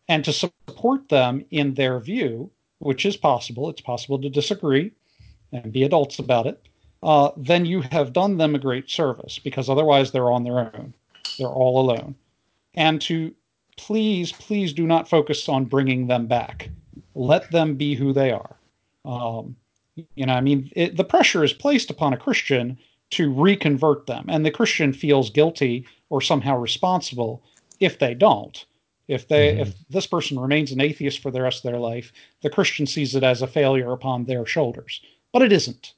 [0.07, 4.91] and to support them in their view, which is possible, it's possible to disagree
[5.51, 6.67] and be adults about it,
[7.03, 10.93] uh, then you have done them a great service because otherwise they're on their own.
[11.37, 12.15] They're all alone.
[12.75, 13.33] And to
[13.77, 16.69] please, please do not focus on bringing them back.
[17.15, 18.55] Let them be who they are.
[19.05, 19.55] Um,
[20.15, 22.77] you know, I mean, it, the pressure is placed upon a Christian
[23.11, 27.43] to reconvert them, and the Christian feels guilty or somehow responsible
[27.79, 28.65] if they don't.
[29.07, 29.61] If they, mm-hmm.
[29.61, 32.11] if this person remains an atheist for the rest of their life,
[32.41, 35.01] the Christian sees it as a failure upon their shoulders,
[35.31, 35.93] but it isn't.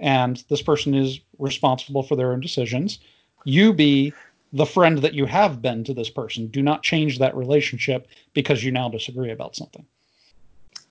[0.00, 2.98] And this person is responsible for their own decisions.
[3.44, 4.12] You be
[4.52, 6.48] the friend that you have been to this person.
[6.48, 9.84] Do not change that relationship because you now disagree about something.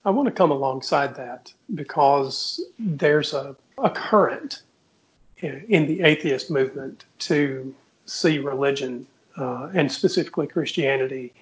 [0.04, 4.62] I want to come alongside that because there's a, a current
[5.42, 7.74] in, the atheist movement to
[8.06, 9.06] see religion
[9.36, 11.32] uh, and specifically Christianity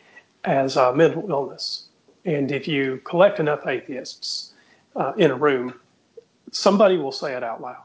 [0.45, 1.85] as a mental illness.
[2.25, 4.53] And if you collect enough atheists
[4.97, 5.75] uh, in a room,
[6.53, 7.85] somebody will say it out loud.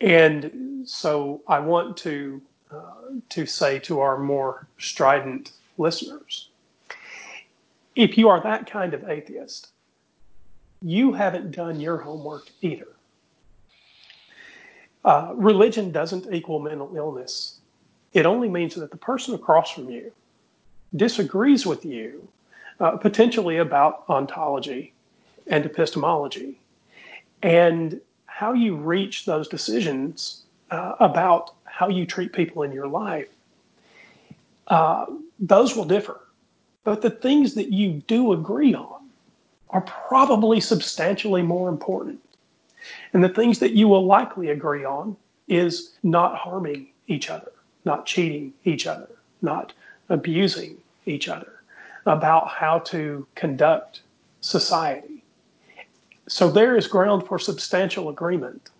[0.00, 2.80] And so I want to uh,
[3.28, 6.50] to say to our more strident listeners
[7.96, 9.70] if you are that kind of atheist,
[10.82, 12.88] you haven't done your homework either.
[15.04, 17.58] Uh, religion doesn't equal mental illness.
[18.12, 20.12] It only means that the person across from you
[20.94, 22.28] disagrees with you,
[22.80, 24.92] uh, potentially about ontology
[25.46, 26.60] and epistemology,
[27.42, 33.28] and how you reach those decisions uh, about how you treat people in your life.
[34.68, 35.06] Uh,
[35.38, 36.20] those will differ.
[36.84, 39.08] But the things that you do agree on
[39.70, 42.20] are probably substantially more important.
[43.12, 45.16] And the things that you will likely agree on
[45.48, 47.52] is not harming each other,
[47.84, 49.08] not cheating each other,
[49.42, 49.72] not
[50.08, 50.76] abusing
[51.06, 51.62] each other,
[52.06, 54.02] about how to conduct
[54.40, 55.15] society.
[56.28, 58.70] So there is ground for substantial agreement.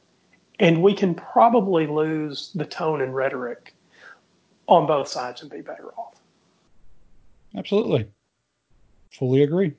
[0.59, 3.75] And we can probably lose the tone and rhetoric
[4.67, 6.15] on both sides and be better off.
[7.55, 8.07] Absolutely.
[9.11, 9.75] Fully agree.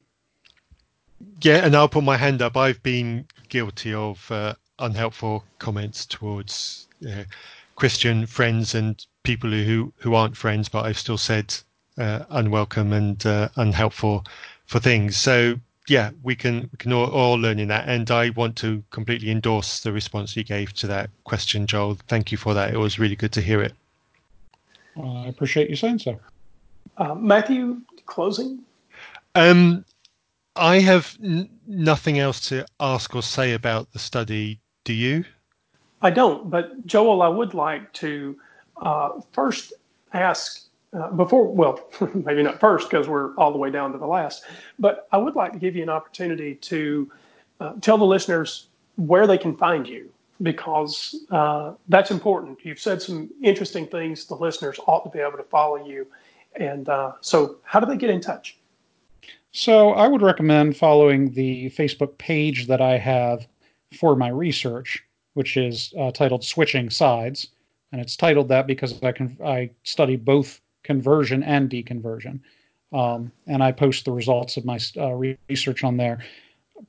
[1.42, 2.56] Yeah, and I'll put my hand up.
[2.56, 7.24] I've been guilty of uh, unhelpful comments towards uh,
[7.76, 11.56] Christian friends and people who who aren't friends, but I've still said
[11.98, 14.26] uh, unwelcome and uh, unhelpful
[14.66, 15.18] for things.
[15.18, 17.88] So yeah, we can we can all, all learn in that.
[17.88, 21.98] And I want to completely endorse the response you gave to that question, Joel.
[22.08, 22.74] Thank you for that.
[22.74, 23.74] It was really good to hear it.
[25.02, 26.20] I appreciate you saying so.
[26.98, 28.64] Uh, Matthew, closing.
[29.36, 29.86] Um,
[30.56, 34.60] I have n- nothing else to ask or say about the study.
[34.84, 35.26] Do you?
[36.02, 38.38] I don't, but Joel, I would like to
[38.82, 39.74] uh, first
[40.14, 44.08] ask uh, before, well, maybe not first because we're all the way down to the
[44.08, 44.44] last,
[44.80, 47.12] but I would like to give you an opportunity to
[47.60, 50.10] uh, tell the listeners where they can find you
[50.42, 52.60] because uh, that's important.
[52.64, 54.26] You've said some interesting things.
[54.26, 56.08] The listeners ought to be able to follow you
[56.60, 58.58] and uh, so, how do they get in touch?
[59.52, 63.48] So, I would recommend following the Facebook page that I have
[63.98, 65.04] for my research,
[65.34, 67.50] which is uh, titled Switching Sides.
[67.92, 72.40] And it's titled that because I can I study both conversion and deconversion.
[72.94, 75.12] Um, and I post the results of my uh,
[75.50, 76.24] research on there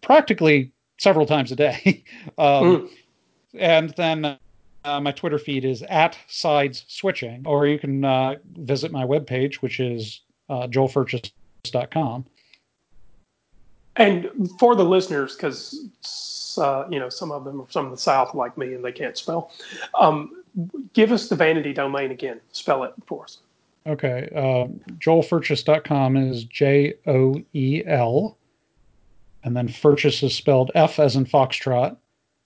[0.00, 2.04] practically several times a day.
[2.38, 2.88] um, mm.
[3.54, 4.38] And then
[4.84, 9.56] uh, my Twitter feed is at sides switching, or you can uh, visit my webpage,
[9.56, 12.24] which is uh, joelfurches.com.
[13.96, 14.30] And
[14.60, 18.56] for the listeners, because uh, you know some of them are from the South like
[18.56, 19.50] me and they can't spell,
[19.98, 20.44] um,
[20.92, 22.40] give us the vanity domain again.
[22.52, 23.38] Spell it for us.
[23.89, 24.66] Okay, uh,
[24.98, 28.36] joelfurches.com is J O E L,
[29.44, 31.97] and then Furches is spelled F as in Foxtrot,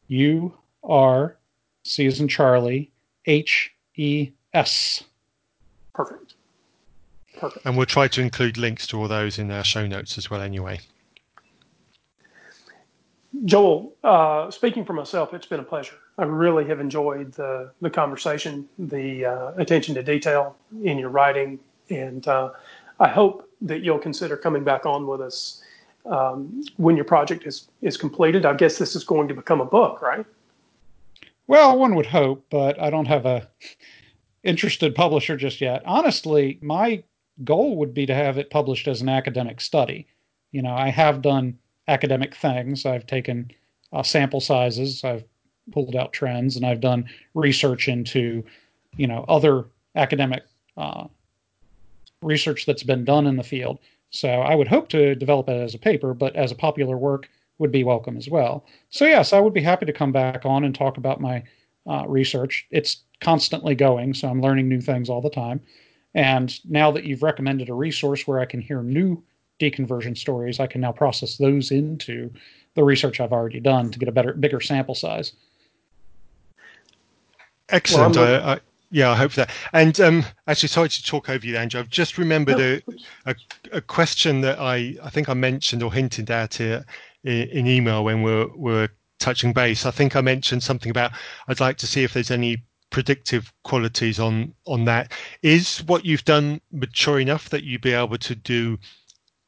[0.07, 1.37] U R
[1.85, 2.93] C is in Charlie,
[3.27, 5.03] H E S.
[5.95, 6.35] Perfect.
[7.39, 7.67] Perfect.
[7.67, 10.41] And we'll try to include links to all those in our show notes as well,
[10.41, 10.79] anyway.
[13.45, 15.97] Joel, uh, speaking for myself, it's been a pleasure.
[16.23, 21.59] I really have enjoyed the, the conversation, the uh, attention to detail in your writing,
[21.91, 22.51] and uh,
[23.01, 25.65] I hope that you'll consider coming back on with us
[26.07, 28.47] um, when your project is, is completed.
[28.47, 30.25] I guess this is going to become a book, right?
[31.49, 33.49] Well, one would hope, but I don't have a
[34.45, 35.83] interested publisher just yet.
[35.85, 37.03] Honestly, my
[37.43, 40.07] goal would be to have it published as an academic study
[40.53, 41.59] You know, I have done
[41.89, 42.87] academic things.
[42.87, 43.51] I've taken
[43.93, 45.03] uh, sample sizes.
[45.03, 45.25] I've
[45.71, 48.45] pulled out trends, and I've done research into,
[48.97, 50.43] you know, other academic
[50.77, 51.07] uh,
[52.23, 53.79] research that's been done in the field.
[54.11, 57.29] So I would hope to develop it as a paper, but as a popular work
[57.59, 58.67] would be welcome as well.
[58.91, 61.43] So yes, I would be happy to come back on and talk about my
[61.87, 62.67] uh, research.
[62.71, 65.61] It's constantly going, so I'm learning new things all the time.
[66.15, 69.23] And now that you've recommended a resource where I can hear new
[69.61, 72.31] deconversion stories, I can now process those into
[72.75, 75.33] the research I've already done to get a better, bigger sample size.
[77.73, 78.17] Excellent.
[78.17, 79.51] Well, I, I, yeah, I hope that.
[79.73, 81.81] And um, actually, sorry to talk over you, Andrew.
[81.81, 82.83] I've just remembered a,
[83.27, 83.35] a,
[83.73, 86.85] a, question that I, I think I mentioned or hinted at in,
[87.25, 89.87] in email when we're, we're touching base.
[89.87, 91.13] I think I mentioned something about
[91.49, 95.13] I'd like to see if there's any predictive qualities on on that.
[95.43, 98.79] Is what you've done mature enough that you'd be able to do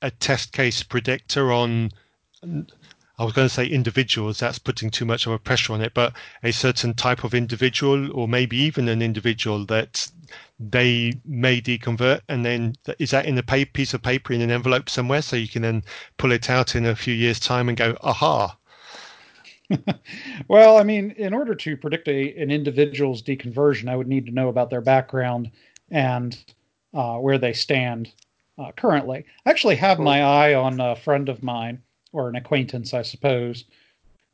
[0.00, 1.92] a test case predictor on
[3.16, 5.94] I was going to say individuals, that's putting too much of a pressure on it,
[5.94, 10.10] but a certain type of individual, or maybe even an individual that
[10.58, 14.88] they may deconvert, and then is that in a piece of paper in an envelope
[14.88, 15.84] somewhere, so you can then
[16.16, 18.56] pull it out in a few years' time and go, aha.
[20.48, 24.32] well, I mean, in order to predict a, an individual's deconversion, I would need to
[24.32, 25.52] know about their background
[25.88, 26.36] and
[26.92, 28.12] uh, where they stand
[28.58, 29.24] uh, currently.
[29.46, 31.80] I actually have my eye on a friend of mine
[32.14, 33.64] or an acquaintance, I suppose,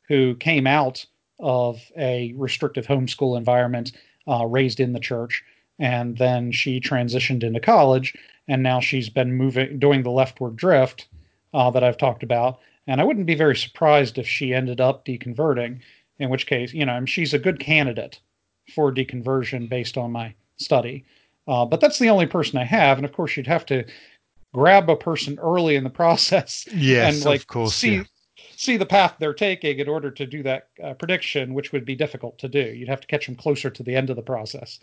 [0.07, 1.05] who came out
[1.39, 3.91] of a restrictive homeschool environment,
[4.27, 5.43] uh, raised in the church,
[5.79, 8.13] and then she transitioned into college,
[8.47, 11.07] and now she's been moving, doing the leftward drift
[11.53, 12.59] uh, that I've talked about.
[12.87, 15.79] And I wouldn't be very surprised if she ended up deconverting,
[16.19, 18.19] in which case, you know, she's a good candidate
[18.75, 21.03] for deconversion based on my study.
[21.47, 23.83] Uh, but that's the only person I have, and of course, you'd have to
[24.53, 26.67] grab a person early in the process.
[26.73, 27.75] Yes, and like of course.
[27.75, 28.03] See, yeah.
[28.55, 31.95] see the path they're taking in order to do that uh, prediction, which would be
[31.95, 32.61] difficult to do.
[32.61, 34.79] You'd have to catch them closer to the end of the process.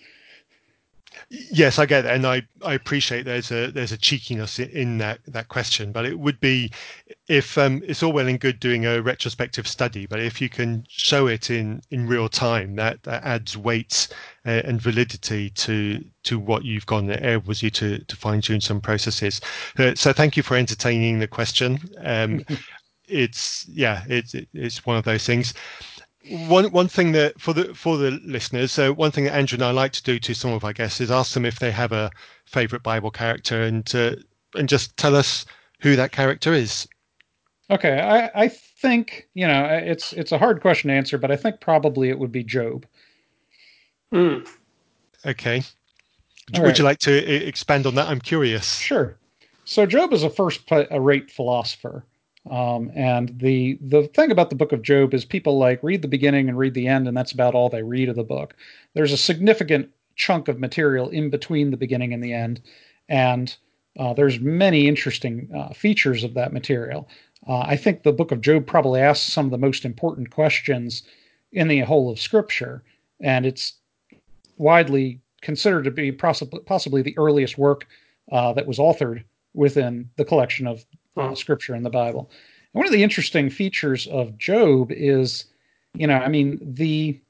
[1.30, 5.20] Yes, I get that, and I, I appreciate there's a there's a cheekiness in that
[5.26, 6.70] that question, but it would be
[7.28, 10.84] if um, it's all well and good doing a retrospective study, but if you can
[10.88, 14.08] show it in in real time, that, that adds weight
[14.46, 17.10] uh, and validity to to what you've gone.
[17.10, 19.40] It enables you to to fine tune some processes.
[19.78, 21.78] Uh, so thank you for entertaining the question.
[22.04, 22.44] Um,
[23.08, 25.54] it's yeah, it's it's one of those things
[26.26, 29.64] one one thing that for the for the listeners, so one thing that Andrew and
[29.64, 31.92] I like to do to some of our guests is ask them if they have
[31.92, 32.10] a
[32.44, 34.16] favorite Bible character and uh,
[34.54, 35.46] and just tell us
[35.80, 36.86] who that character is.
[37.70, 41.36] Okay, I, I think you know it's it's a hard question to answer, but I
[41.36, 42.84] think probably it would be Job.
[44.12, 44.48] Mm.
[45.24, 45.62] Okay,
[46.54, 46.78] All would right.
[46.78, 48.08] you like to expand on that?
[48.08, 48.76] I'm curious.
[48.76, 49.16] Sure.
[49.64, 52.04] So Job is a first-rate philosopher.
[52.50, 56.08] Um, and the the thing about the book of Job is people like read the
[56.08, 58.54] beginning and read the end, and that's about all they read of the book.
[58.94, 62.60] There's a significant chunk of material in between the beginning and the end,
[63.08, 63.56] and
[63.98, 67.08] uh, there's many interesting uh, features of that material.
[67.46, 71.02] Uh, I think the book of Job probably asks some of the most important questions
[71.52, 72.82] in the whole of Scripture,
[73.20, 73.74] and it's
[74.56, 77.86] widely considered to be possibly, possibly the earliest work
[78.32, 80.84] uh, that was authored within the collection of
[81.18, 82.30] uh, scripture in the Bible.
[82.72, 85.46] And one of the interesting features of Job is,
[85.94, 87.20] you know, I mean, the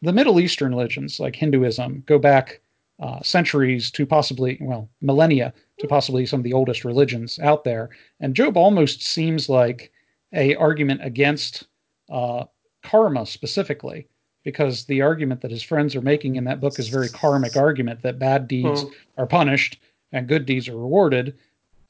[0.00, 2.60] the Middle Eastern religions like Hinduism go back
[3.00, 7.90] uh, centuries to possibly, well, millennia to possibly some of the oldest religions out there.
[8.20, 9.92] And Job almost seems like
[10.32, 11.66] a argument against
[12.10, 12.44] uh,
[12.82, 14.06] karma specifically,
[14.44, 18.02] because the argument that his friends are making in that book is very karmic argument
[18.02, 18.88] that bad deeds hmm.
[19.16, 19.78] are punished
[20.12, 21.34] and good deeds are rewarded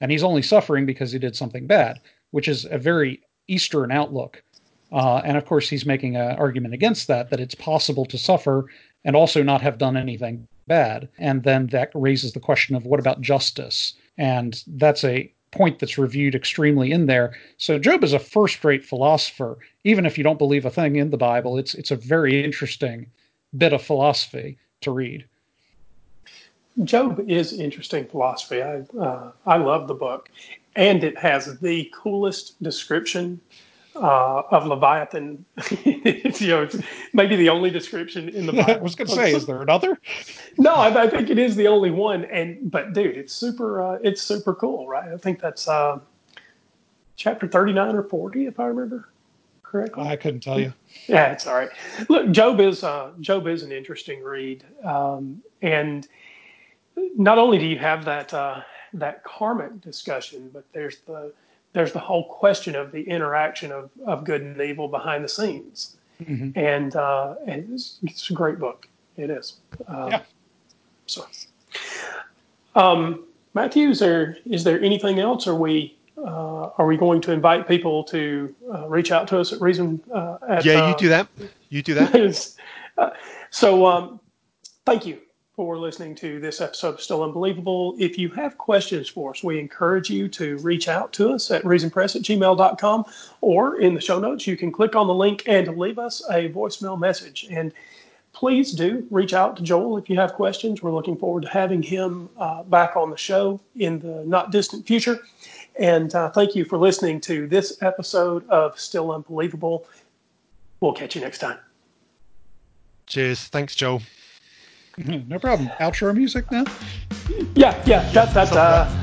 [0.00, 2.00] and he's only suffering because he did something bad,
[2.30, 4.42] which is a very Eastern outlook.
[4.92, 8.66] Uh, and of course, he's making an argument against that, that it's possible to suffer
[9.04, 11.08] and also not have done anything bad.
[11.18, 13.94] And then that raises the question of what about justice?
[14.16, 17.36] And that's a point that's reviewed extremely in there.
[17.56, 19.58] So Job is a first-rate philosopher.
[19.84, 23.06] Even if you don't believe a thing in the Bible, it's it's a very interesting
[23.56, 25.24] bit of philosophy to read.
[26.84, 28.62] Job is interesting philosophy.
[28.62, 30.30] I uh, I love the book,
[30.76, 33.40] and it has the coolest description
[33.96, 35.44] uh, of Leviathan.
[35.56, 36.78] it's, you know, it's
[37.12, 38.72] maybe the only description in the Bible.
[38.72, 39.98] I was going to say, is there another?
[40.58, 42.24] no, I, I, think it is the only one.
[42.26, 43.82] And but dude, it's super.
[43.82, 45.12] Uh, it's super cool, right?
[45.12, 45.98] I think that's uh,
[47.16, 49.08] chapter thirty nine or forty, if I remember
[49.62, 50.06] correctly.
[50.06, 50.72] I couldn't tell you.
[51.06, 51.70] Yeah, it's all right.
[52.08, 56.06] Look, Job is uh, Job is an interesting read, um, and
[57.16, 58.60] not only do you have that uh,
[58.94, 61.32] that karmic discussion, but there's the
[61.72, 65.96] there's the whole question of the interaction of, of good and evil behind the scenes,
[66.22, 66.58] mm-hmm.
[66.58, 68.88] and uh, and it's, it's, a great book.
[69.16, 69.58] It is.
[69.86, 70.22] Uh, yeah.
[71.06, 71.26] So,
[72.74, 75.46] um, Matthew, is there is there anything else?
[75.46, 79.52] Are we uh, are we going to invite people to uh, reach out to us
[79.52, 80.00] at Reason?
[80.12, 81.28] Uh, at, yeah, you do that.
[81.68, 83.14] You do that.
[83.50, 84.20] so, um,
[84.86, 85.20] thank you
[85.58, 87.96] for listening to this episode of Still Unbelievable.
[87.98, 91.64] If you have questions for us, we encourage you to reach out to us at
[91.64, 93.04] reasonpress at gmail.com
[93.40, 96.48] or in the show notes, you can click on the link and leave us a
[96.50, 97.48] voicemail message.
[97.50, 97.72] And
[98.32, 100.80] please do reach out to Joel if you have questions.
[100.80, 104.86] We're looking forward to having him uh, back on the show in the not distant
[104.86, 105.18] future.
[105.76, 109.88] And uh, thank you for listening to this episode of Still Unbelievable.
[110.78, 111.58] We'll catch you next time.
[113.08, 113.48] Cheers.
[113.48, 114.02] Thanks, Joel.
[114.98, 115.70] No problem.
[115.80, 116.64] Outro music now?
[117.54, 118.10] Yeah, yeah.
[118.12, 118.94] That, that's, uh,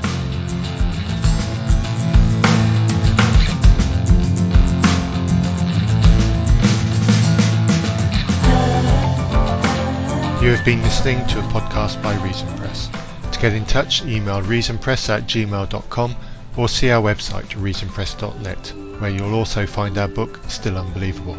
[10.42, 12.88] You have been listening to a podcast by Reason Press.
[13.32, 16.14] To get in touch, email reasonpress at gmail.com
[16.56, 21.36] or see our website reasonpress.net, where you'll also find our book Still Unbelievable.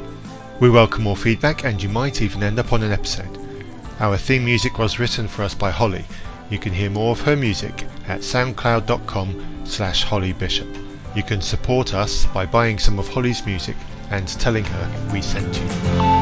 [0.59, 3.46] We welcome more feedback and you might even end up on an episode.
[3.99, 6.05] Our theme music was written for us by Holly.
[6.51, 10.67] You can hear more of her music at soundcloud.com slash hollybishop.
[11.15, 13.75] You can support us by buying some of Holly's music
[14.11, 16.16] and telling her we sent you.